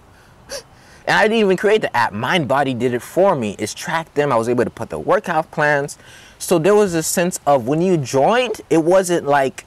And 1.08 1.18
I 1.18 1.24
didn't 1.24 1.40
even 1.40 1.58
create 1.58 1.82
the 1.82 1.96
app. 1.96 2.14
Mind 2.14 2.48
Body 2.48 2.74
did 2.74 2.94
it 2.94 3.02
for 3.02 3.36
me. 3.36 3.56
It's 3.60 3.74
tracked 3.74 4.16
them. 4.16 4.32
I 4.32 4.38
was 4.38 4.48
able 4.48 4.64
to 4.64 4.70
put 4.70 4.90
the 4.90 5.00
workout 5.00 5.52
plans. 5.52 5.98
So 6.38 6.58
there 6.58 6.76
was 6.76 6.94
a 6.94 7.04
sense 7.04 7.40
of 7.46 7.68
when 7.68 7.82
you 7.82 7.98
joined, 7.98 8.62
it 8.70 8.84
wasn't 8.84 9.26
like, 9.26 9.66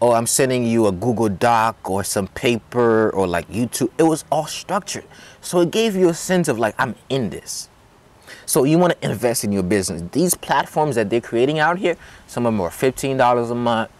oh, 0.00 0.12
I'm 0.12 0.26
sending 0.26 0.64
you 0.64 0.86
a 0.86 0.92
Google 0.92 1.28
Doc 1.28 1.88
or 1.88 2.02
some 2.04 2.28
paper 2.28 3.10
or 3.10 3.26
like 3.26 3.48
YouTube. 3.48 3.90
It 3.98 4.04
was 4.04 4.24
all 4.30 4.46
structured. 4.46 5.04
So 5.40 5.60
it 5.60 5.70
gave 5.70 5.94
you 5.94 6.08
a 6.08 6.14
sense 6.14 6.48
of 6.48 6.58
like, 6.58 6.74
I'm 6.78 6.94
in 7.08 7.30
this. 7.30 7.68
So 8.46 8.64
you 8.64 8.78
want 8.78 9.00
to 9.00 9.08
invest 9.08 9.44
in 9.44 9.52
your 9.52 9.62
business. 9.62 10.02
These 10.12 10.34
platforms 10.34 10.96
that 10.96 11.10
they're 11.10 11.20
creating 11.20 11.58
out 11.58 11.78
here, 11.78 11.96
some 12.26 12.46
of 12.46 12.52
them 12.52 12.60
are 12.60 12.70
$15 12.70 13.50
a 13.50 13.54
month, 13.54 13.90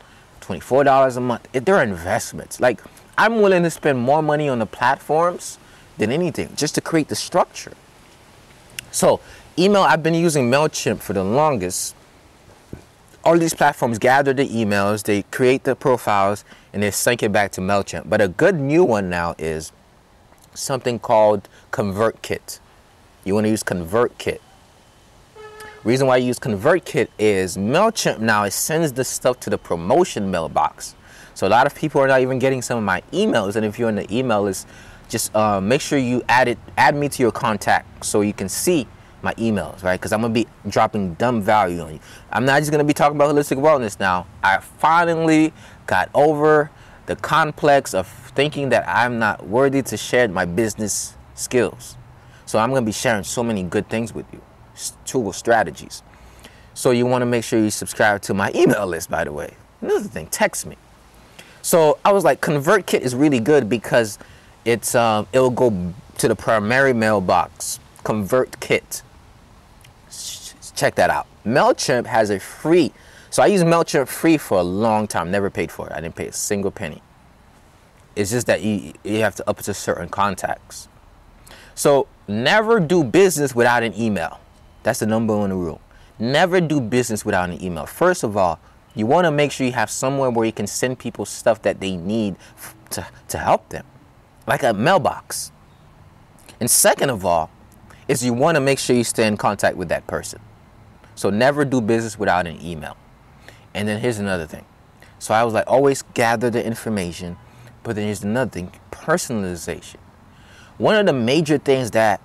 $24 0.41 1.17
a 1.17 1.21
month. 1.21 1.49
They're 1.53 1.83
investments. 1.83 2.61
Like 2.61 2.81
I'm 3.19 3.43
willing 3.43 3.63
to 3.65 3.71
spend 3.71 3.99
more 3.99 4.23
money 4.23 4.49
on 4.49 4.59
the 4.59 4.67
platforms 4.67 5.59
than 5.99 6.11
anything 6.11 6.51
just 6.57 6.75
to 6.77 6.81
create 6.81 7.09
the 7.09 7.17
structure. 7.17 7.73
So 8.91 9.21
email, 9.59 9.83
I've 9.83 10.03
been 10.03 10.15
using 10.15 10.51
MailChimp 10.51 11.01
for 11.01 11.13
the 11.13 11.23
longest. 11.23 11.95
All 13.23 13.37
these 13.37 13.53
platforms 13.53 13.99
gather 13.99 14.33
the 14.33 14.49
emails, 14.49 15.03
they 15.03 15.23
create 15.25 15.65
the 15.65 15.77
profiles, 15.77 16.43
and 16.73 16.83
they 16.83 16.91
sync 16.91 17.23
it 17.23 17.31
back 17.31 17.53
to 17.53 17.61
MailChimp. 17.61 18.09
But 18.09 18.23
a 18.23 18.29
good 18.29 18.55
new 18.55 18.83
one 18.83 19.11
now 19.11 19.35
is 19.39 19.73
something 20.55 20.99
called 20.99 21.47
ConvertKit. 21.71 22.61
You 23.25 23.35
want 23.35 23.45
to 23.45 23.51
use 23.51 23.63
ConvertKit. 23.63 24.39
Reason 25.85 26.07
why 26.07 26.15
I 26.15 26.19
use 26.19 26.39
ConvertKit 26.39 27.09
is 27.19 27.59
MailChimp 27.59 28.21
now 28.21 28.45
it 28.45 28.53
sends 28.53 28.93
the 28.93 29.05
stuff 29.05 29.39
to 29.41 29.51
the 29.51 29.59
promotion 29.59 30.31
mailbox. 30.31 30.95
So 31.35 31.47
a 31.47 31.51
lot 31.51 31.67
of 31.67 31.75
people 31.75 32.01
are 32.01 32.09
not 32.09 32.23
even 32.23 32.39
getting 32.39 32.63
some 32.63 32.79
of 32.79 32.85
my 32.85 33.03
emails. 33.13 33.57
And 33.57 33.67
if 33.67 33.79
you're 33.79 33.89
in 33.91 33.97
the 33.97 34.15
email 34.15 34.43
list, 34.43 34.67
just 35.11 35.35
uh, 35.37 35.61
make 35.61 35.83
sure 35.83 35.99
you 35.99 36.23
add 36.29 36.49
it, 36.49 36.59
add 36.79 36.95
me 36.95 37.09
to 37.11 37.23
your 37.23 37.33
contact 37.33 38.05
so 38.05 38.23
you 38.23 38.33
can 38.33 38.49
see 38.49 38.87
my 39.23 39.35
emails, 39.35 39.83
right? 39.83 39.99
Because 39.99 40.13
I'm 40.13 40.21
gonna 40.21 40.35
be 40.35 40.47
dropping 40.69 41.15
dumb 41.15 41.43
value 41.43 41.81
on 41.81 41.95
you. 41.95 42.01
I'm 42.31 42.45
not 42.45 42.59
just 42.61 42.71
gonna 42.71 42.85
be 42.85 42.95
talking 42.95 43.17
about 43.17 43.35
holistic 43.35 43.59
wellness 43.59 43.99
now. 43.99 44.27
I 44.43 44.59
finally 44.59 45.53
got 45.87 46.11
over 46.15 46.71
the 47.07 47.17
complex 47.17 47.95
of 47.95 48.07
thinking 48.07 48.69
that 48.71 48.89
I'm 48.89 49.19
not 49.19 49.47
worthy 49.47 49.83
to 49.83 49.97
share 49.97 50.29
my 50.29 50.45
business 50.45 51.17
skills. 51.35 51.97
So 52.47 52.59
I'm 52.59 52.71
gonna 52.71 52.87
be 52.87 52.93
sharing 52.93 53.25
so 53.25 53.43
many 53.43 53.63
good 53.63 53.89
things 53.89 54.15
with 54.15 54.27
you, 54.33 54.41
tool 55.05 55.33
strategies. 55.33 56.03
So 56.75 56.93
you 56.93 57.05
want 57.05 57.23
to 57.23 57.27
make 57.27 57.45
sure 57.45 57.59
you 57.59 57.71
subscribe 57.71 58.23
to 58.23 58.35
my 58.35 58.51
email 58.55 58.87
list, 58.87 59.11
by 59.11 59.25
the 59.25 59.33
way. 59.33 59.55
Another 59.81 60.09
thing, 60.09 60.29
text 60.29 60.67
me. 60.67 60.77
So 61.63 61.99
I 62.05 62.13
was 62.13 62.25
like, 62.25 62.41
ConvertKit 62.41 63.01
is 63.01 63.15
really 63.15 63.41
good 63.41 63.69
because 63.69 64.19
it's 64.65 64.95
um, 64.95 65.27
it'll 65.33 65.51
go 65.51 65.93
to 66.19 66.29
the 66.29 66.37
primary 66.37 66.93
mailbox. 66.93 67.81
ConvertKit 68.05 69.03
check 70.81 70.95
that 70.97 71.11
out. 71.11 71.27
MailChimp 71.45 72.07
has 72.07 72.31
a 72.31 72.41
free, 72.41 72.93
so 73.29 73.43
I 73.43 73.47
use 73.47 73.63
MailChimp 73.63 74.09
free 74.09 74.39
for 74.39 74.59
a 74.59 74.63
long 74.63 75.07
time, 75.07 75.31
never 75.31 75.51
paid 75.51 75.71
for 75.71 75.87
it. 75.87 75.93
I 75.93 76.01
didn't 76.01 76.17
pay 76.17 76.27
a 76.27 76.33
single 76.33 76.71
penny. 76.71 77.03
It's 78.17 78.31
just 78.31 78.47
that 78.47 78.63
you, 78.63 78.93
you 79.05 79.21
have 79.21 79.37
to 79.37 79.49
up 79.49 79.59
to 79.59 79.75
certain 79.75 80.09
contacts. 80.09 80.89
So 81.75 82.09
never 82.27 82.81
do 82.81 83.05
business 83.05 83.55
without 83.55 83.83
an 83.83 83.99
email. 83.99 84.41
That's 84.83 84.99
the 85.01 85.07
number 85.07 85.37
one 85.37 85.53
rule. 85.53 85.81
Never 86.19 86.61
do 86.61 86.81
business 86.81 87.25
without 87.25 87.51
an 87.51 87.63
email. 87.63 87.87
First 87.87 88.25
of 88.25 88.37
all, 88.37 88.59
you 88.95 89.07
want 89.07 89.27
to 89.27 89.31
make 89.31 89.53
sure 89.53 89.67
you 89.67 89.73
have 89.73 89.91
somewhere 89.91 90.31
where 90.31 90.45
you 90.45 90.53
can 90.53 90.67
send 90.67 90.99
people 90.99 91.25
stuff 91.25 91.63
that 91.63 91.81
they 91.81 91.97
need 91.97 92.37
to, 92.91 93.07
to 93.29 93.39
help 93.39 93.69
them, 93.69 93.87
like 94.47 94.63
a 94.63 94.75
mailbox. 94.75 95.53
And 96.59 96.71
second 96.71 97.11
of 97.11 97.25
all, 97.25 97.51
is 98.09 98.25
you 98.25 98.35
want 98.35 98.57
to 98.57 98.61
make 98.61 98.79
sure 98.79 98.97
you 98.97 99.05
stay 99.05 99.27
in 99.27 99.37
contact 99.37 99.77
with 99.77 99.89
that 99.89 100.05
person. 100.09 100.41
So 101.21 101.29
never 101.29 101.67
do 101.67 101.83
business 101.83 102.19
without 102.19 102.47
an 102.47 102.59
email. 102.65 102.97
And 103.75 103.87
then 103.87 104.01
here's 104.01 104.19
another 104.19 104.47
thing. 104.47 104.65
So 105.19 105.35
I 105.35 105.45
was 105.45 105.53
like, 105.53 105.67
always 105.67 106.01
gather 106.15 106.49
the 106.49 106.65
information. 106.65 107.37
But 107.83 107.97
then 107.97 108.07
here's 108.07 108.25
another 108.25 108.51
thing 108.51 108.73
personalization. 108.91 109.97
One 110.79 110.95
of 110.97 111.05
the 111.05 111.13
major 111.13 111.59
things 111.59 111.91
that 111.91 112.23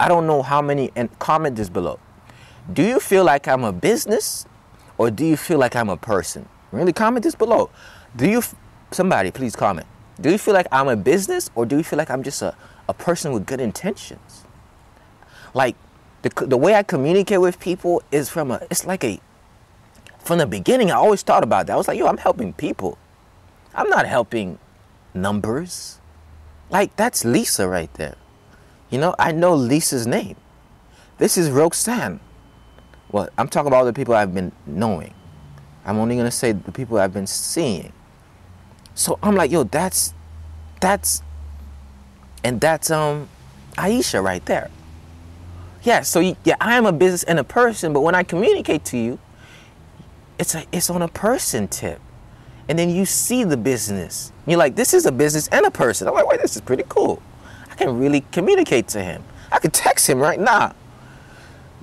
I 0.00 0.08
don't 0.08 0.26
know 0.26 0.40
how 0.40 0.62
many, 0.62 0.90
and 0.96 1.18
comment 1.18 1.56
this 1.56 1.68
below. 1.68 2.00
Do 2.72 2.82
you 2.82 2.98
feel 2.98 3.24
like 3.24 3.46
I'm 3.46 3.62
a 3.62 3.74
business 3.74 4.46
or 4.96 5.10
do 5.10 5.26
you 5.26 5.36
feel 5.36 5.58
like 5.58 5.76
I'm 5.76 5.90
a 5.90 5.98
person? 5.98 6.48
Really 6.72 6.94
comment 6.94 7.24
this 7.24 7.34
below. 7.34 7.68
Do 8.16 8.26
you, 8.26 8.42
somebody 8.90 9.30
please 9.30 9.54
comment. 9.54 9.86
Do 10.18 10.30
you 10.30 10.38
feel 10.38 10.54
like 10.54 10.68
I'm 10.72 10.88
a 10.88 10.96
business 10.96 11.50
or 11.54 11.66
do 11.66 11.76
you 11.76 11.82
feel 11.82 11.98
like 11.98 12.10
I'm 12.10 12.22
just 12.22 12.40
a, 12.40 12.56
a 12.88 12.94
person 12.94 13.34
with 13.34 13.44
good 13.44 13.60
intentions? 13.60 14.46
Like, 15.52 15.76
the, 16.22 16.46
the 16.46 16.56
way 16.56 16.74
I 16.74 16.82
communicate 16.82 17.40
with 17.40 17.60
people 17.60 18.02
is 18.10 18.28
from 18.28 18.50
a, 18.50 18.60
it's 18.70 18.84
like 18.84 19.04
a, 19.04 19.20
from 20.18 20.38
the 20.38 20.46
beginning, 20.46 20.90
I 20.90 20.94
always 20.94 21.22
thought 21.22 21.42
about 21.42 21.66
that. 21.66 21.74
I 21.74 21.76
was 21.76 21.88
like, 21.88 21.98
yo, 21.98 22.06
I'm 22.06 22.18
helping 22.18 22.52
people. 22.52 22.98
I'm 23.74 23.88
not 23.88 24.06
helping 24.06 24.58
numbers. 25.14 26.00
Like, 26.70 26.94
that's 26.96 27.24
Lisa 27.24 27.68
right 27.68 27.92
there. 27.94 28.16
You 28.90 28.98
know, 28.98 29.14
I 29.18 29.32
know 29.32 29.54
Lisa's 29.54 30.06
name. 30.06 30.36
This 31.18 31.38
is 31.38 31.50
Roxanne. 31.50 32.20
Well, 33.10 33.28
I'm 33.38 33.48
talking 33.48 33.68
about 33.68 33.78
all 33.78 33.84
the 33.84 33.92
people 33.92 34.14
I've 34.14 34.34
been 34.34 34.52
knowing. 34.66 35.14
I'm 35.84 35.98
only 35.98 36.16
gonna 36.16 36.30
say 36.30 36.52
the 36.52 36.72
people 36.72 36.98
I've 36.98 37.14
been 37.14 37.26
seeing. 37.26 37.92
So 38.94 39.18
I'm 39.22 39.34
like, 39.34 39.50
yo, 39.50 39.64
that's, 39.64 40.12
that's, 40.80 41.22
and 42.44 42.60
that's 42.60 42.90
um, 42.90 43.28
Aisha 43.76 44.22
right 44.22 44.44
there. 44.44 44.70
Yeah, 45.88 46.02
so 46.02 46.20
yeah, 46.20 46.54
I 46.60 46.76
am 46.76 46.84
a 46.84 46.92
business 46.92 47.22
and 47.22 47.38
a 47.38 47.44
person, 47.44 47.94
but 47.94 48.02
when 48.02 48.14
I 48.14 48.22
communicate 48.22 48.84
to 48.84 48.98
you, 48.98 49.18
it's 50.38 50.54
a, 50.54 50.62
it's 50.70 50.90
on 50.90 51.00
a 51.00 51.08
person 51.08 51.66
tip. 51.66 51.98
And 52.68 52.78
then 52.78 52.90
you 52.90 53.06
see 53.06 53.42
the 53.42 53.56
business. 53.56 54.30
You're 54.46 54.58
like, 54.58 54.76
this 54.76 54.92
is 54.92 55.06
a 55.06 55.12
business 55.12 55.48
and 55.48 55.64
a 55.64 55.70
person. 55.70 56.06
I'm 56.06 56.12
like, 56.12 56.26
wait, 56.26 56.42
this 56.42 56.56
is 56.56 56.60
pretty 56.60 56.84
cool. 56.90 57.22
I 57.70 57.74
can 57.74 57.98
really 57.98 58.20
communicate 58.32 58.86
to 58.88 59.02
him. 59.02 59.24
I 59.50 59.60
can 59.60 59.70
text 59.70 60.06
him 60.06 60.18
right 60.18 60.38
now. 60.38 60.74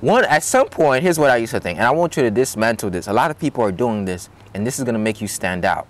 One 0.02 0.24
at 0.26 0.44
some 0.44 0.68
point, 0.70 1.02
here's 1.02 1.18
what 1.18 1.32
I 1.32 1.38
used 1.38 1.54
to 1.54 1.60
think, 1.60 1.80
and 1.80 1.88
I 1.88 1.90
want 1.90 2.16
you 2.16 2.22
to 2.22 2.30
dismantle 2.30 2.92
this. 2.92 3.08
A 3.08 3.14
lot 3.14 3.32
of 3.32 3.40
people 3.40 3.64
are 3.64 3.72
doing 3.72 4.06
this, 4.06 4.30
and 4.54 4.68
this 4.68 4.78
is 4.78 4.86
gonna 4.86 5.00
make 5.00 5.20
you 5.20 5.28
stand 5.28 5.66
out. 5.66 5.88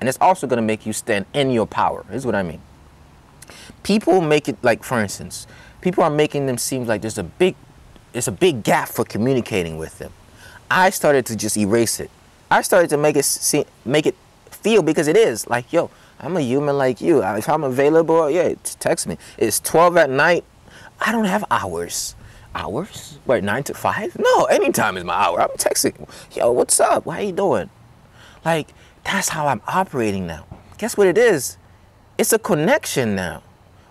And 0.00 0.08
it's 0.10 0.18
also 0.20 0.46
gonna 0.46 0.60
make 0.60 0.84
you 0.84 0.92
stand 0.92 1.24
in 1.32 1.50
your 1.50 1.66
power. 1.66 2.04
Here's 2.10 2.26
what 2.26 2.34
I 2.34 2.42
mean. 2.42 2.60
People 3.82 4.20
make 4.20 4.50
it 4.50 4.58
like, 4.62 4.84
for 4.84 5.00
instance, 5.00 5.46
people 5.84 6.02
are 6.02 6.10
making 6.10 6.46
them 6.46 6.56
seem 6.56 6.86
like 6.86 7.02
there's 7.02 7.18
a 7.18 7.22
big 7.22 7.54
there's 8.12 8.26
a 8.26 8.32
big 8.32 8.62
gap 8.62 8.88
for 8.88 9.04
communicating 9.04 9.76
with 9.76 9.98
them. 9.98 10.12
I 10.70 10.90
started 10.90 11.26
to 11.26 11.36
just 11.36 11.56
erase 11.56 12.00
it. 12.00 12.10
I 12.50 12.62
started 12.62 12.88
to 12.90 12.96
make 12.96 13.16
it 13.16 13.24
see, 13.24 13.64
make 13.84 14.06
it 14.06 14.16
feel 14.50 14.82
because 14.82 15.08
it 15.08 15.16
is 15.16 15.46
like, 15.48 15.72
yo, 15.72 15.90
I'm 16.20 16.36
a 16.36 16.40
human 16.40 16.78
like 16.78 17.00
you. 17.00 17.22
If 17.22 17.48
I'm 17.48 17.64
available, 17.64 18.30
yeah, 18.30 18.54
text 18.80 19.06
me. 19.06 19.18
It's 19.36 19.60
12 19.60 19.96
at 19.96 20.10
night. 20.10 20.44
I 21.00 21.12
don't 21.12 21.24
have 21.24 21.44
hours. 21.50 22.14
Hours? 22.54 23.18
Wait, 23.26 23.42
nine 23.42 23.64
to 23.64 23.74
five? 23.74 24.16
No, 24.16 24.44
anytime 24.44 24.96
is 24.96 25.04
my 25.04 25.14
hour. 25.14 25.40
I'm 25.40 25.48
texting. 25.58 26.08
Yo, 26.34 26.52
what's 26.52 26.78
up? 26.78 27.04
How 27.04 27.18
you 27.18 27.32
doing? 27.32 27.68
Like, 28.44 28.68
that's 29.02 29.30
how 29.30 29.48
I'm 29.48 29.60
operating 29.66 30.26
now. 30.26 30.46
Guess 30.78 30.96
what 30.96 31.08
it 31.08 31.18
is? 31.18 31.58
It's 32.16 32.32
a 32.32 32.38
connection 32.38 33.16
now. 33.16 33.42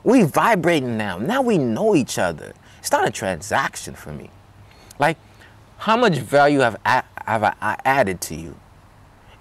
We 0.04 0.24
vibrating 0.24 0.98
now. 0.98 1.18
Now 1.18 1.42
we 1.42 1.58
know 1.58 1.96
each 1.96 2.18
other. 2.18 2.54
It's 2.80 2.92
not 2.92 3.08
a 3.08 3.12
transaction 3.12 3.96
for 3.96 4.12
me. 4.12 4.30
Like, 5.00 5.18
how 5.78 5.98
much 5.98 6.18
value 6.18 6.60
have 6.60 6.78
I, 6.86 7.04
have 7.26 7.44
I 7.44 7.78
added 7.86 8.22
to 8.22 8.36
you? 8.36 8.58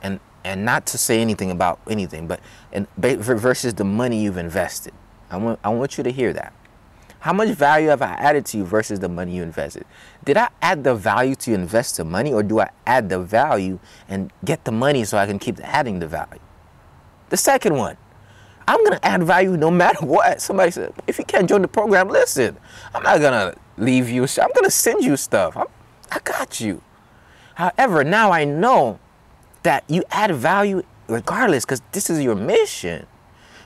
And 0.02 0.20
and 0.44 0.64
not 0.64 0.86
to 0.86 0.98
say 0.98 1.20
anything 1.20 1.50
about 1.50 1.80
anything, 1.88 2.26
but 2.26 2.40
and 2.72 2.86
versus 2.96 3.74
the 3.74 3.84
money 3.84 4.22
you've 4.22 4.38
invested. 4.38 4.92
I 5.30 5.36
want 5.36 5.60
I 5.62 5.68
want 5.68 5.98
you 5.98 6.04
to 6.04 6.10
hear 6.10 6.32
that. 6.32 6.52
How 7.20 7.32
much 7.32 7.50
value 7.50 7.88
have 7.88 8.02
I 8.02 8.14
added 8.14 8.46
to 8.46 8.58
you 8.58 8.64
versus 8.64 8.98
the 8.98 9.08
money 9.08 9.36
you 9.36 9.44
invested? 9.44 9.84
Did 10.24 10.36
I 10.36 10.48
add 10.60 10.82
the 10.82 10.96
value 10.96 11.36
to 11.36 11.54
invest 11.54 11.96
the 11.98 12.04
money, 12.04 12.32
or 12.32 12.42
do 12.42 12.58
I 12.58 12.70
add 12.84 13.08
the 13.08 13.20
value 13.20 13.78
and 14.08 14.32
get 14.44 14.64
the 14.64 14.72
money 14.72 15.04
so 15.04 15.16
I 15.16 15.26
can 15.26 15.38
keep 15.38 15.60
adding 15.62 16.00
the 16.00 16.08
value? 16.08 16.40
The 17.28 17.36
second 17.36 17.76
one, 17.76 17.96
I'm 18.66 18.82
gonna 18.84 19.00
add 19.02 19.22
value 19.22 19.56
no 19.56 19.70
matter 19.70 20.04
what. 20.04 20.40
Somebody 20.40 20.70
said, 20.70 20.92
if 21.06 21.18
you 21.18 21.24
can't 21.24 21.48
join 21.48 21.62
the 21.62 21.68
program, 21.68 22.08
listen. 22.08 22.56
I'm 22.94 23.02
not 23.02 23.20
gonna 23.20 23.54
leave 23.76 24.08
you. 24.08 24.22
I'm 24.22 24.50
gonna 24.54 24.70
send 24.70 25.04
you 25.04 25.16
stuff. 25.16 25.56
I'm, 25.56 25.66
I 26.10 26.18
got 26.20 26.60
you. 26.60 26.82
However, 27.54 28.04
now 28.04 28.32
I 28.32 28.44
know 28.44 28.98
that 29.62 29.84
you 29.88 30.04
add 30.10 30.34
value 30.34 30.82
regardless 31.08 31.64
because 31.64 31.82
this 31.92 32.08
is 32.10 32.22
your 32.22 32.34
mission. 32.34 33.06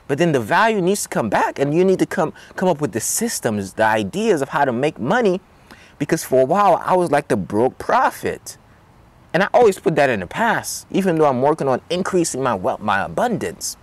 But 0.07 0.17
then 0.17 0.31
the 0.31 0.39
value 0.39 0.81
needs 0.81 1.03
to 1.03 1.09
come 1.09 1.29
back 1.29 1.59
and 1.59 1.73
you 1.73 1.83
need 1.83 1.99
to 1.99 2.05
come 2.05 2.33
come 2.55 2.69
up 2.69 2.81
with 2.81 2.93
the 2.93 3.01
systems, 3.01 3.73
the 3.73 3.85
ideas 3.85 4.41
of 4.41 4.49
how 4.49 4.65
to 4.65 4.71
make 4.71 4.99
money 4.99 5.41
because 5.99 6.23
for 6.23 6.41
a 6.41 6.45
while 6.45 6.81
I 6.83 6.95
was 6.95 7.11
like 7.11 7.27
the 7.27 7.37
broke 7.37 7.77
prophet. 7.77 8.57
And 9.33 9.43
I 9.43 9.49
always 9.53 9.77
put 9.79 9.95
that 9.97 10.09
in 10.09 10.21
the 10.21 10.27
past, 10.27 10.87
even 10.89 11.17
though 11.17 11.25
I'm 11.25 11.41
working 11.41 11.67
on 11.67 11.81
increasing 11.89 12.41
my 12.41 12.55
wealth, 12.55 12.79
my 12.79 13.01
abundance. 13.01 13.77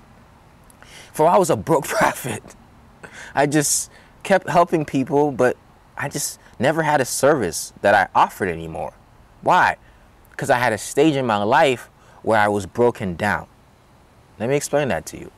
For 1.14 1.28
I 1.28 1.38
was 1.38 1.48
a 1.48 1.56
broke 1.56 1.86
prophet. 1.88 2.42
I 3.34 3.46
just 3.46 3.90
kept 4.24 4.48
helping 4.48 4.84
people, 4.84 5.30
but 5.30 5.56
I 5.96 6.08
just 6.08 6.40
never 6.58 6.82
had 6.82 7.00
a 7.00 7.04
service 7.04 7.72
that 7.82 7.94
I 7.94 8.08
offered 8.18 8.48
anymore. 8.48 8.92
Why? 9.40 9.76
Because 10.30 10.50
I 10.50 10.58
had 10.58 10.72
a 10.72 10.78
stage 10.78 11.14
in 11.14 11.24
my 11.24 11.42
life 11.42 11.88
where 12.22 12.38
I 12.38 12.48
was 12.48 12.66
broken 12.66 13.14
down. 13.14 13.46
Let 14.40 14.48
me 14.48 14.56
explain 14.56 14.88
that 14.88 15.06
to 15.06 15.18
you. 15.18 15.30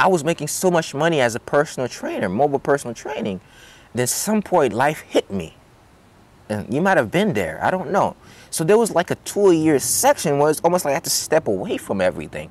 I 0.00 0.08
was 0.08 0.24
making 0.24 0.48
so 0.48 0.68
much 0.68 0.92
money 0.92 1.20
as 1.20 1.36
a 1.36 1.40
personal 1.40 1.88
trainer, 1.88 2.28
mobile 2.28 2.58
personal 2.58 2.94
training. 2.94 3.40
Then 3.94 4.08
some 4.08 4.42
point 4.42 4.72
life 4.72 5.00
hit 5.02 5.30
me. 5.30 5.54
And 6.48 6.72
you 6.74 6.80
might 6.80 6.96
have 6.96 7.12
been 7.12 7.34
there. 7.34 7.60
I 7.62 7.70
don't 7.70 7.92
know. 7.92 8.16
So 8.50 8.64
there 8.64 8.78
was 8.78 8.90
like 8.90 9.12
a 9.12 9.14
two 9.16 9.52
year 9.52 9.78
section 9.78 10.38
where 10.38 10.50
it's 10.50 10.60
almost 10.64 10.84
like 10.84 10.92
I 10.92 10.94
had 10.94 11.04
to 11.04 11.10
step 11.10 11.46
away 11.46 11.76
from 11.76 12.00
everything. 12.00 12.50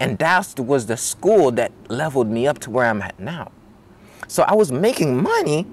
And 0.00 0.18
that 0.18 0.58
was 0.58 0.86
the 0.86 0.96
school 0.96 1.52
that 1.52 1.72
leveled 1.88 2.28
me 2.28 2.46
up 2.46 2.58
to 2.60 2.70
where 2.70 2.86
I'm 2.86 3.02
at 3.02 3.20
now. 3.20 3.52
So 4.26 4.42
I 4.44 4.54
was 4.54 4.72
making 4.72 5.22
money, 5.22 5.66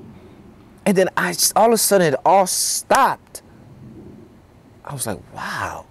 and 0.86 0.98
then 0.98 1.10
I 1.16 1.32
just, 1.32 1.56
all 1.56 1.68
of 1.68 1.74
a 1.74 1.78
sudden 1.78 2.14
it 2.14 2.20
all 2.26 2.46
stopped. 2.46 3.42
I 4.84 4.94
was 4.94 5.08
like, 5.08 5.20
wow. 5.34 5.86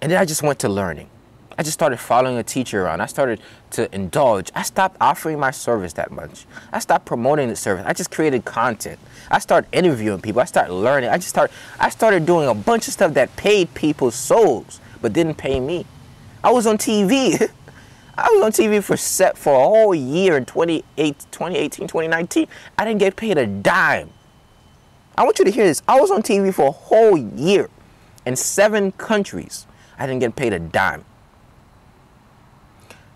And 0.00 0.10
then 0.10 0.18
I 0.18 0.24
just 0.24 0.42
went 0.42 0.60
to 0.60 0.68
learning. 0.68 1.08
I 1.58 1.62
just 1.62 1.74
started 1.74 1.98
following 1.98 2.38
a 2.38 2.42
teacher 2.42 2.82
around. 2.82 3.00
I 3.00 3.06
started 3.06 3.40
to 3.72 3.92
indulge. 3.94 4.50
I 4.54 4.62
stopped 4.62 4.96
offering 5.00 5.38
my 5.38 5.50
service 5.50 5.92
that 5.94 6.10
much. 6.10 6.46
I 6.72 6.78
stopped 6.78 7.04
promoting 7.06 7.48
the 7.48 7.56
service. 7.56 7.84
I 7.86 7.92
just 7.92 8.10
created 8.10 8.44
content. 8.44 8.98
I 9.30 9.38
started 9.38 9.68
interviewing 9.72 10.20
people. 10.20 10.40
I 10.40 10.46
started 10.46 10.72
learning. 10.72 11.10
I 11.10 11.16
just 11.16 11.28
started 11.28 11.54
I 11.78 11.90
started 11.90 12.26
doing 12.26 12.48
a 12.48 12.54
bunch 12.54 12.88
of 12.88 12.94
stuff 12.94 13.14
that 13.14 13.34
paid 13.36 13.72
people's 13.74 14.14
souls 14.14 14.80
but 15.00 15.12
didn't 15.12 15.36
pay 15.36 15.60
me. 15.60 15.84
I 16.44 16.50
was 16.50 16.66
on 16.66 16.78
TV. 16.78 17.40
I 18.18 18.28
was 18.32 18.44
on 18.44 18.52
TV 18.52 18.82
for 18.82 18.96
set 18.96 19.38
for 19.38 19.54
a 19.54 19.64
whole 19.64 19.94
year 19.94 20.36
in 20.36 20.44
2018, 20.44 21.88
2019. 21.88 22.46
I 22.78 22.84
didn't 22.84 23.00
get 23.00 23.16
paid 23.16 23.38
a 23.38 23.46
dime. 23.46 24.10
I 25.16 25.24
want 25.24 25.38
you 25.38 25.44
to 25.44 25.50
hear 25.50 25.64
this. 25.64 25.82
I 25.88 26.00
was 26.00 26.10
on 26.10 26.22
TV 26.22 26.52
for 26.52 26.68
a 26.68 26.72
whole 26.72 27.16
year 27.16 27.70
in 28.26 28.36
seven 28.36 28.92
countries. 28.92 29.66
I 29.98 30.06
didn't 30.06 30.20
get 30.20 30.36
paid 30.36 30.52
a 30.52 30.58
dime. 30.58 31.04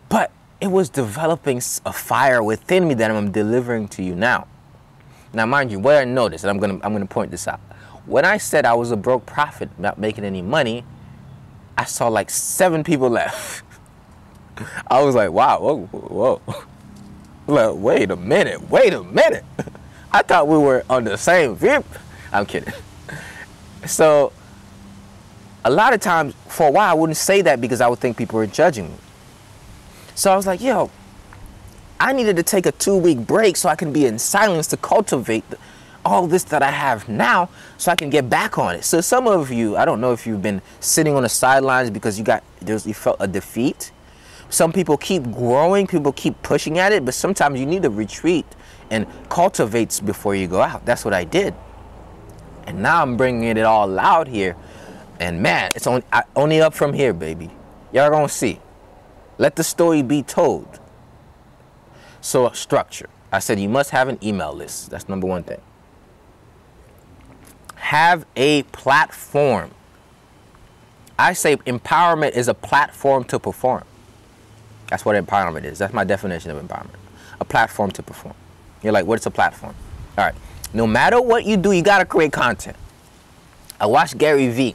But 0.08 0.30
it 0.60 0.68
was 0.68 0.88
developing 0.88 1.58
a 1.84 1.92
fire 1.92 2.42
within 2.42 2.88
me 2.88 2.94
that 2.94 3.10
I'm 3.10 3.32
delivering 3.32 3.88
to 3.88 4.02
you 4.02 4.14
now. 4.14 4.46
Now, 5.32 5.46
mind 5.46 5.70
you, 5.70 5.78
what 5.78 5.96
I 5.96 6.04
noticed, 6.04 6.44
and 6.44 6.50
I'm 6.50 6.58
gonna 6.58 6.80
I'm 6.82 6.92
gonna 6.92 7.06
point 7.06 7.30
this 7.30 7.46
out. 7.46 7.60
When 8.06 8.24
I 8.24 8.38
said 8.38 8.64
I 8.64 8.74
was 8.74 8.90
a 8.90 8.96
broke 8.96 9.26
prophet, 9.26 9.68
not 9.78 9.98
making 9.98 10.24
any 10.24 10.40
money, 10.40 10.84
I 11.76 11.84
saw 11.84 12.08
like 12.08 12.30
seven 12.30 12.82
people 12.84 13.10
left. 13.10 13.64
I 14.86 15.02
was 15.02 15.14
like, 15.14 15.30
wow, 15.30 15.60
whoa, 15.60 15.86
whoa. 15.86 16.40
Like, 17.46 17.74
wait 17.76 18.10
a 18.10 18.16
minute, 18.16 18.70
wait 18.70 18.92
a 18.92 19.02
minute. 19.02 19.44
I 20.12 20.22
thought 20.22 20.48
we 20.48 20.56
were 20.56 20.84
on 20.88 21.04
the 21.04 21.16
same 21.16 21.54
vip. 21.56 21.84
I'm 22.32 22.46
kidding. 22.46 22.72
So 23.84 24.32
a 25.64 25.70
lot 25.70 25.92
of 25.94 26.00
times 26.00 26.34
for 26.48 26.66
a 26.66 26.70
while 26.72 26.90
I 26.90 26.94
wouldn't 26.94 27.16
say 27.16 27.40
that 27.42 27.60
because 27.60 27.80
I 27.80 27.86
would 27.86 28.00
think 28.00 28.16
people 28.16 28.36
were 28.36 28.46
judging 28.48 28.88
me. 28.88 28.96
So 30.16 30.32
I 30.32 30.36
was 30.36 30.44
like, 30.44 30.60
yo, 30.60 30.90
I 32.00 32.12
needed 32.12 32.36
to 32.36 32.42
take 32.42 32.66
a 32.66 32.72
two 32.72 32.96
week 32.96 33.18
break 33.18 33.56
so 33.56 33.68
I 33.68 33.76
can 33.76 33.92
be 33.92 34.06
in 34.06 34.18
silence 34.18 34.66
to 34.68 34.76
cultivate 34.76 35.44
all 36.06 36.26
this 36.26 36.44
that 36.44 36.62
I 36.62 36.70
have 36.70 37.08
now 37.08 37.50
so 37.76 37.90
I 37.90 37.96
can 37.96 38.10
get 38.10 38.30
back 38.30 38.58
on 38.58 38.76
it. 38.76 38.84
So 38.84 39.00
some 39.00 39.26
of 39.26 39.50
you, 39.50 39.76
I 39.76 39.84
don't 39.84 40.00
know 40.00 40.12
if 40.12 40.26
you've 40.26 40.42
been 40.42 40.62
sitting 40.80 41.14
on 41.14 41.22
the 41.22 41.28
sidelines 41.28 41.90
because 41.90 42.18
you 42.18 42.24
got 42.24 42.44
you 42.64 42.94
felt 42.94 43.16
a 43.20 43.26
defeat. 43.26 43.92
Some 44.48 44.72
people 44.72 44.96
keep 44.96 45.24
growing, 45.24 45.86
people 45.86 46.12
keep 46.12 46.40
pushing 46.42 46.78
at 46.78 46.92
it, 46.92 47.04
but 47.04 47.14
sometimes 47.14 47.58
you 47.58 47.66
need 47.66 47.82
to 47.82 47.90
retreat 47.90 48.46
and 48.90 49.06
cultivate 49.28 50.00
before 50.04 50.36
you 50.36 50.46
go 50.46 50.62
out. 50.62 50.86
That's 50.86 51.04
what 51.04 51.12
I 51.12 51.24
did. 51.24 51.54
And 52.66 52.82
now 52.82 53.02
I'm 53.02 53.16
bringing 53.16 53.56
it 53.56 53.64
all 53.64 53.98
out 53.98 54.28
here. 54.28 54.56
And 55.18 55.42
man, 55.42 55.70
it's 55.74 55.86
only, 55.86 56.04
only 56.36 56.60
up 56.60 56.74
from 56.74 56.92
here, 56.92 57.12
baby. 57.12 57.50
Y'all 57.92 58.10
gonna 58.10 58.28
see. 58.28 58.60
Let 59.38 59.56
the 59.56 59.64
story 59.64 60.02
be 60.02 60.22
told. 60.22 60.78
So, 62.20 62.50
structure. 62.50 63.08
I 63.32 63.38
said 63.38 63.60
you 63.60 63.68
must 63.68 63.90
have 63.90 64.08
an 64.08 64.18
email 64.22 64.52
list. 64.52 64.90
That's 64.90 65.08
number 65.08 65.26
one 65.26 65.42
thing. 65.42 65.60
Have 67.86 68.26
a 68.34 68.64
platform. 68.64 69.70
I 71.16 71.34
say 71.34 71.54
empowerment 71.54 72.32
is 72.32 72.48
a 72.48 72.54
platform 72.54 73.22
to 73.26 73.38
perform. 73.38 73.84
That's 74.88 75.04
what 75.04 75.14
empowerment 75.14 75.62
is. 75.62 75.78
That's 75.78 75.94
my 75.94 76.02
definition 76.02 76.50
of 76.50 76.60
empowerment. 76.60 76.96
A 77.40 77.44
platform 77.44 77.92
to 77.92 78.02
perform. 78.02 78.34
You're 78.82 78.92
like, 78.92 79.06
what's 79.06 79.24
a 79.26 79.30
platform? 79.30 79.76
All 80.18 80.24
right. 80.24 80.34
No 80.74 80.84
matter 80.84 81.20
what 81.20 81.44
you 81.44 81.56
do, 81.56 81.70
you 81.70 81.80
got 81.80 81.98
to 81.98 82.04
create 82.04 82.32
content. 82.32 82.76
I 83.80 83.86
watched 83.86 84.18
Gary 84.18 84.48
Vee 84.48 84.74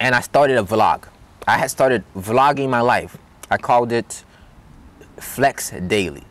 and 0.00 0.16
I 0.16 0.20
started 0.20 0.58
a 0.58 0.64
vlog. 0.64 1.04
I 1.46 1.58
had 1.58 1.70
started 1.70 2.02
vlogging 2.16 2.70
my 2.70 2.80
life. 2.80 3.16
I 3.52 3.56
called 3.56 3.92
it 3.92 4.24
Flex 5.20 5.70
Daily, 5.86 6.24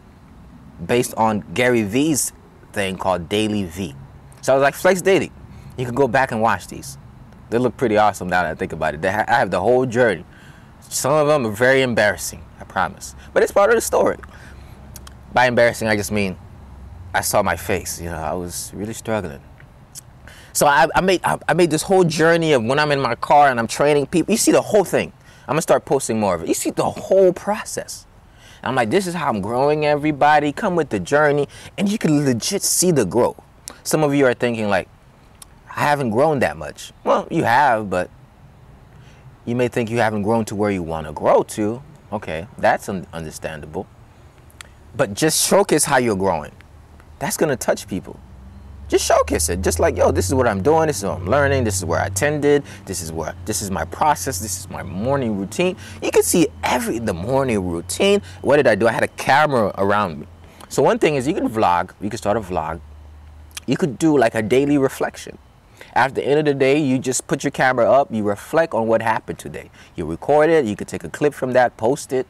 based 0.85 1.13
on 1.15 1.45
Gary 1.53 1.83
Vee's 1.83 2.33
thing 2.73 2.97
called 2.97 3.29
DailyVee. 3.29 3.95
So 4.41 4.51
I 4.51 4.55
was 4.57 4.61
like, 4.61 4.75
Flex 4.75 5.01
Daily. 5.01 5.31
You 5.77 5.85
can 5.85 5.95
go 5.95 6.07
back 6.07 6.31
and 6.31 6.41
watch 6.41 6.67
these. 6.67 6.97
They 7.49 7.57
look 7.57 7.77
pretty 7.77 7.97
awesome 7.97 8.27
now 8.27 8.43
that 8.43 8.51
I 8.51 8.55
think 8.55 8.73
about 8.73 8.95
it. 8.95 9.03
Ha- 9.03 9.25
I 9.27 9.39
have 9.39 9.51
the 9.51 9.59
whole 9.59 9.85
journey. 9.85 10.25
Some 10.81 11.13
of 11.13 11.27
them 11.27 11.45
are 11.45 11.51
very 11.51 11.81
embarrassing, 11.81 12.43
I 12.59 12.63
promise. 12.63 13.15
But 13.33 13.43
it's 13.43 13.51
part 13.51 13.69
of 13.69 13.75
the 13.75 13.81
story. 13.81 14.17
By 15.33 15.47
embarrassing, 15.47 15.87
I 15.87 15.95
just 15.95 16.11
mean 16.11 16.37
I 17.13 17.21
saw 17.21 17.41
my 17.41 17.55
face. 17.55 17.99
You 17.99 18.09
know, 18.09 18.17
I 18.17 18.33
was 18.33 18.71
really 18.73 18.93
struggling. 18.93 19.41
So 20.53 20.67
I, 20.67 20.87
I 20.93 21.01
made 21.01 21.21
I, 21.23 21.39
I 21.47 21.53
made 21.53 21.71
this 21.71 21.81
whole 21.81 22.03
journey 22.03 22.53
of 22.53 22.63
when 22.63 22.77
I'm 22.77 22.91
in 22.91 23.01
my 23.01 23.15
car 23.15 23.49
and 23.49 23.59
I'm 23.59 23.67
training 23.67 24.07
people. 24.07 24.31
You 24.31 24.37
see 24.37 24.51
the 24.51 24.61
whole 24.61 24.83
thing. 24.83 25.11
I'm 25.47 25.53
gonna 25.53 25.61
start 25.61 25.85
posting 25.85 26.19
more 26.19 26.35
of 26.35 26.43
it. 26.43 26.47
You 26.47 26.53
see 26.53 26.69
the 26.69 26.89
whole 26.89 27.33
process. 27.33 28.05
And 28.61 28.69
I'm 28.69 28.75
like, 28.75 28.89
this 28.91 29.07
is 29.07 29.13
how 29.13 29.29
I'm 29.29 29.41
growing 29.41 29.85
everybody. 29.85 30.53
Come 30.53 30.75
with 30.75 30.89
the 30.89 30.99
journey. 30.99 31.47
And 31.77 31.91
you 31.91 31.97
can 31.97 32.23
legit 32.23 32.61
see 32.61 32.91
the 32.91 33.05
growth. 33.05 33.41
Some 33.83 34.03
of 34.03 34.15
you 34.15 34.25
are 34.25 34.33
thinking, 34.33 34.69
like, 34.69 34.87
I 35.75 35.81
haven't 35.81 36.11
grown 36.11 36.39
that 36.39 36.57
much. 36.57 36.91
Well, 37.03 37.27
you 37.31 37.43
have, 37.43 37.89
but 37.89 38.09
you 39.45 39.55
may 39.55 39.67
think 39.67 39.89
you 39.89 39.97
haven't 39.97 40.23
grown 40.23 40.45
to 40.45 40.55
where 40.55 40.71
you 40.71 40.83
want 40.83 41.07
to 41.07 41.13
grow 41.13 41.43
to. 41.43 41.81
Okay, 42.11 42.47
that's 42.57 42.89
un- 42.89 43.07
understandable. 43.11 43.87
But 44.95 45.13
just 45.15 45.47
showcase 45.47 45.85
how 45.85 45.97
you're 45.97 46.15
growing. 46.15 46.51
That's 47.19 47.37
gonna 47.37 47.55
touch 47.55 47.87
people 47.87 48.19
just 48.93 49.05
showcase 49.07 49.49
it. 49.49 49.61
Just 49.61 49.79
like, 49.79 49.97
yo, 49.97 50.11
this 50.11 50.27
is 50.27 50.35
what 50.35 50.47
I'm 50.47 50.61
doing. 50.61 50.85
This 50.85 50.97
is 50.97 51.03
what 51.05 51.19
I'm 51.19 51.25
learning. 51.25 51.63
This 51.63 51.77
is 51.77 51.85
where 51.85 51.99
I 51.99 52.05
attended. 52.05 52.63
This 52.85 53.01
is 53.01 53.11
where 53.11 53.33
this 53.45 53.63
is 53.63 53.71
my 53.71 53.85
process. 53.85 54.39
This 54.39 54.59
is 54.59 54.69
my 54.69 54.83
morning 54.83 55.37
routine. 55.37 55.75
You 56.01 56.11
can 56.11 56.21
see 56.21 56.47
every 56.63 56.99
the 56.99 57.13
morning 57.13 57.67
routine. 57.67 58.21
What 58.41 58.57
did 58.57 58.67
I 58.67 58.75
do? 58.75 58.87
I 58.87 58.91
had 58.91 59.03
a 59.03 59.07
camera 59.07 59.73
around 59.79 60.19
me. 60.19 60.27
So 60.69 60.83
one 60.83 60.99
thing 60.99 61.15
is 61.15 61.27
you 61.27 61.33
can 61.33 61.49
vlog. 61.49 61.91
You 62.01 62.09
can 62.09 62.17
start 62.17 62.37
a 62.37 62.41
vlog. 62.41 62.81
You 63.65 63.77
could 63.77 63.97
do 63.97 64.15
like 64.15 64.35
a 64.35 64.43
daily 64.43 64.77
reflection. 64.77 65.37
After 65.93 66.15
the 66.15 66.25
end 66.25 66.39
of 66.39 66.45
the 66.45 66.55
day, 66.55 66.79
you 66.79 66.97
just 66.97 67.27
put 67.27 67.43
your 67.43 67.51
camera 67.51 67.89
up. 67.89 68.11
You 68.11 68.23
reflect 68.23 68.73
on 68.73 68.87
what 68.87 69.03
happened 69.03 69.37
today. 69.37 69.69
You 69.95 70.05
record 70.05 70.49
it. 70.49 70.65
You 70.65 70.75
could 70.75 70.87
take 70.87 71.03
a 71.03 71.09
clip 71.09 71.35
from 71.35 71.53
that, 71.53 71.77
post 71.77 72.11
it. 72.11 72.27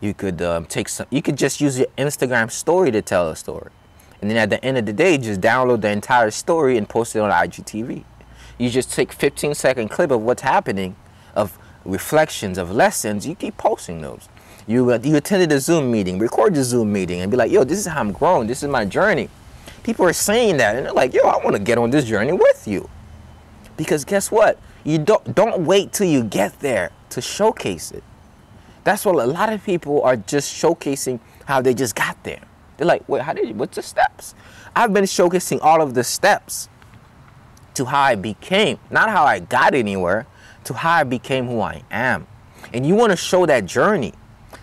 You 0.00 0.14
could 0.14 0.40
um, 0.40 0.64
take 0.64 0.88
some. 0.88 1.06
You 1.10 1.20
could 1.20 1.36
just 1.36 1.60
use 1.60 1.78
your 1.78 1.88
Instagram 1.98 2.50
story 2.50 2.90
to 2.90 3.02
tell 3.02 3.28
a 3.28 3.36
story. 3.36 3.70
And 4.20 4.30
then 4.30 4.38
at 4.38 4.50
the 4.50 4.64
end 4.64 4.78
of 4.78 4.86
the 4.86 4.92
day, 4.92 5.18
just 5.18 5.40
download 5.40 5.82
the 5.82 5.90
entire 5.90 6.30
story 6.30 6.78
and 6.78 6.88
post 6.88 7.14
it 7.14 7.18
on 7.18 7.30
IGTV. 7.30 8.04
You 8.56 8.70
just 8.70 8.92
take 8.92 9.12
15 9.12 9.54
second 9.54 9.88
clip 9.88 10.10
of 10.10 10.22
what's 10.22 10.42
happening, 10.42 10.96
of 11.34 11.58
reflections, 11.84 12.56
of 12.56 12.70
lessons. 12.70 13.26
You 13.26 13.34
keep 13.34 13.58
posting 13.58 14.00
those. 14.00 14.28
You, 14.66 14.94
you 15.02 15.16
attended 15.16 15.52
a 15.52 15.60
Zoom 15.60 15.90
meeting, 15.90 16.18
record 16.18 16.54
the 16.54 16.64
Zoom 16.64 16.92
meeting, 16.92 17.20
and 17.20 17.30
be 17.30 17.36
like, 17.36 17.50
yo, 17.50 17.64
this 17.64 17.78
is 17.78 17.86
how 17.86 18.00
I'm 18.00 18.12
growing. 18.12 18.46
This 18.46 18.62
is 18.62 18.68
my 18.68 18.84
journey. 18.84 19.28
People 19.82 20.06
are 20.06 20.12
saying 20.12 20.58
that, 20.58 20.76
and 20.76 20.86
they're 20.86 20.92
like, 20.92 21.12
yo, 21.12 21.22
I 21.22 21.42
want 21.44 21.56
to 21.56 21.62
get 21.62 21.76
on 21.76 21.90
this 21.90 22.04
journey 22.04 22.32
with 22.32 22.66
you. 22.66 22.88
Because 23.76 24.04
guess 24.04 24.30
what? 24.30 24.58
You 24.84 24.98
don't 24.98 25.34
don't 25.34 25.64
wait 25.64 25.92
till 25.92 26.06
you 26.06 26.24
get 26.24 26.60
there 26.60 26.90
to 27.10 27.20
showcase 27.20 27.90
it. 27.90 28.04
That's 28.84 29.04
what 29.04 29.14
a 29.14 29.26
lot 29.26 29.52
of 29.52 29.64
people 29.64 30.02
are 30.02 30.16
just 30.16 30.52
showcasing 30.52 31.20
how 31.44 31.60
they 31.62 31.74
just 31.74 31.94
got 31.94 32.22
there. 32.24 32.40
They're 32.76 32.86
like, 32.86 33.08
wait, 33.08 33.22
how 33.22 33.32
did 33.32 33.48
you, 33.48 33.54
what's 33.54 33.76
the 33.76 33.82
steps? 33.82 34.34
I've 34.74 34.92
been 34.92 35.04
showcasing 35.04 35.60
all 35.62 35.80
of 35.80 35.94
the 35.94 36.02
steps 36.02 36.68
to 37.74 37.84
how 37.84 38.00
I 38.00 38.14
became, 38.16 38.78
not 38.90 39.08
how 39.08 39.24
I 39.24 39.38
got 39.38 39.74
anywhere, 39.74 40.26
to 40.64 40.74
how 40.74 40.92
I 40.94 41.04
became 41.04 41.46
who 41.46 41.60
I 41.60 41.82
am. 41.90 42.26
And 42.72 42.86
you 42.86 42.94
want 42.94 43.10
to 43.10 43.16
show 43.16 43.46
that 43.46 43.66
journey. 43.66 44.14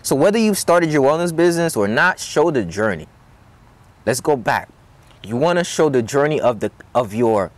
So 0.02 0.16
whether 0.16 0.38
you've 0.38 0.58
started 0.58 0.92
your 0.92 1.02
wellness 1.02 1.34
business 1.34 1.76
or 1.76 1.88
not, 1.88 2.18
show 2.18 2.50
the 2.50 2.64
journey. 2.64 3.06
Let's 4.06 4.20
go 4.20 4.36
back. 4.36 4.68
You 5.22 5.36
want 5.36 5.58
to 5.58 5.64
show 5.64 5.88
the 5.88 6.02
journey 6.02 6.40
of 6.40 6.60
the 6.60 6.72
of 6.94 7.12
your 7.12 7.52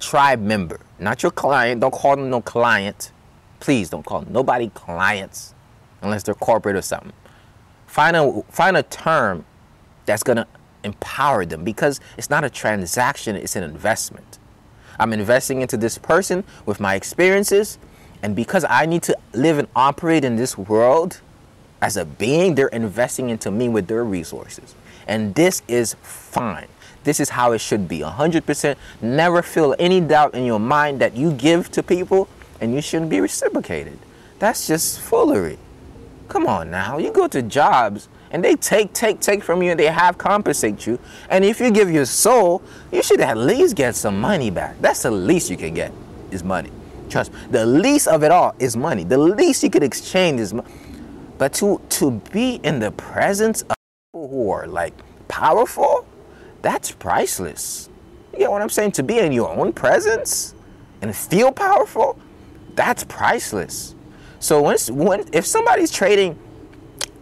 tribe 0.00 0.40
member, 0.40 0.80
not 0.98 1.22
your 1.22 1.32
client. 1.32 1.80
Don't 1.80 1.92
call 1.92 2.16
them 2.16 2.30
no 2.30 2.40
client. 2.40 3.12
Please 3.60 3.90
don't 3.90 4.04
call 4.04 4.22
nobody 4.28 4.68
clients 4.70 5.54
unless 6.02 6.22
they're 6.22 6.34
corporate 6.34 6.76
or 6.76 6.82
something. 6.82 7.12
Find 7.86 8.16
a 8.16 8.42
find 8.50 8.76
a 8.76 8.82
term 8.82 9.44
that's 10.06 10.22
gonna 10.22 10.46
empower 10.82 11.46
them 11.46 11.64
because 11.64 12.00
it's 12.18 12.30
not 12.30 12.44
a 12.44 12.50
transaction, 12.50 13.36
it's 13.36 13.56
an 13.56 13.62
investment. 13.62 14.38
I'm 14.98 15.12
investing 15.12 15.62
into 15.62 15.76
this 15.76 15.98
person 15.98 16.44
with 16.66 16.78
my 16.78 16.94
experiences, 16.94 17.78
and 18.22 18.36
because 18.36 18.64
I 18.68 18.86
need 18.86 19.02
to 19.04 19.16
live 19.32 19.58
and 19.58 19.68
operate 19.74 20.24
in 20.24 20.36
this 20.36 20.56
world 20.56 21.20
as 21.80 21.96
a 21.96 22.04
being, 22.04 22.54
they're 22.54 22.68
investing 22.68 23.30
into 23.30 23.50
me 23.50 23.68
with 23.68 23.88
their 23.88 24.04
resources. 24.04 24.74
And 25.06 25.34
this 25.34 25.62
is 25.68 25.94
fine. 26.02 26.68
This 27.04 27.20
is 27.20 27.28
how 27.30 27.52
it 27.52 27.58
should 27.60 27.86
be. 27.86 28.00
100%. 28.00 28.76
Never 29.00 29.42
feel 29.42 29.74
any 29.78 30.00
doubt 30.00 30.34
in 30.34 30.44
your 30.44 30.58
mind 30.58 31.00
that 31.00 31.16
you 31.16 31.32
give 31.32 31.70
to 31.72 31.82
people 31.82 32.28
and 32.60 32.74
you 32.74 32.80
shouldn't 32.80 33.10
be 33.10 33.20
reciprocated. 33.20 33.98
That's 34.38 34.66
just 34.66 35.00
foolery. 35.00 35.58
Come 36.28 36.46
on 36.46 36.70
now. 36.70 36.98
You 36.98 37.12
go 37.12 37.28
to 37.28 37.42
jobs 37.42 38.08
and 38.30 38.42
they 38.42 38.56
take, 38.56 38.92
take, 38.92 39.20
take 39.20 39.44
from 39.44 39.62
you 39.62 39.70
and 39.70 39.78
they 39.78 39.86
have 39.86 40.18
compensate 40.18 40.86
you. 40.86 40.98
And 41.28 41.44
if 41.44 41.60
you 41.60 41.70
give 41.70 41.90
your 41.90 42.06
soul, 42.06 42.62
you 42.90 43.02
should 43.02 43.20
at 43.20 43.36
least 43.36 43.76
get 43.76 43.94
some 43.94 44.20
money 44.20 44.50
back. 44.50 44.80
That's 44.80 45.02
the 45.02 45.10
least 45.10 45.50
you 45.50 45.56
can 45.56 45.74
get 45.74 45.92
is 46.30 46.42
money. 46.42 46.70
Trust 47.10 47.32
me. 47.32 47.38
The 47.50 47.64
least 47.66 48.08
of 48.08 48.24
it 48.24 48.32
all 48.32 48.54
is 48.58 48.76
money. 48.76 49.04
The 49.04 49.18
least 49.18 49.62
you 49.62 49.70
could 49.70 49.84
exchange 49.84 50.40
is 50.40 50.52
money. 50.52 50.68
But 51.38 51.52
to 51.54 51.80
to 51.90 52.10
be 52.32 52.60
in 52.62 52.78
the 52.78 52.90
presence 52.92 53.62
of 53.62 53.76
people 54.08 54.28
who 54.28 54.50
are 54.50 54.66
like 54.66 54.94
powerful, 55.28 56.03
that's 56.64 56.90
priceless. 56.92 57.90
You 58.32 58.38
get 58.38 58.50
what 58.50 58.62
I'm 58.62 58.70
saying? 58.70 58.92
To 58.92 59.02
be 59.02 59.18
in 59.18 59.32
your 59.32 59.50
own 59.50 59.74
presence 59.74 60.54
and 61.02 61.14
feel 61.14 61.52
powerful, 61.52 62.18
that's 62.74 63.04
priceless. 63.04 63.94
So 64.40 64.62
when, 64.62 64.78
when 64.88 65.28
if 65.34 65.46
somebody's 65.46 65.90
trading 65.90 66.38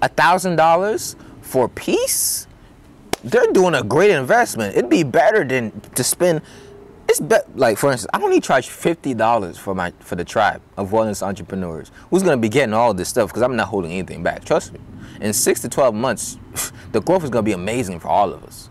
a 0.01 0.09
thousand 0.09 0.57
dollars 0.57 1.17
for 1.41 1.69
peace, 1.69 2.47
they're 3.25 3.53
doing 3.53 3.75
a 3.75 3.83
great 3.83 4.13
investment. 4.13 4.77
It'd 4.77 4.89
be 4.89 5.03
better 5.03 5.43
than 5.43 5.73
to 5.97 6.05
spend. 6.05 6.41
It's 7.09 7.19
be, 7.19 7.37
like 7.57 7.79
for 7.79 7.91
instance, 7.91 8.11
I 8.15 8.23
only 8.23 8.41
charge 8.41 8.69
fifty 8.69 9.13
dollars 9.13 9.59
for 9.59 9.75
my 9.75 9.93
for 9.99 10.15
the 10.15 10.25
tribe 10.25 10.63
of 10.77 10.91
wellness 10.91 11.21
entrepreneurs. 11.21 11.91
Who's 12.11 12.23
gonna 12.23 12.37
be 12.37 12.49
getting 12.49 12.75
all 12.75 12.95
this 12.95 13.09
stuff? 13.09 13.31
Because 13.31 13.43
I'm 13.43 13.57
not 13.57 13.69
holding 13.69 13.91
anything 13.91 14.23
back. 14.23 14.45
Trust 14.45 14.73
me. 14.73 14.79
In 15.21 15.33
six 15.33 15.61
to 15.63 15.69
twelve 15.69 15.97
months, 15.97 16.39
the 16.93 17.01
growth 17.01 17.25
is 17.25 17.31
gonna 17.31 17.43
be 17.43 17.53
amazing 17.53 17.99
for 17.99 18.07
all 18.07 18.33
of 18.33 18.45
us. 18.45 18.71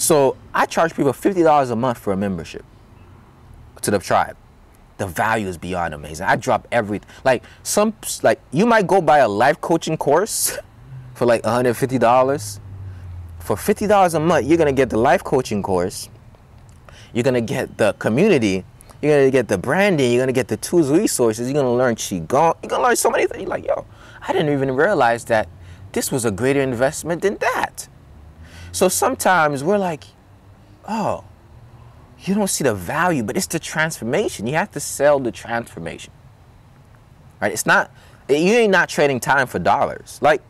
So 0.00 0.38
I 0.54 0.64
charge 0.64 0.94
people 0.94 1.12
$50 1.12 1.70
a 1.70 1.76
month 1.76 1.98
for 1.98 2.14
a 2.14 2.16
membership 2.16 2.64
to 3.82 3.90
the 3.90 3.98
tribe. 3.98 4.34
The 4.96 5.06
value 5.06 5.46
is 5.46 5.58
beyond 5.58 5.92
amazing. 5.92 6.24
I 6.24 6.36
drop 6.36 6.66
everything. 6.72 7.06
Like 7.22 7.42
some, 7.64 7.92
like 8.22 8.40
you 8.50 8.64
might 8.64 8.86
go 8.86 9.02
buy 9.02 9.18
a 9.18 9.28
life 9.28 9.60
coaching 9.60 9.98
course 9.98 10.56
for 11.14 11.26
like 11.26 11.42
$150. 11.42 12.60
For 13.40 13.56
$50 13.56 14.14
a 14.14 14.20
month, 14.20 14.46
you're 14.46 14.56
gonna 14.56 14.72
get 14.72 14.88
the 14.88 14.96
life 14.96 15.22
coaching 15.22 15.62
course. 15.62 16.08
You're 17.12 17.24
gonna 17.24 17.42
get 17.42 17.76
the 17.76 17.92
community. 17.98 18.64
You're 19.02 19.18
gonna 19.18 19.30
get 19.30 19.48
the 19.48 19.58
branding. 19.58 20.12
You're 20.12 20.22
gonna 20.22 20.32
get 20.32 20.48
the 20.48 20.56
tools, 20.56 20.90
resources. 20.90 21.46
You're 21.46 21.62
gonna 21.62 21.76
learn 21.76 21.94
qigong. 21.94 22.56
You're 22.62 22.70
gonna 22.70 22.84
learn 22.84 22.96
so 22.96 23.10
many 23.10 23.26
things. 23.26 23.42
You're 23.42 23.50
like, 23.50 23.66
yo, 23.66 23.84
I 24.26 24.32
didn't 24.32 24.50
even 24.50 24.70
realize 24.70 25.26
that 25.26 25.46
this 25.92 26.10
was 26.10 26.24
a 26.24 26.30
greater 26.30 26.62
investment 26.62 27.20
than 27.20 27.36
that. 27.36 27.86
So 28.72 28.88
sometimes 28.88 29.64
we're 29.64 29.78
like, 29.78 30.04
oh, 30.88 31.24
you 32.20 32.34
don't 32.34 32.48
see 32.48 32.64
the 32.64 32.74
value, 32.74 33.22
but 33.22 33.36
it's 33.36 33.46
the 33.46 33.58
transformation. 33.58 34.46
You 34.46 34.54
have 34.54 34.70
to 34.72 34.80
sell 34.80 35.18
the 35.18 35.32
transformation. 35.32 36.12
Right? 37.40 37.52
It's 37.52 37.66
not, 37.66 37.90
you 38.28 38.36
ain't 38.36 38.70
not 38.70 38.88
trading 38.88 39.20
time 39.20 39.46
for 39.46 39.58
dollars. 39.58 40.18
Like, 40.22 40.42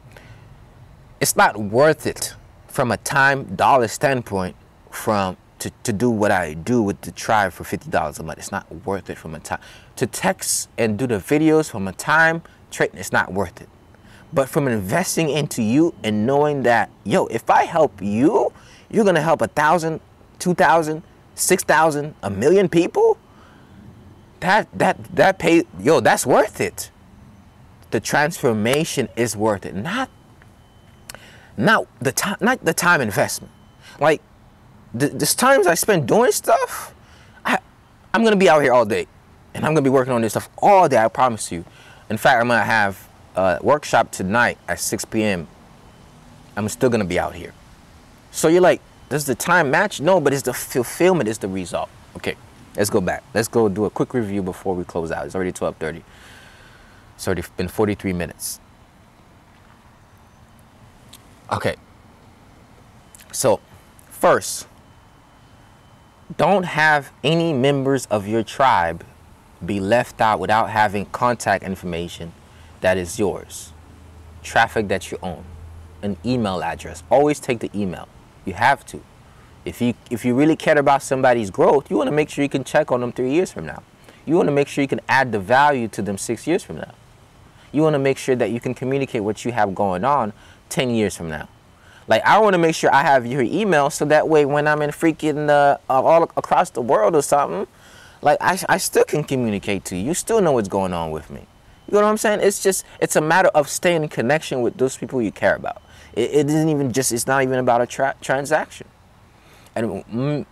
it's 1.21 1.37
not 1.37 1.59
worth 1.59 2.07
it 2.07 2.35
from 2.67 2.91
a 2.91 2.97
time 2.99 3.55
dollar 3.57 3.89
standpoint 3.89 4.57
from 4.91 5.37
to, 5.61 5.71
to 5.85 5.93
do 5.93 6.11
what 6.11 6.31
I 6.31 6.55
do 6.55 6.83
with 6.83 7.03
the 7.03 7.13
tribe 7.13 7.53
for 7.53 7.65
$50 7.65 8.19
a 8.19 8.23
month. 8.23 8.39
It's 8.39 8.51
not 8.51 8.71
worth 8.87 9.11
it 9.11 9.19
from 9.19 9.35
a 9.35 9.41
time. 9.41 9.61
To 9.97 10.07
text 10.07 10.69
and 10.79 10.99
do 10.99 11.07
the 11.07 11.17
videos 11.19 11.71
from 11.71 11.87
a 11.87 11.93
time 11.93 12.43
trade, 12.71 12.91
it's 12.95 13.13
not 13.13 13.33
worth 13.33 13.61
it 13.61 13.69
but 14.33 14.49
from 14.49 14.69
investing 14.69 15.29
into 15.29 15.63
you 15.63 15.95
and 16.05 16.27
knowing 16.27 16.63
that, 16.63 16.91
yo, 17.05 17.27
if 17.27 17.51
I 17.51 17.65
help 17.65 18.01
you, 18.01 18.53
you're 18.91 19.05
gonna 19.05 19.23
help 19.23 19.43
a 19.43 19.49
thousand, 19.49 20.01
two 20.39 20.55
thousand, 20.55 21.03
six 21.35 21.65
thousand, 21.65 22.15
a 22.23 22.31
million 22.31 22.69
people. 22.69 23.19
That 24.41 24.69
that 24.79 25.03
that 25.17 25.39
pay, 25.39 25.65
yo, 25.79 26.01
that's 26.01 26.25
worth 26.25 26.61
it. 26.61 26.91
The 27.91 28.01
transformation 28.01 29.09
is 29.17 29.37
worth 29.37 29.67
it, 29.67 29.75
not 29.75 30.11
not 31.57 31.87
the 32.01 32.13
time, 32.13 32.37
not 32.41 32.65
the 32.65 32.73
time 32.73 33.01
investment. 33.01 33.53
Like 33.99 34.23
the, 34.95 35.09
this 35.09 35.35
times 35.35 35.67
I 35.67 35.75
spend 35.75 36.09
doing 36.09 36.33
stuff, 36.33 36.95
I 37.45 37.59
I'm 38.15 38.25
gonna 38.25 38.37
be 38.37 38.49
out 38.49 38.63
here 38.63 38.73
all 38.73 38.85
day, 38.87 39.07
and 39.55 39.65
I'm 39.67 39.73
gonna 39.73 39.83
be 39.83 39.91
working 39.91 40.13
on 40.13 40.23
this 40.23 40.33
stuff 40.33 40.49
all 40.59 40.89
day. 40.89 40.99
I 40.99 41.09
promise 41.09 41.51
you. 41.51 41.65
In 42.09 42.17
fact, 42.17 42.41
I'm 42.41 42.49
gonna 42.49 42.65
have 42.65 43.10
uh, 43.37 43.59
workshop 43.63 44.11
tonight 44.11 44.59
at 44.69 44.81
6 44.81 45.05
p.m. 45.07 45.49
I'm 46.57 46.69
still 46.69 46.91
gonna 46.91 47.05
be 47.05 47.19
out 47.19 47.35
here. 47.35 47.53
So 48.31 48.49
you're 48.49 48.61
like, 48.61 48.81
does 49.09 49.25
the 49.25 49.35
time 49.35 49.71
match? 49.71 50.01
No, 50.01 50.21
but 50.21 50.33
it's 50.33 50.43
the 50.43 50.53
fulfillment 50.53 51.29
it's 51.29 51.39
the 51.39 51.49
result. 51.49 51.89
Okay, 52.17 52.37
let's 52.77 52.91
go 52.91 53.01
back. 53.01 53.23
Let's 53.35 53.49
go 53.49 53.69
do 53.69 53.85
a 53.85 53.91
quick 53.91 54.15
review 54.15 54.43
before 54.43 54.75
we 54.75 54.85
close 54.85 55.11
out. 55.11 55.27
It's 55.27 55.35
already 55.35 55.53
12:30. 55.53 56.03
It's 57.17 57.27
already 57.27 57.43
been 57.57 57.69
43 57.69 58.13
minutes. 58.13 58.61
Okay. 61.53 61.77
So, 63.33 63.61
first, 64.09 64.67
don't 66.37 66.65
have 66.65 67.13
any 67.23 67.53
members 67.53 68.07
of 68.07 68.27
your 68.27 68.43
tribe 68.43 69.05
be 69.65 69.81
left 69.81 70.21
out 70.21 70.41
without 70.41 70.71
having 70.71 71.07
contact 71.07 71.65
information 71.65 72.33
that 72.81 72.97
is 72.97 73.19
yours, 73.19 73.73
traffic 74.43 74.89
that 74.89 75.11
you 75.11 75.19
own, 75.23 75.45
an 76.03 76.17
email 76.25 76.63
address. 76.63 77.03
Always 77.11 77.41
take 77.41 77.61
the 77.61 77.71
email. 77.75 78.09
You 78.45 78.55
have 78.55 78.85
to. 78.87 79.03
If 79.65 79.81
you 79.83 79.95
if 80.11 80.25
you 80.25 80.35
really 80.35 80.57
care 80.57 80.79
about 80.79 81.03
somebody's 81.03 81.51
growth, 81.51 81.91
you 81.91 81.97
want 81.97 82.09
to 82.09 82.15
make 82.15 82.31
sure 82.31 82.43
you 82.43 82.49
can 82.49 82.65
check 82.65 82.91
on 82.91 83.01
them 83.01 83.13
three 83.13 83.33
years 83.33 83.53
from 83.53 83.67
now. 83.67 83.83
You 84.25 84.35
want 84.37 84.49
to 84.49 84.53
make 84.53 84.69
sure 84.69 84.83
you 84.83 84.89
can 84.89 85.01
add 85.09 85.33
the 85.33 85.39
value 85.39 85.89
to 85.89 86.03
them 86.03 86.17
six 86.17 86.47
years 86.47 86.63
from 86.63 86.77
now. 86.77 86.95
You 87.73 87.83
want 87.83 87.95
to 87.95 87.99
make 87.99 88.19
sure 88.19 88.37
that 88.37 88.51
you 88.51 88.61
can 88.61 88.75
communicate 88.75 89.23
what 89.23 89.45
you 89.45 89.53
have 89.53 89.75
going 89.75 90.05
on 90.05 90.33
10 90.71 90.91
years 90.91 91.17
from 91.17 91.29
now. 91.29 91.49
Like 92.09 92.25
I 92.25 92.39
want 92.39 92.55
to 92.55 92.59
make 92.59 92.75
sure 92.75 92.93
I 92.93 93.03
have 93.03 93.27
your 93.27 93.43
email 93.43 93.91
so 93.91 94.05
that 94.07 94.29
way 94.29 94.45
when 94.45 94.67
I'm 94.67 94.83
in 94.83 94.91
freaking 94.91 95.49
uh, 95.49 95.79
all 95.89 96.25
across 96.37 96.71
the 96.71 96.81
world 96.81 97.15
or 97.15 97.23
something, 97.23 97.67
like 98.23 98.39
I, 98.41 98.59
I 98.69 98.79
still 98.79 99.05
can 99.05 99.23
communicate 99.25 99.85
to 99.87 99.97
you. 99.97 100.07
You 100.07 100.15
still 100.15 100.41
know 100.41 100.53
what's 100.53 100.69
going 100.69 100.93
on 100.93 101.11
with 101.11 101.31
me. 101.31 101.47
You 101.91 101.97
know 101.97 102.03
what 102.03 102.11
I'm 102.11 102.19
saying? 102.19 102.41
It's 102.41 102.63
just 102.63 102.85
it's 103.01 103.17
a 103.17 103.21
matter 103.21 103.49
of 103.49 103.69
staying 103.69 104.05
in 104.05 104.09
connection 104.09 104.63
with 104.63 104.77
those 104.77 104.97
people 104.97 105.21
you 105.21 105.33
care 105.33 105.57
about. 105.57 105.83
It, 106.15 106.31
it 106.31 106.49
isn't 106.49 106.69
even 106.69 106.93
just 106.93 107.11
it's 107.11 107.27
not 107.27 107.43
even 107.43 107.59
about 107.59 107.81
a 107.81 107.87
tra- 107.87 108.15
transaction. 108.21 108.87
And 109.75 110.05
mm, 110.07 110.47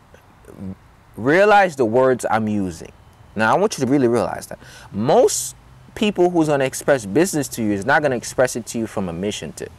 realize 1.17 1.77
the 1.77 1.85
words 1.85 2.27
I'm 2.29 2.49
using. 2.49 2.91
Now 3.37 3.55
I 3.55 3.59
want 3.59 3.79
you 3.79 3.85
to 3.85 3.91
really 3.91 4.09
realize 4.09 4.49
that 4.49 4.59
most 4.91 5.55
people 5.95 6.31
who's 6.31 6.49
going 6.49 6.61
to 6.61 6.67
express 6.67 7.07
business 7.07 7.47
to 7.49 7.63
you 7.63 7.73
is 7.73 7.87
not 7.87 8.03
going 8.03 8.11
to 8.11 8.17
express 8.17 8.57
it 8.57 8.67
to 8.67 8.79
you 8.79 8.89
from 8.89 9.09
a 9.09 9.13
mission 9.13 9.53
tip. 9.53 9.71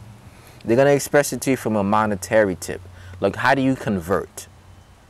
They're 0.64 0.78
going 0.78 0.88
to 0.88 0.94
express 0.94 1.34
it 1.34 1.42
to 1.42 1.52
you 1.52 1.58
from 1.58 1.76
a 1.76 1.84
monetary 1.84 2.56
tip. 2.56 2.82
Like 3.20 3.36
how 3.36 3.54
do 3.54 3.62
you 3.62 3.76
convert? 3.76 4.48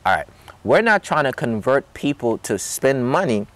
All 0.04 0.16
right. 0.16 0.26
we're 0.64 0.82
not 0.82 1.04
trying 1.04 1.24
to 1.24 1.32
convert 1.32 1.92
people 1.94 2.38
to 2.38 2.58
spend 2.58 3.08
money. 3.08 3.46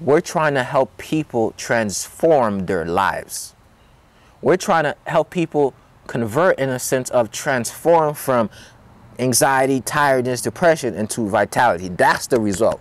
We're 0.00 0.20
trying 0.20 0.54
to 0.54 0.62
help 0.62 0.96
people 0.96 1.52
transform 1.56 2.66
their 2.66 2.84
lives. 2.84 3.54
We're 4.40 4.56
trying 4.56 4.84
to 4.84 4.96
help 5.06 5.30
people 5.30 5.74
convert 6.06 6.58
in 6.58 6.68
a 6.68 6.78
sense 6.78 7.10
of 7.10 7.32
transform 7.32 8.14
from 8.14 8.48
anxiety, 9.18 9.80
tiredness, 9.80 10.40
depression 10.40 10.94
into 10.94 11.28
vitality. 11.28 11.88
That's 11.88 12.28
the 12.28 12.38
result. 12.38 12.80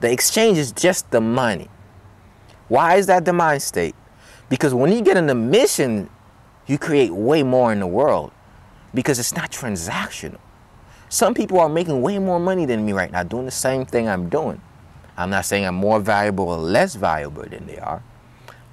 The 0.00 0.12
exchange 0.12 0.58
is 0.58 0.70
just 0.70 1.10
the 1.10 1.20
money. 1.20 1.68
Why 2.68 2.96
is 2.96 3.06
that 3.06 3.24
the 3.24 3.32
mind 3.32 3.62
state? 3.62 3.94
Because 4.50 4.74
when 4.74 4.92
you 4.92 5.00
get 5.00 5.16
in 5.16 5.26
the 5.26 5.34
mission, 5.34 6.10
you 6.66 6.76
create 6.76 7.10
way 7.10 7.42
more 7.42 7.72
in 7.72 7.80
the 7.80 7.86
world 7.86 8.32
because 8.92 9.18
it's 9.18 9.34
not 9.34 9.50
transactional. 9.50 10.38
Some 11.08 11.32
people 11.32 11.58
are 11.58 11.70
making 11.70 12.02
way 12.02 12.18
more 12.18 12.38
money 12.38 12.66
than 12.66 12.84
me 12.84 12.92
right 12.92 13.10
now 13.10 13.22
doing 13.22 13.46
the 13.46 13.50
same 13.50 13.86
thing 13.86 14.08
I'm 14.08 14.28
doing. 14.28 14.60
I'm 15.18 15.30
not 15.30 15.46
saying 15.46 15.66
I'm 15.66 15.74
more 15.74 15.98
valuable 15.98 16.48
or 16.48 16.58
less 16.58 16.94
valuable 16.94 17.42
than 17.42 17.66
they 17.66 17.78
are, 17.78 18.04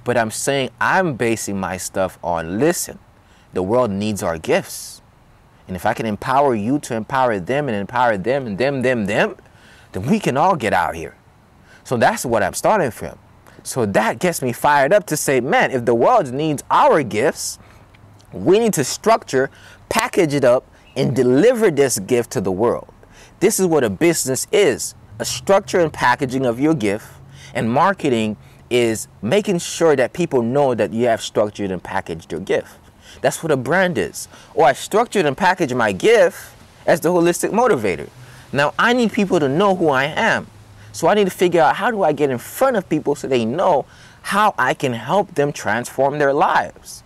but 0.04 0.16
I'm 0.16 0.30
saying 0.30 0.70
I'm 0.80 1.14
basing 1.14 1.58
my 1.58 1.76
stuff 1.76 2.20
on 2.22 2.60
listen, 2.60 3.00
the 3.52 3.64
world 3.64 3.90
needs 3.90 4.22
our 4.22 4.38
gifts. 4.38 5.02
And 5.66 5.74
if 5.74 5.84
I 5.84 5.92
can 5.92 6.06
empower 6.06 6.54
you 6.54 6.78
to 6.78 6.94
empower 6.94 7.40
them 7.40 7.68
and 7.68 7.76
empower 7.76 8.16
them 8.16 8.46
and 8.46 8.56
them, 8.56 8.82
them, 8.82 9.06
them, 9.06 9.34
then 9.90 10.06
we 10.06 10.20
can 10.20 10.36
all 10.36 10.54
get 10.54 10.72
out 10.72 10.94
here. 10.94 11.16
So 11.82 11.96
that's 11.96 12.24
what 12.24 12.44
I'm 12.44 12.54
starting 12.54 12.92
from. 12.92 13.18
So 13.64 13.84
that 13.84 14.20
gets 14.20 14.40
me 14.40 14.52
fired 14.52 14.92
up 14.92 15.04
to 15.06 15.16
say, 15.16 15.40
man, 15.40 15.72
if 15.72 15.84
the 15.84 15.96
world 15.96 16.32
needs 16.32 16.62
our 16.70 17.02
gifts, 17.02 17.58
we 18.32 18.60
need 18.60 18.74
to 18.74 18.84
structure, 18.84 19.50
package 19.88 20.32
it 20.32 20.44
up, 20.44 20.64
and 20.94 21.16
deliver 21.16 21.72
this 21.72 21.98
gift 21.98 22.30
to 22.32 22.40
the 22.40 22.52
world. 22.52 22.92
This 23.40 23.58
is 23.58 23.66
what 23.66 23.82
a 23.82 23.90
business 23.90 24.46
is 24.52 24.94
a 25.18 25.24
structure 25.24 25.80
and 25.80 25.92
packaging 25.92 26.46
of 26.46 26.60
your 26.60 26.74
gift, 26.74 27.06
and 27.54 27.70
marketing 27.70 28.36
is 28.68 29.08
making 29.22 29.58
sure 29.58 29.96
that 29.96 30.12
people 30.12 30.42
know 30.42 30.74
that 30.74 30.92
you 30.92 31.06
have 31.06 31.22
structured 31.22 31.70
and 31.70 31.82
packaged 31.82 32.32
your 32.32 32.40
gift. 32.40 32.78
That's 33.20 33.42
what 33.42 33.52
a 33.52 33.56
brand 33.56 33.98
is. 33.98 34.28
Or 34.54 34.66
I 34.66 34.72
structured 34.72 35.26
and 35.26 35.36
packaged 35.36 35.74
my 35.74 35.92
gift 35.92 36.54
as 36.86 37.00
the 37.00 37.08
holistic 37.10 37.50
motivator. 37.50 38.08
Now 38.52 38.74
I 38.78 38.92
need 38.92 39.12
people 39.12 39.40
to 39.40 39.48
know 39.48 39.74
who 39.74 39.88
I 39.88 40.04
am. 40.04 40.46
So 40.92 41.08
I 41.08 41.14
need 41.14 41.24
to 41.24 41.30
figure 41.30 41.60
out 41.60 41.76
how 41.76 41.90
do 41.90 42.02
I 42.02 42.12
get 42.12 42.30
in 42.30 42.38
front 42.38 42.76
of 42.76 42.88
people 42.88 43.14
so 43.14 43.28
they 43.28 43.44
know 43.44 43.86
how 44.22 44.54
I 44.58 44.74
can 44.74 44.92
help 44.92 45.34
them 45.34 45.52
transform 45.52 46.18
their 46.18 46.32
lives. 46.32 47.02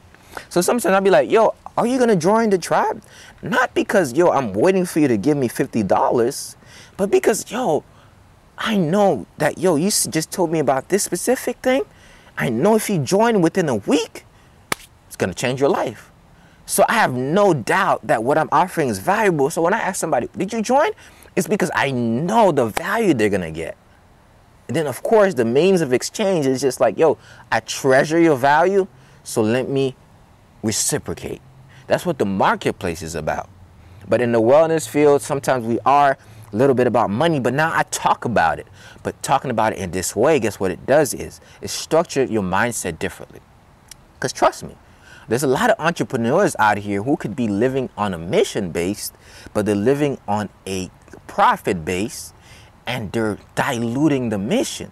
So 0.48 0.60
sometimes 0.60 0.86
I'll 0.86 1.00
be 1.00 1.10
like, 1.10 1.30
yo, 1.30 1.54
are 1.76 1.86
you 1.86 1.98
gonna 1.98 2.16
join 2.16 2.50
the 2.50 2.58
tribe? 2.58 3.02
Not 3.42 3.74
because, 3.74 4.12
yo, 4.12 4.30
I'm 4.30 4.52
waiting 4.52 4.86
for 4.86 5.00
you 5.00 5.08
to 5.08 5.16
give 5.16 5.36
me 5.36 5.48
$50, 5.48 6.56
but 6.96 7.10
because, 7.10 7.50
yo, 7.50 7.82
I 8.60 8.76
know 8.76 9.26
that, 9.38 9.56
yo, 9.56 9.76
you 9.76 9.90
just 9.90 10.30
told 10.30 10.52
me 10.52 10.58
about 10.58 10.90
this 10.90 11.02
specific 11.02 11.56
thing. 11.58 11.82
I 12.36 12.50
know 12.50 12.76
if 12.76 12.90
you 12.90 12.98
join 12.98 13.40
within 13.40 13.70
a 13.70 13.76
week, 13.76 14.26
it's 15.06 15.16
gonna 15.16 15.34
change 15.34 15.60
your 15.60 15.70
life. 15.70 16.12
So 16.66 16.84
I 16.88 16.94
have 16.94 17.14
no 17.14 17.54
doubt 17.54 18.06
that 18.06 18.22
what 18.22 18.36
I'm 18.36 18.50
offering 18.52 18.90
is 18.90 18.98
valuable. 18.98 19.48
So 19.48 19.62
when 19.62 19.72
I 19.72 19.78
ask 19.80 19.98
somebody, 19.98 20.28
did 20.36 20.52
you 20.52 20.60
join? 20.60 20.90
It's 21.34 21.48
because 21.48 21.70
I 21.74 21.90
know 21.90 22.52
the 22.52 22.66
value 22.66 23.14
they're 23.14 23.30
gonna 23.30 23.50
get. 23.50 23.76
And 24.68 24.76
then, 24.76 24.86
of 24.86 25.02
course, 25.02 25.34
the 25.34 25.44
means 25.44 25.80
of 25.80 25.92
exchange 25.92 26.46
is 26.46 26.60
just 26.60 26.80
like, 26.80 26.98
yo, 26.98 27.18
I 27.50 27.60
treasure 27.60 28.20
your 28.20 28.36
value, 28.36 28.86
so 29.24 29.42
let 29.42 29.68
me 29.68 29.96
reciprocate. 30.62 31.40
That's 31.86 32.06
what 32.06 32.18
the 32.18 32.26
marketplace 32.26 33.02
is 33.02 33.14
about. 33.14 33.48
But 34.06 34.20
in 34.20 34.32
the 34.32 34.40
wellness 34.40 34.86
field, 34.86 35.22
sometimes 35.22 35.66
we 35.66 35.80
are 35.86 36.18
a 36.52 36.56
little 36.56 36.74
bit 36.74 36.86
about 36.86 37.10
money, 37.10 37.40
but 37.40 37.54
now 37.54 37.70
I 37.72 37.84
talk 37.84 38.24
about 38.24 38.58
it. 38.58 38.66
But 39.02 39.20
talking 39.22 39.50
about 39.50 39.72
it 39.72 39.78
in 39.78 39.90
this 39.90 40.16
way, 40.16 40.38
guess 40.40 40.58
what 40.58 40.70
it 40.70 40.84
does 40.86 41.14
is 41.14 41.40
it 41.60 41.70
structures 41.70 42.30
your 42.30 42.42
mindset 42.42 42.98
differently. 42.98 43.40
Because 44.14 44.32
trust 44.32 44.64
me, 44.64 44.76
there's 45.28 45.44
a 45.44 45.48
lot 45.48 45.70
of 45.70 45.76
entrepreneurs 45.78 46.56
out 46.58 46.78
here 46.78 47.02
who 47.02 47.16
could 47.16 47.36
be 47.36 47.46
living 47.46 47.88
on 47.96 48.12
a 48.12 48.18
mission 48.18 48.72
based, 48.72 49.14
but 49.54 49.64
they're 49.64 49.76
living 49.76 50.18
on 50.26 50.48
a 50.66 50.90
profit 51.28 51.84
base 51.84 52.32
and 52.86 53.12
they're 53.12 53.38
diluting 53.54 54.30
the 54.30 54.38
mission. 54.38 54.90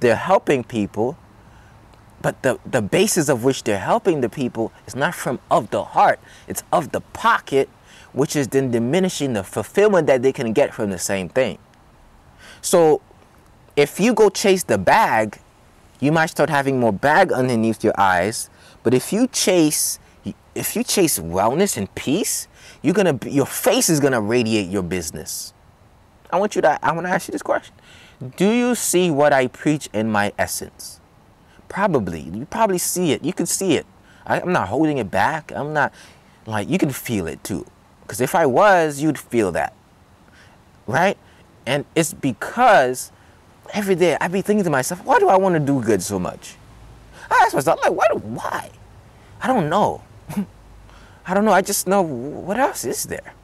They're 0.00 0.16
helping 0.16 0.64
people, 0.64 1.16
but 2.20 2.42
the, 2.42 2.58
the 2.66 2.82
basis 2.82 3.28
of 3.28 3.44
which 3.44 3.62
they're 3.62 3.78
helping 3.78 4.20
the 4.20 4.28
people 4.28 4.72
is 4.86 4.96
not 4.96 5.14
from 5.14 5.38
of 5.50 5.70
the 5.70 5.84
heart, 5.84 6.18
it's 6.48 6.64
of 6.72 6.90
the 6.90 7.00
pocket, 7.00 7.68
which 8.12 8.36
is 8.36 8.48
then 8.48 8.70
diminishing 8.70 9.32
the 9.32 9.44
fulfillment 9.44 10.06
that 10.06 10.22
they 10.22 10.32
can 10.32 10.52
get 10.52 10.74
from 10.74 10.90
the 10.90 10.98
same 10.98 11.28
thing. 11.28 11.58
So 12.60 13.00
if 13.76 14.00
you 14.00 14.14
go 14.14 14.28
chase 14.28 14.64
the 14.64 14.78
bag, 14.78 15.38
you 16.00 16.12
might 16.12 16.26
start 16.26 16.50
having 16.50 16.80
more 16.80 16.92
bag 16.92 17.32
underneath 17.32 17.84
your 17.84 17.98
eyes. 17.98 18.50
But 18.82 18.94
if 18.94 19.12
you 19.12 19.26
chase 19.28 19.98
if 20.54 20.74
you 20.74 20.82
chase 20.82 21.18
wellness 21.18 21.76
and 21.76 21.92
peace, 21.94 22.48
you're 22.82 22.94
gonna 22.94 23.18
your 23.26 23.46
face 23.46 23.88
is 23.88 24.00
gonna 24.00 24.20
radiate 24.20 24.68
your 24.68 24.82
business. 24.82 25.52
I 26.30 26.38
want 26.38 26.56
you 26.56 26.62
to 26.62 26.84
I 26.84 26.92
want 26.92 27.06
to 27.06 27.12
ask 27.12 27.28
you 27.28 27.32
this 27.32 27.42
question. 27.42 27.74
Do 28.36 28.50
you 28.50 28.74
see 28.74 29.10
what 29.10 29.32
I 29.32 29.46
preach 29.46 29.88
in 29.92 30.10
my 30.10 30.32
essence? 30.38 31.00
Probably. 31.68 32.20
You 32.20 32.46
probably 32.46 32.78
see 32.78 33.12
it. 33.12 33.24
You 33.24 33.32
can 33.32 33.46
see 33.46 33.76
it. 33.76 33.86
I, 34.26 34.40
I'm 34.40 34.52
not 34.52 34.68
holding 34.68 34.98
it 34.98 35.10
back. 35.10 35.52
I'm 35.52 35.72
not 35.72 35.92
like 36.46 36.68
you 36.68 36.78
can 36.78 36.90
feel 36.90 37.26
it 37.26 37.44
too. 37.44 37.64
Because 38.08 38.22
if 38.22 38.34
I 38.34 38.46
was, 38.46 39.02
you'd 39.02 39.18
feel 39.18 39.52
that. 39.52 39.74
Right? 40.86 41.18
And 41.66 41.84
it's 41.94 42.14
because 42.14 43.12
every 43.74 43.96
day 43.96 44.16
I 44.18 44.28
be 44.28 44.40
thinking 44.40 44.64
to 44.64 44.70
myself, 44.70 45.04
why 45.04 45.18
do 45.18 45.28
I 45.28 45.36
want 45.36 45.56
to 45.56 45.60
do 45.60 45.82
good 45.82 46.02
so 46.02 46.18
much? 46.18 46.56
I 47.30 47.42
ask 47.44 47.52
myself, 47.52 47.78
like, 47.82 47.92
why? 47.92 48.06
why? 48.22 48.70
I 49.42 49.46
don't 49.46 49.68
know. 49.68 50.02
I 51.26 51.34
don't 51.34 51.44
know. 51.44 51.52
I 51.52 51.60
just 51.60 51.86
know 51.86 52.00
what 52.00 52.58
else 52.58 52.86
is 52.86 53.04
there. 53.04 53.34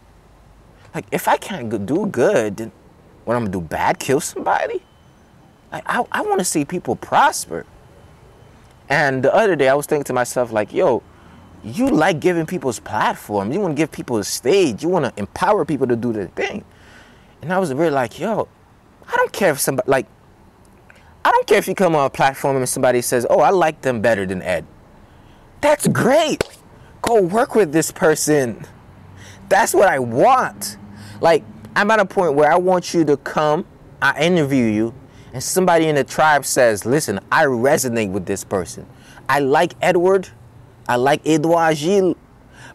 Like, 0.94 1.04
if 1.12 1.28
I 1.28 1.36
can't 1.36 1.84
do 1.84 2.06
good, 2.06 2.56
then 2.56 2.72
what 3.26 3.36
I'm 3.36 3.42
gonna 3.42 3.52
do 3.52 3.60
bad, 3.60 3.98
kill 3.98 4.20
somebody? 4.20 4.82
Like, 5.70 5.84
I, 5.84 6.02
I 6.10 6.22
want 6.22 6.38
to 6.38 6.44
see 6.44 6.64
people 6.64 6.96
prosper. 6.96 7.66
And 8.88 9.22
the 9.22 9.34
other 9.34 9.56
day, 9.56 9.68
I 9.68 9.74
was 9.74 9.84
thinking 9.84 10.04
to 10.04 10.14
myself, 10.14 10.52
like, 10.52 10.72
yo, 10.72 11.02
you 11.64 11.88
like 11.88 12.20
giving 12.20 12.46
people's 12.46 12.78
platform. 12.78 13.50
You 13.50 13.60
want 13.60 13.74
to 13.76 13.80
give 13.80 13.90
people 13.90 14.18
a 14.18 14.24
stage. 14.24 14.82
You 14.82 14.90
want 14.90 15.06
to 15.06 15.12
empower 15.16 15.64
people 15.64 15.86
to 15.86 15.96
do 15.96 16.12
their 16.12 16.28
thing. 16.28 16.64
And 17.40 17.52
I 17.52 17.58
was 17.58 17.72
really 17.72 17.90
like, 17.90 18.18
yo, 18.18 18.48
I 19.06 19.16
don't 19.16 19.32
care 19.32 19.50
if 19.50 19.60
somebody, 19.60 19.90
like, 19.90 20.06
I 21.24 21.30
don't 21.30 21.46
care 21.46 21.58
if 21.58 21.66
you 21.66 21.74
come 21.74 21.96
on 21.96 22.04
a 22.04 22.10
platform 22.10 22.56
and 22.56 22.68
somebody 22.68 23.00
says, 23.00 23.26
oh, 23.30 23.40
I 23.40 23.50
like 23.50 23.80
them 23.80 24.02
better 24.02 24.26
than 24.26 24.42
Ed. 24.42 24.66
That's 25.62 25.88
great. 25.88 26.44
Go 27.00 27.22
work 27.22 27.54
with 27.54 27.72
this 27.72 27.90
person. 27.90 28.66
That's 29.48 29.72
what 29.74 29.88
I 29.88 29.98
want. 29.98 30.76
Like, 31.20 31.44
I'm 31.76 31.90
at 31.90 31.98
a 31.98 32.04
point 32.04 32.34
where 32.34 32.52
I 32.52 32.56
want 32.56 32.92
you 32.92 33.04
to 33.06 33.16
come, 33.16 33.66
I 34.02 34.22
interview 34.22 34.66
you, 34.66 34.94
and 35.32 35.42
somebody 35.42 35.88
in 35.88 35.96
the 35.96 36.04
tribe 36.04 36.44
says, 36.44 36.84
listen, 36.84 37.20
I 37.32 37.44
resonate 37.46 38.10
with 38.10 38.26
this 38.26 38.44
person. 38.44 38.86
I 39.28 39.40
like 39.40 39.74
Edward, 39.80 40.28
I 40.88 40.96
like 40.96 41.22
Edward 41.26 41.74
Giles, 41.76 42.16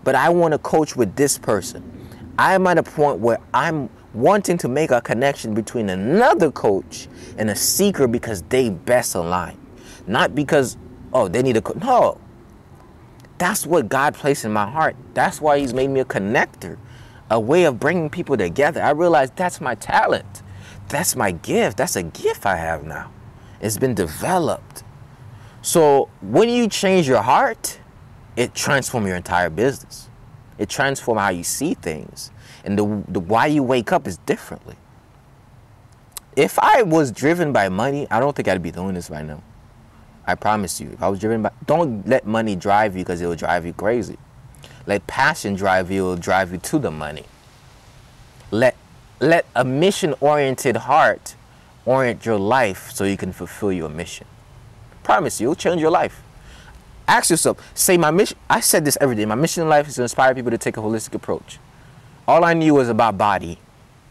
but 0.03 0.15
I 0.15 0.29
want 0.29 0.53
to 0.53 0.57
coach 0.57 0.95
with 0.95 1.15
this 1.15 1.37
person. 1.37 1.83
I'm 2.37 2.65
at 2.67 2.77
a 2.77 2.83
point 2.83 3.19
where 3.19 3.39
I'm 3.53 3.89
wanting 4.13 4.57
to 4.59 4.67
make 4.67 4.91
a 4.91 5.01
connection 5.01 5.53
between 5.53 5.89
another 5.89 6.51
coach 6.51 7.07
and 7.37 7.49
a 7.49 7.55
seeker 7.55 8.07
because 8.07 8.41
they 8.43 8.69
best 8.69 9.15
align. 9.15 9.57
Not 10.07 10.33
because, 10.33 10.77
oh, 11.13 11.27
they 11.27 11.41
need 11.41 11.57
a 11.57 11.61
coach. 11.61 11.77
No. 11.77 12.19
That's 13.37 13.65
what 13.65 13.89
God 13.89 14.15
placed 14.15 14.45
in 14.45 14.51
my 14.51 14.69
heart. 14.69 14.95
That's 15.13 15.39
why 15.39 15.59
He's 15.59 15.73
made 15.73 15.89
me 15.89 15.99
a 15.99 16.05
connector 16.05 16.77
a 17.29 17.39
way 17.39 17.63
of 17.65 17.79
bringing 17.79 18.09
people 18.09 18.37
together. 18.37 18.81
I 18.81 18.91
realized 18.91 19.35
that's 19.35 19.61
my 19.61 19.75
talent. 19.75 20.41
That's 20.87 21.15
my 21.15 21.31
gift. 21.31 21.77
That's 21.77 21.95
a 21.95 22.03
gift 22.03 22.45
I 22.45 22.55
have 22.55 22.83
now. 22.83 23.11
It's 23.61 23.77
been 23.77 23.93
developed. 23.93 24.83
So 25.61 26.09
when 26.21 26.49
you 26.49 26.67
change 26.67 27.07
your 27.07 27.21
heart, 27.21 27.78
it 28.39 28.55
transforms 28.55 29.05
your 29.05 29.17
entire 29.17 29.49
business. 29.49 30.07
It 30.57 30.69
transforms 30.69 31.19
how 31.19 31.27
you 31.27 31.43
see 31.43 31.73
things. 31.73 32.31
And 32.63 32.79
the, 32.79 33.03
the 33.09 33.19
why 33.19 33.47
you 33.47 33.61
wake 33.63 33.91
up 33.91 34.07
is 34.07 34.17
differently. 34.19 34.77
If 36.37 36.57
I 36.57 36.83
was 36.83 37.11
driven 37.11 37.51
by 37.51 37.67
money, 37.67 38.07
I 38.09 38.21
don't 38.21 38.33
think 38.33 38.47
I'd 38.47 38.63
be 38.63 38.71
doing 38.71 38.93
this 38.93 39.09
right 39.09 39.25
now. 39.25 39.43
I 40.25 40.35
promise 40.35 40.79
you. 40.79 40.89
If 40.93 41.03
I 41.03 41.09
was 41.09 41.19
driven 41.19 41.41
by 41.41 41.51
don't 41.65 42.07
let 42.07 42.25
money 42.25 42.55
drive 42.55 42.95
you 42.95 43.03
because 43.03 43.19
it 43.19 43.25
will 43.25 43.35
drive 43.35 43.65
you 43.65 43.73
crazy. 43.73 44.17
Let 44.85 45.05
passion 45.05 45.55
drive 45.55 45.91
you, 45.91 46.05
it 46.05 46.07
will 46.07 46.15
drive 46.15 46.53
you 46.53 46.59
to 46.59 46.79
the 46.79 46.91
money. 46.91 47.25
Let, 48.51 48.77
let 49.19 49.47
a 49.53 49.65
mission 49.65 50.15
oriented 50.21 50.77
heart 50.77 51.35
orient 51.83 52.25
your 52.25 52.39
life 52.39 52.91
so 52.93 53.03
you 53.03 53.17
can 53.17 53.33
fulfill 53.33 53.73
your 53.73 53.89
mission. 53.89 54.27
Promise 55.03 55.41
you, 55.41 55.47
it'll 55.47 55.55
change 55.55 55.81
your 55.81 55.91
life. 55.91 56.23
Ask 57.09 57.31
yourself, 57.31 57.57
say 57.73 57.97
my 57.97 58.11
mission, 58.11 58.37
I 58.47 58.59
said 58.59 58.85
this 58.85 58.95
every 59.01 59.15
day, 59.15 59.25
my 59.25 59.33
mission 59.33 59.63
in 59.63 59.69
life 59.69 59.87
is 59.87 59.95
to 59.95 60.03
inspire 60.03 60.35
people 60.35 60.51
to 60.51 60.59
take 60.59 60.77
a 60.77 60.79
holistic 60.79 61.15
approach. 61.15 61.57
All 62.27 62.45
I 62.45 62.53
knew 62.53 62.75
was 62.75 62.87
about 62.87 63.17
body 63.17 63.57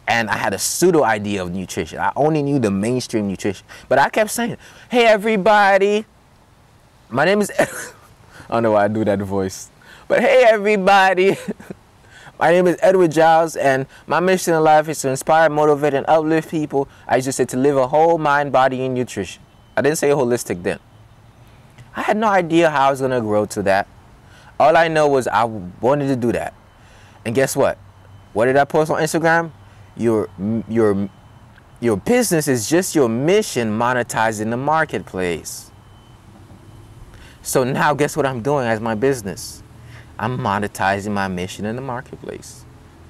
and 0.09 0.29
I 0.29 0.37
had 0.37 0.53
a 0.53 0.59
pseudo 0.59 1.05
idea 1.05 1.43
of 1.43 1.55
nutrition. 1.55 2.01
I 2.01 2.13
only 2.17 2.43
knew 2.43 2.59
the 2.59 2.73
mainstream 2.73 3.29
nutrition, 3.29 3.65
but 3.89 4.01
I 4.01 4.09
kept 4.09 4.31
saying, 4.31 4.57
"Hey 4.91 5.05
everybody, 5.05 6.07
my 7.09 7.25
name 7.25 7.41
is." 7.41 7.53
I 7.59 8.55
don't 8.55 8.65
know 8.65 8.73
why 8.73 8.87
I 8.87 8.89
do 8.89 9.05
that 9.05 9.21
voice, 9.21 9.69
but 10.09 10.21
hey 10.21 10.45
everybody. 10.49 11.37
My 12.41 12.53
name 12.53 12.69
is 12.69 12.79
Edward 12.83 13.11
Giles, 13.11 13.57
and 13.57 13.85
my 14.07 14.21
mission 14.21 14.55
in 14.55 14.63
life 14.63 14.89
is 14.89 15.01
to 15.01 15.09
inspire, 15.09 15.51
motivate, 15.51 15.93
and 15.93 16.07
uplift 16.07 16.53
people. 16.53 16.89
I 17.09 17.21
just 17.21 17.37
said 17.37 17.49
to 17.49 17.57
live 17.57 17.77
a 17.77 17.89
whole 17.89 18.17
mind, 18.17 18.53
body, 18.53 18.85
and 18.85 18.95
nutrition. 18.95 19.43
I 19.77 19.83
didn't 19.83 19.99
say 19.99 20.11
holistic 20.11 20.63
then. 20.63 20.79
I 21.99 22.03
had 22.03 22.17
no 22.17 22.29
idea 22.29 22.71
how 22.71 22.87
I 22.87 22.91
was 22.91 23.01
to 23.01 23.21
grow 23.21 23.45
to 23.47 23.63
that. 23.65 23.89
All 24.61 24.77
I 24.77 24.87
know 24.87 25.09
was 25.09 25.27
I 25.27 25.43
wanted 25.43 26.07
to 26.07 26.15
do 26.15 26.31
that. 26.31 26.55
And 27.25 27.35
guess 27.35 27.57
what? 27.57 27.77
What 28.35 28.45
did 28.45 28.57
I 28.57 28.65
post 28.65 28.89
on 28.89 29.03
Instagram? 29.03 29.51
Your 29.97 30.29
your 30.69 31.09
your 31.81 31.97
business 31.97 32.47
is 32.47 32.71
just 32.71 32.95
your 32.95 33.09
mission 33.09 33.77
monetized 33.77 34.41
in 34.41 34.51
the 34.51 34.57
marketplace. 34.57 35.73
So 37.43 37.65
now 37.65 37.95
guess 37.95 38.17
what 38.17 38.27
I'm 38.27 38.43
doing 38.43 38.69
as 38.69 38.79
my 38.79 38.95
business? 38.95 39.65
I'm 40.21 40.39
monetizing 40.39 41.11
my 41.11 41.27
mission 41.27 41.65
in 41.65 41.75
the 41.75 41.83
marketplace. 41.83 42.65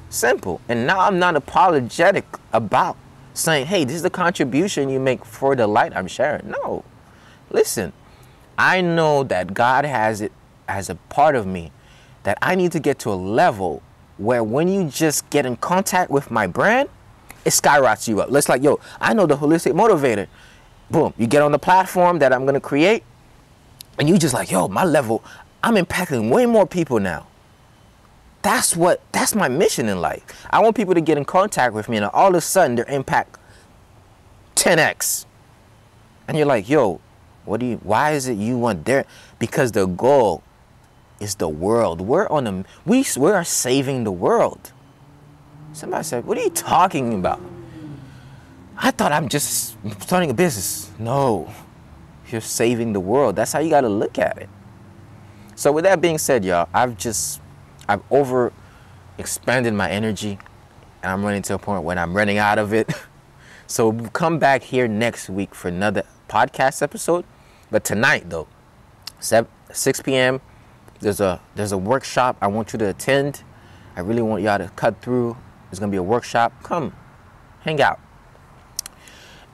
Simple. 0.09 0.63
And 0.67 0.87
now 0.87 1.01
I'm 1.01 1.19
not 1.19 1.37
apologetic 1.37 2.25
about 2.55 2.97
saying, 3.35 3.67
hey, 3.67 3.85
this 3.85 3.97
is 3.97 4.03
the 4.03 4.09
contribution 4.09 4.89
you 4.89 4.99
make 4.99 5.27
for 5.27 5.55
the 5.55 5.67
light 5.67 5.95
I'm 5.95 6.09
sharing. 6.09 6.49
No. 6.49 6.85
Listen, 7.51 7.93
I 8.59 8.81
know 8.81 9.23
that 9.23 9.55
God 9.55 9.85
has 9.85 10.21
it 10.21 10.33
as 10.67 10.91
a 10.91 10.97
part 10.97 11.37
of 11.37 11.47
me 11.47 11.71
that 12.25 12.37
I 12.43 12.57
need 12.57 12.73
to 12.73 12.81
get 12.81 12.99
to 13.01 13.13
a 13.13 13.15
level 13.15 13.83
where 14.19 14.43
when 14.43 14.67
you 14.67 14.89
just 14.89 15.31
get 15.31 15.47
in 15.47 15.57
contact 15.57 16.11
with 16.11 16.31
my 16.31 16.49
brand, 16.49 16.89
it 17.45 17.53
skyrockets 17.53 18.09
you 18.09 18.21
up. 18.21 18.31
Let's 18.31 18.49
like, 18.49 18.63
yo, 18.63 18.81
I 19.01 19.15
know 19.15 19.27
the 19.27 19.37
holistic 19.37 19.73
motivator. 19.73 20.27
Boom, 20.91 21.15
you 21.17 21.29
get 21.29 21.41
on 21.41 21.53
the 21.53 21.59
platform 21.59 22.19
that 22.19 22.33
I'm 22.33 22.45
gonna 22.45 22.61
create, 22.61 23.05
and 23.99 24.09
you 24.09 24.19
just 24.19 24.35
like, 24.35 24.51
yo, 24.51 24.67
my 24.67 24.85
level, 24.85 25.23
I'm 25.63 25.77
impacting 25.77 26.31
way 26.31 26.45
more 26.45 26.67
people 26.67 26.99
now. 26.99 27.29
That's 28.43 28.77
what 28.77 29.01
that's 29.13 29.35
my 29.35 29.49
mission 29.49 29.89
in 29.89 30.01
life. 30.01 30.47
I 30.51 30.61
want 30.61 30.77
people 30.77 30.95
to 30.95 31.01
get 31.01 31.17
in 31.17 31.25
contact 31.25 31.75
with 31.75 31.89
me 31.89 31.97
and 31.97 32.07
all 32.07 32.29
of 32.29 32.35
a 32.35 32.41
sudden 32.41 32.77
their 32.77 32.87
impact 32.87 33.39
10x. 34.57 35.27
And 36.27 36.37
you're 36.37 36.47
like, 36.47 36.69
yo, 36.69 37.01
what 37.49 37.61
do 37.61 37.67
you 37.67 37.77
why 37.83 38.13
is 38.13 38.29
it 38.29 38.35
you 38.35 38.59
want 38.59 38.85
there? 38.85 39.05
Because 39.39 39.73
the 39.73 39.87
goal 39.87 40.43
is 41.21 41.37
the 41.37 41.49
world. 41.49 42.01
We're 42.01 42.29
on 42.29 42.47
a 42.47 42.65
we 42.85 43.05
we 43.17 43.31
are 43.31 43.45
saving 43.45 44.05
the 44.05 44.13
world. 44.13 44.73
Somebody 45.73 46.05
said, 46.05 46.25
"What 46.25 46.39
are 46.39 46.43
you 46.43 46.51
talking 46.51 47.15
about?" 47.15 47.41
I 48.77 48.91
thought 48.93 49.11
I'm 49.11 49.29
just 49.29 49.77
starting 50.01 50.31
a 50.31 50.35
business. 50.35 50.91
No, 50.99 51.53
you're 52.31 52.41
saving 52.41 52.93
the 52.93 53.01
world. 53.01 53.37
That's 53.37 53.53
how 53.53 53.59
you 53.59 53.71
got 53.71 53.81
to 53.81 53.89
look 53.89 54.19
at 54.19 54.39
it. 54.39 54.49
So 55.57 55.73
with 55.73 55.85
that 55.85 56.01
being 56.01 56.19
said, 56.19 56.45
y'all, 56.45 56.69
I've 56.73 56.97
just 56.97 57.41
I've 57.89 58.03
over 58.11 58.53
expanded 59.19 59.75
my 59.75 59.91
energy 59.91 60.39
and 61.03 61.13
I'm 61.13 61.25
running 61.25 61.43
to 61.43 61.55
a 61.55 61.59
point 61.59 61.83
when 61.83 61.99
I'm 61.99 62.17
running 62.17 62.39
out 62.39 62.59
of 62.59 62.73
it. 62.73 62.93
so 63.67 63.93
come 63.93 64.39
back 64.39 64.63
here 64.63 64.87
next 64.87 65.29
week 65.29 65.55
for 65.55 65.69
another 65.69 66.05
podcast 66.29 66.83
episode. 66.83 67.25
But 67.71 67.85
tonight 67.85 68.31
though, 68.31 68.49
7, 69.21 69.51
6 69.73 70.03
p.m. 70.03 70.41
There's 71.01 71.21
a 71.21 71.41
there's 71.55 71.73
a 71.73 71.79
workshop 71.79 72.37
I 72.41 72.49
want 72.49 72.73
you 72.73 72.79
to 72.81 72.89
attend. 72.89 73.43
I 73.97 74.01
really 74.01 74.23
want 74.23 74.43
y'all 74.43 74.59
to 74.59 74.69
cut 74.75 75.01
through. 75.03 75.37
There's 75.71 75.79
gonna 75.79 75.93
be 75.93 75.99
a 75.99 76.03
workshop. 76.03 76.53
Come, 76.63 76.95
hang 77.61 77.81
out. 77.81 78.01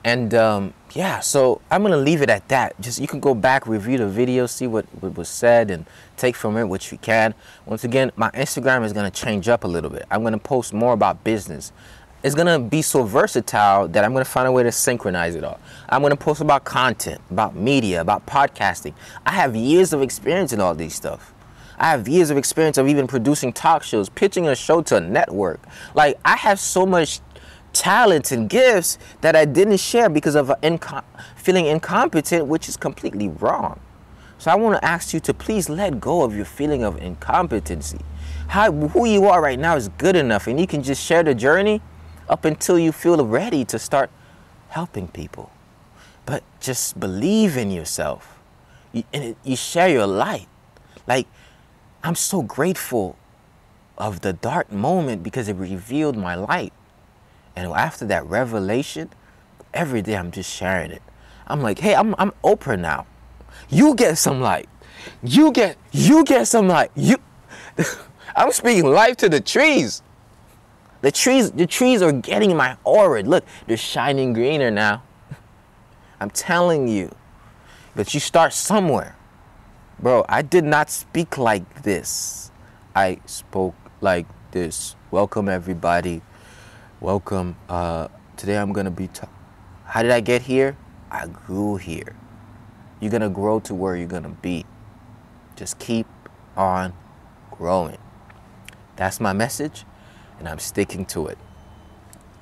And 0.03 0.33
um, 0.35 0.73
yeah, 0.93 1.19
so 1.19 1.61
I'm 1.69 1.81
gonna 1.81 1.97
leave 1.97 2.21
it 2.21 2.29
at 2.29 2.47
that. 2.49 2.79
Just 2.79 2.99
you 2.99 3.07
can 3.07 3.19
go 3.19 3.33
back, 3.33 3.67
review 3.67 3.97
the 3.97 4.07
video, 4.07 4.45
see 4.45 4.67
what, 4.67 4.85
what 5.01 5.17
was 5.17 5.27
said, 5.27 5.71
and 5.71 5.85
take 6.15 6.35
from 6.35 6.57
it 6.57 6.65
what 6.65 6.91
you 6.91 6.97
can. 6.99 7.33
Once 7.65 7.83
again, 7.83 8.11
my 8.15 8.29
Instagram 8.31 8.85
is 8.85 8.93
gonna 8.93 9.11
change 9.11 9.49
up 9.49 9.63
a 9.63 9.67
little 9.67 9.89
bit. 9.89 10.05
I'm 10.11 10.23
gonna 10.23 10.37
post 10.37 10.73
more 10.73 10.93
about 10.93 11.23
business. 11.23 11.71
It's 12.25 12.33
gonna 12.33 12.57
be 12.57 12.81
so 12.81 13.03
versatile 13.03 13.87
that 13.89 14.03
I'm 14.03 14.11
gonna 14.11 14.25
find 14.25 14.47
a 14.47 14.51
way 14.51 14.63
to 14.63 14.71
synchronize 14.71 15.35
it 15.35 15.43
all. 15.43 15.59
I'm 15.87 16.01
gonna 16.01 16.15
post 16.15 16.41
about 16.41 16.63
content, 16.63 17.21
about 17.29 17.55
media, 17.55 18.01
about 18.01 18.25
podcasting. 18.25 18.95
I 19.27 19.31
have 19.33 19.55
years 19.55 19.93
of 19.93 20.01
experience 20.01 20.51
in 20.51 20.59
all 20.59 20.73
these 20.73 20.95
stuff. 20.95 21.35
I 21.77 21.91
have 21.91 22.07
years 22.07 22.31
of 22.31 22.37
experience 22.37 22.79
of 22.79 22.87
even 22.87 23.05
producing 23.05 23.53
talk 23.53 23.83
shows, 23.83 24.09
pitching 24.09 24.47
a 24.47 24.55
show 24.55 24.81
to 24.81 24.95
a 24.95 25.01
network. 25.01 25.59
Like 25.93 26.17
I 26.25 26.35
have 26.35 26.59
so 26.59 26.83
much 26.83 27.19
talents 27.73 28.31
and 28.31 28.49
gifts 28.49 28.97
that 29.21 29.35
I 29.35 29.45
didn't 29.45 29.77
share 29.77 30.09
because 30.09 30.33
of 30.33 30.47
inco- 30.63 31.03
feeling 31.35 31.67
incompetent, 31.67 32.47
which 32.47 32.67
is 32.67 32.75
completely 32.75 33.29
wrong. 33.29 33.79
So 34.39 34.49
I 34.49 34.55
want 34.55 34.81
to 34.81 34.83
ask 34.83 35.13
you 35.13 35.19
to 35.19 35.33
please 35.35 35.69
let 35.69 35.99
go 35.99 36.23
of 36.23 36.35
your 36.35 36.45
feeling 36.45 36.83
of 36.83 36.99
incompetency. 36.99 37.99
How, 38.47 38.71
who 38.71 39.05
you 39.05 39.25
are 39.25 39.43
right 39.43 39.59
now 39.59 39.75
is 39.75 39.89
good 39.89 40.15
enough, 40.15 40.47
and 40.47 40.59
you 40.59 40.65
can 40.65 40.81
just 40.81 41.05
share 41.05 41.21
the 41.21 41.35
journey 41.35 41.83
up 42.29 42.45
until 42.45 42.79
you 42.79 42.91
feel 42.91 43.25
ready 43.25 43.65
to 43.65 43.79
start 43.79 44.09
helping 44.69 45.07
people. 45.07 45.51
But 46.25 46.43
just 46.59 46.99
believe 46.99 47.57
in 47.57 47.71
yourself. 47.71 48.39
You, 48.91 49.03
and 49.13 49.35
you 49.43 49.55
share 49.55 49.89
your 49.89 50.07
light. 50.07 50.47
Like, 51.07 51.27
I'm 52.03 52.15
so 52.15 52.41
grateful 52.41 53.17
of 53.97 54.21
the 54.21 54.33
dark 54.33 54.71
moment 54.71 55.23
because 55.23 55.47
it 55.47 55.55
revealed 55.55 56.17
my 56.17 56.35
light. 56.35 56.73
And 57.55 57.71
after 57.71 58.05
that 58.05 58.25
revelation, 58.25 59.09
every 59.73 60.01
day 60.01 60.15
I'm 60.15 60.31
just 60.31 60.51
sharing 60.51 60.91
it. 60.91 61.01
I'm 61.47 61.61
like, 61.61 61.79
hey, 61.79 61.95
I'm, 61.95 62.15
I'm 62.17 62.31
Oprah 62.43 62.79
now. 62.79 63.05
You 63.69 63.95
get 63.95 64.17
some 64.17 64.41
light. 64.41 64.67
You 65.23 65.51
get 65.51 65.77
you 65.91 66.23
get 66.23 66.47
some 66.47 66.67
light. 66.67 66.91
You 66.95 67.17
I'm 68.35 68.51
speaking 68.51 68.85
life 68.85 69.17
to 69.17 69.29
the 69.29 69.39
trees. 69.39 70.01
The 71.05 71.11
trees, 71.11 71.51
the 71.51 71.67
trees 71.67 72.01
are 72.01 72.11
getting 72.11 72.57
my 72.57 72.77
aura. 72.83 73.21
Look, 73.21 73.45
they're 73.67 73.77
shining 73.77 74.33
greener 74.33 74.71
now. 74.71 75.03
I'm 76.19 76.31
telling 76.31 76.87
you. 76.87 77.13
But 77.95 78.15
you 78.15 78.19
start 78.19 78.53
somewhere. 78.53 79.15
Bro, 79.99 80.25
I 80.27 80.41
did 80.41 80.63
not 80.63 80.89
speak 80.89 81.37
like 81.37 81.83
this. 81.83 82.49
I 82.95 83.19
spoke 83.27 83.75
like 84.01 84.25
this. 84.49 84.95
Welcome 85.11 85.47
everybody 85.47 86.23
Welcome. 86.99 87.55
Uh, 87.69 88.07
today 88.35 88.57
I'm 88.57 88.73
gonna 88.73 88.89
be. 88.89 89.07
How 89.83 90.01
did 90.01 90.09
I 90.09 90.21
get 90.21 90.41
here? 90.41 90.75
I 91.11 91.27
grew 91.27 91.75
here. 91.75 92.15
You're 92.99 93.11
gonna 93.11 93.29
grow 93.29 93.59
to 93.59 93.75
where 93.75 93.95
you're 93.95 94.07
gonna 94.07 94.29
be. 94.41 94.65
Just 95.55 95.77
keep 95.77 96.07
on 96.57 96.93
growing. 97.51 97.99
That's 98.95 99.19
my 99.19 99.33
message, 99.33 99.85
and 100.45 100.51
I'm 100.51 100.59
sticking 100.59 101.05
to 101.07 101.25
it. 101.25 101.39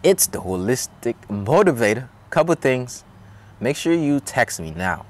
It's 0.04 0.28
the 0.28 0.40
holistic 0.40 1.16
motivator. 1.30 2.10
Couple 2.32 2.54
things. 2.56 3.06
Make 3.62 3.78
sure 3.78 3.94
you 3.94 4.20
text 4.20 4.60
me 4.60 4.72
now. 4.72 5.06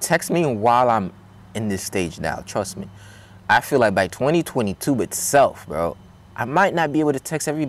Text 0.00 0.30
me 0.30 0.46
while 0.46 0.88
I'm 0.88 1.12
in 1.54 1.68
this 1.68 1.82
stage 1.82 2.18
now. 2.18 2.42
Trust 2.46 2.78
me. 2.78 2.88
I 3.50 3.60
feel 3.60 3.78
like 3.78 3.94
by 3.94 4.06
2022 4.06 5.02
itself, 5.02 5.66
bro, 5.66 5.98
I 6.34 6.46
might 6.46 6.72
not 6.72 6.94
be 6.94 7.00
able 7.00 7.12
to 7.12 7.20
text 7.20 7.46
every 7.46 7.66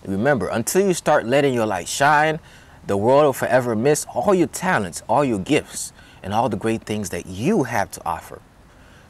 And 0.04 0.12
remember, 0.12 0.48
until 0.48 0.86
you 0.86 0.94
start 0.94 1.26
letting 1.26 1.54
your 1.54 1.66
light 1.66 1.88
shine, 1.88 2.40
the 2.86 2.98
world 2.98 3.26
will 3.26 3.34
forever 3.34 3.76
miss 3.76 4.06
all 4.14 4.34
your 4.34 4.48
talents, 4.48 5.04
all 5.08 5.24
your 5.24 5.40
gifts, 5.40 5.94
and 6.22 6.34
all 6.34 6.50
the 6.50 6.58
great 6.58 6.84
things 6.84 7.10
that 7.10 7.26
you 7.26 7.64
have 7.64 7.92
to 7.92 8.06
offer. 8.06 8.42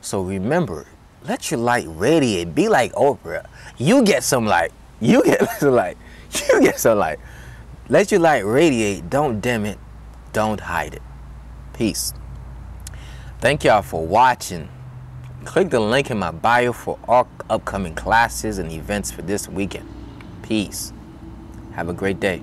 So 0.02 0.22
remember, 0.22 0.86
let 1.26 1.52
your 1.52 1.60
light 1.60 1.86
radiate. 1.88 2.54
Be 2.54 2.70
like 2.70 2.92
Oprah. 2.94 3.46
You 3.78 4.04
get 4.04 4.24
some 4.24 4.46
light. 4.46 4.72
You 5.00 5.24
get 5.24 5.50
some 5.60 5.74
light. 5.74 5.98
You 6.50 6.62
get 6.62 6.80
some 6.80 7.00
light. 7.00 7.20
Let 7.90 8.12
your 8.12 8.22
light 8.22 8.46
radiate. 8.46 9.10
Don't 9.10 9.42
dim 9.42 9.66
it. 9.66 9.78
Don't 10.32 10.62
hide 10.62 10.94
it. 10.94 11.02
Peace. 11.74 12.14
Thank 13.40 13.66
y'all 13.66 13.82
for 13.82 14.06
watching. 14.06 14.70
Click 15.44 15.70
the 15.70 15.82
link 15.82 16.10
in 16.10 16.18
my 16.18 16.32
bio 16.32 16.72
for 16.72 16.98
all 17.10 17.28
upcoming 17.50 17.94
classes 17.94 18.58
and 18.58 18.72
events 18.72 19.12
for 19.12 19.22
this 19.22 19.50
weekend. 19.50 19.90
Peace. 20.44 20.94
Have 21.74 21.90
a 21.90 21.94
great 21.94 22.22
day. 22.22 22.42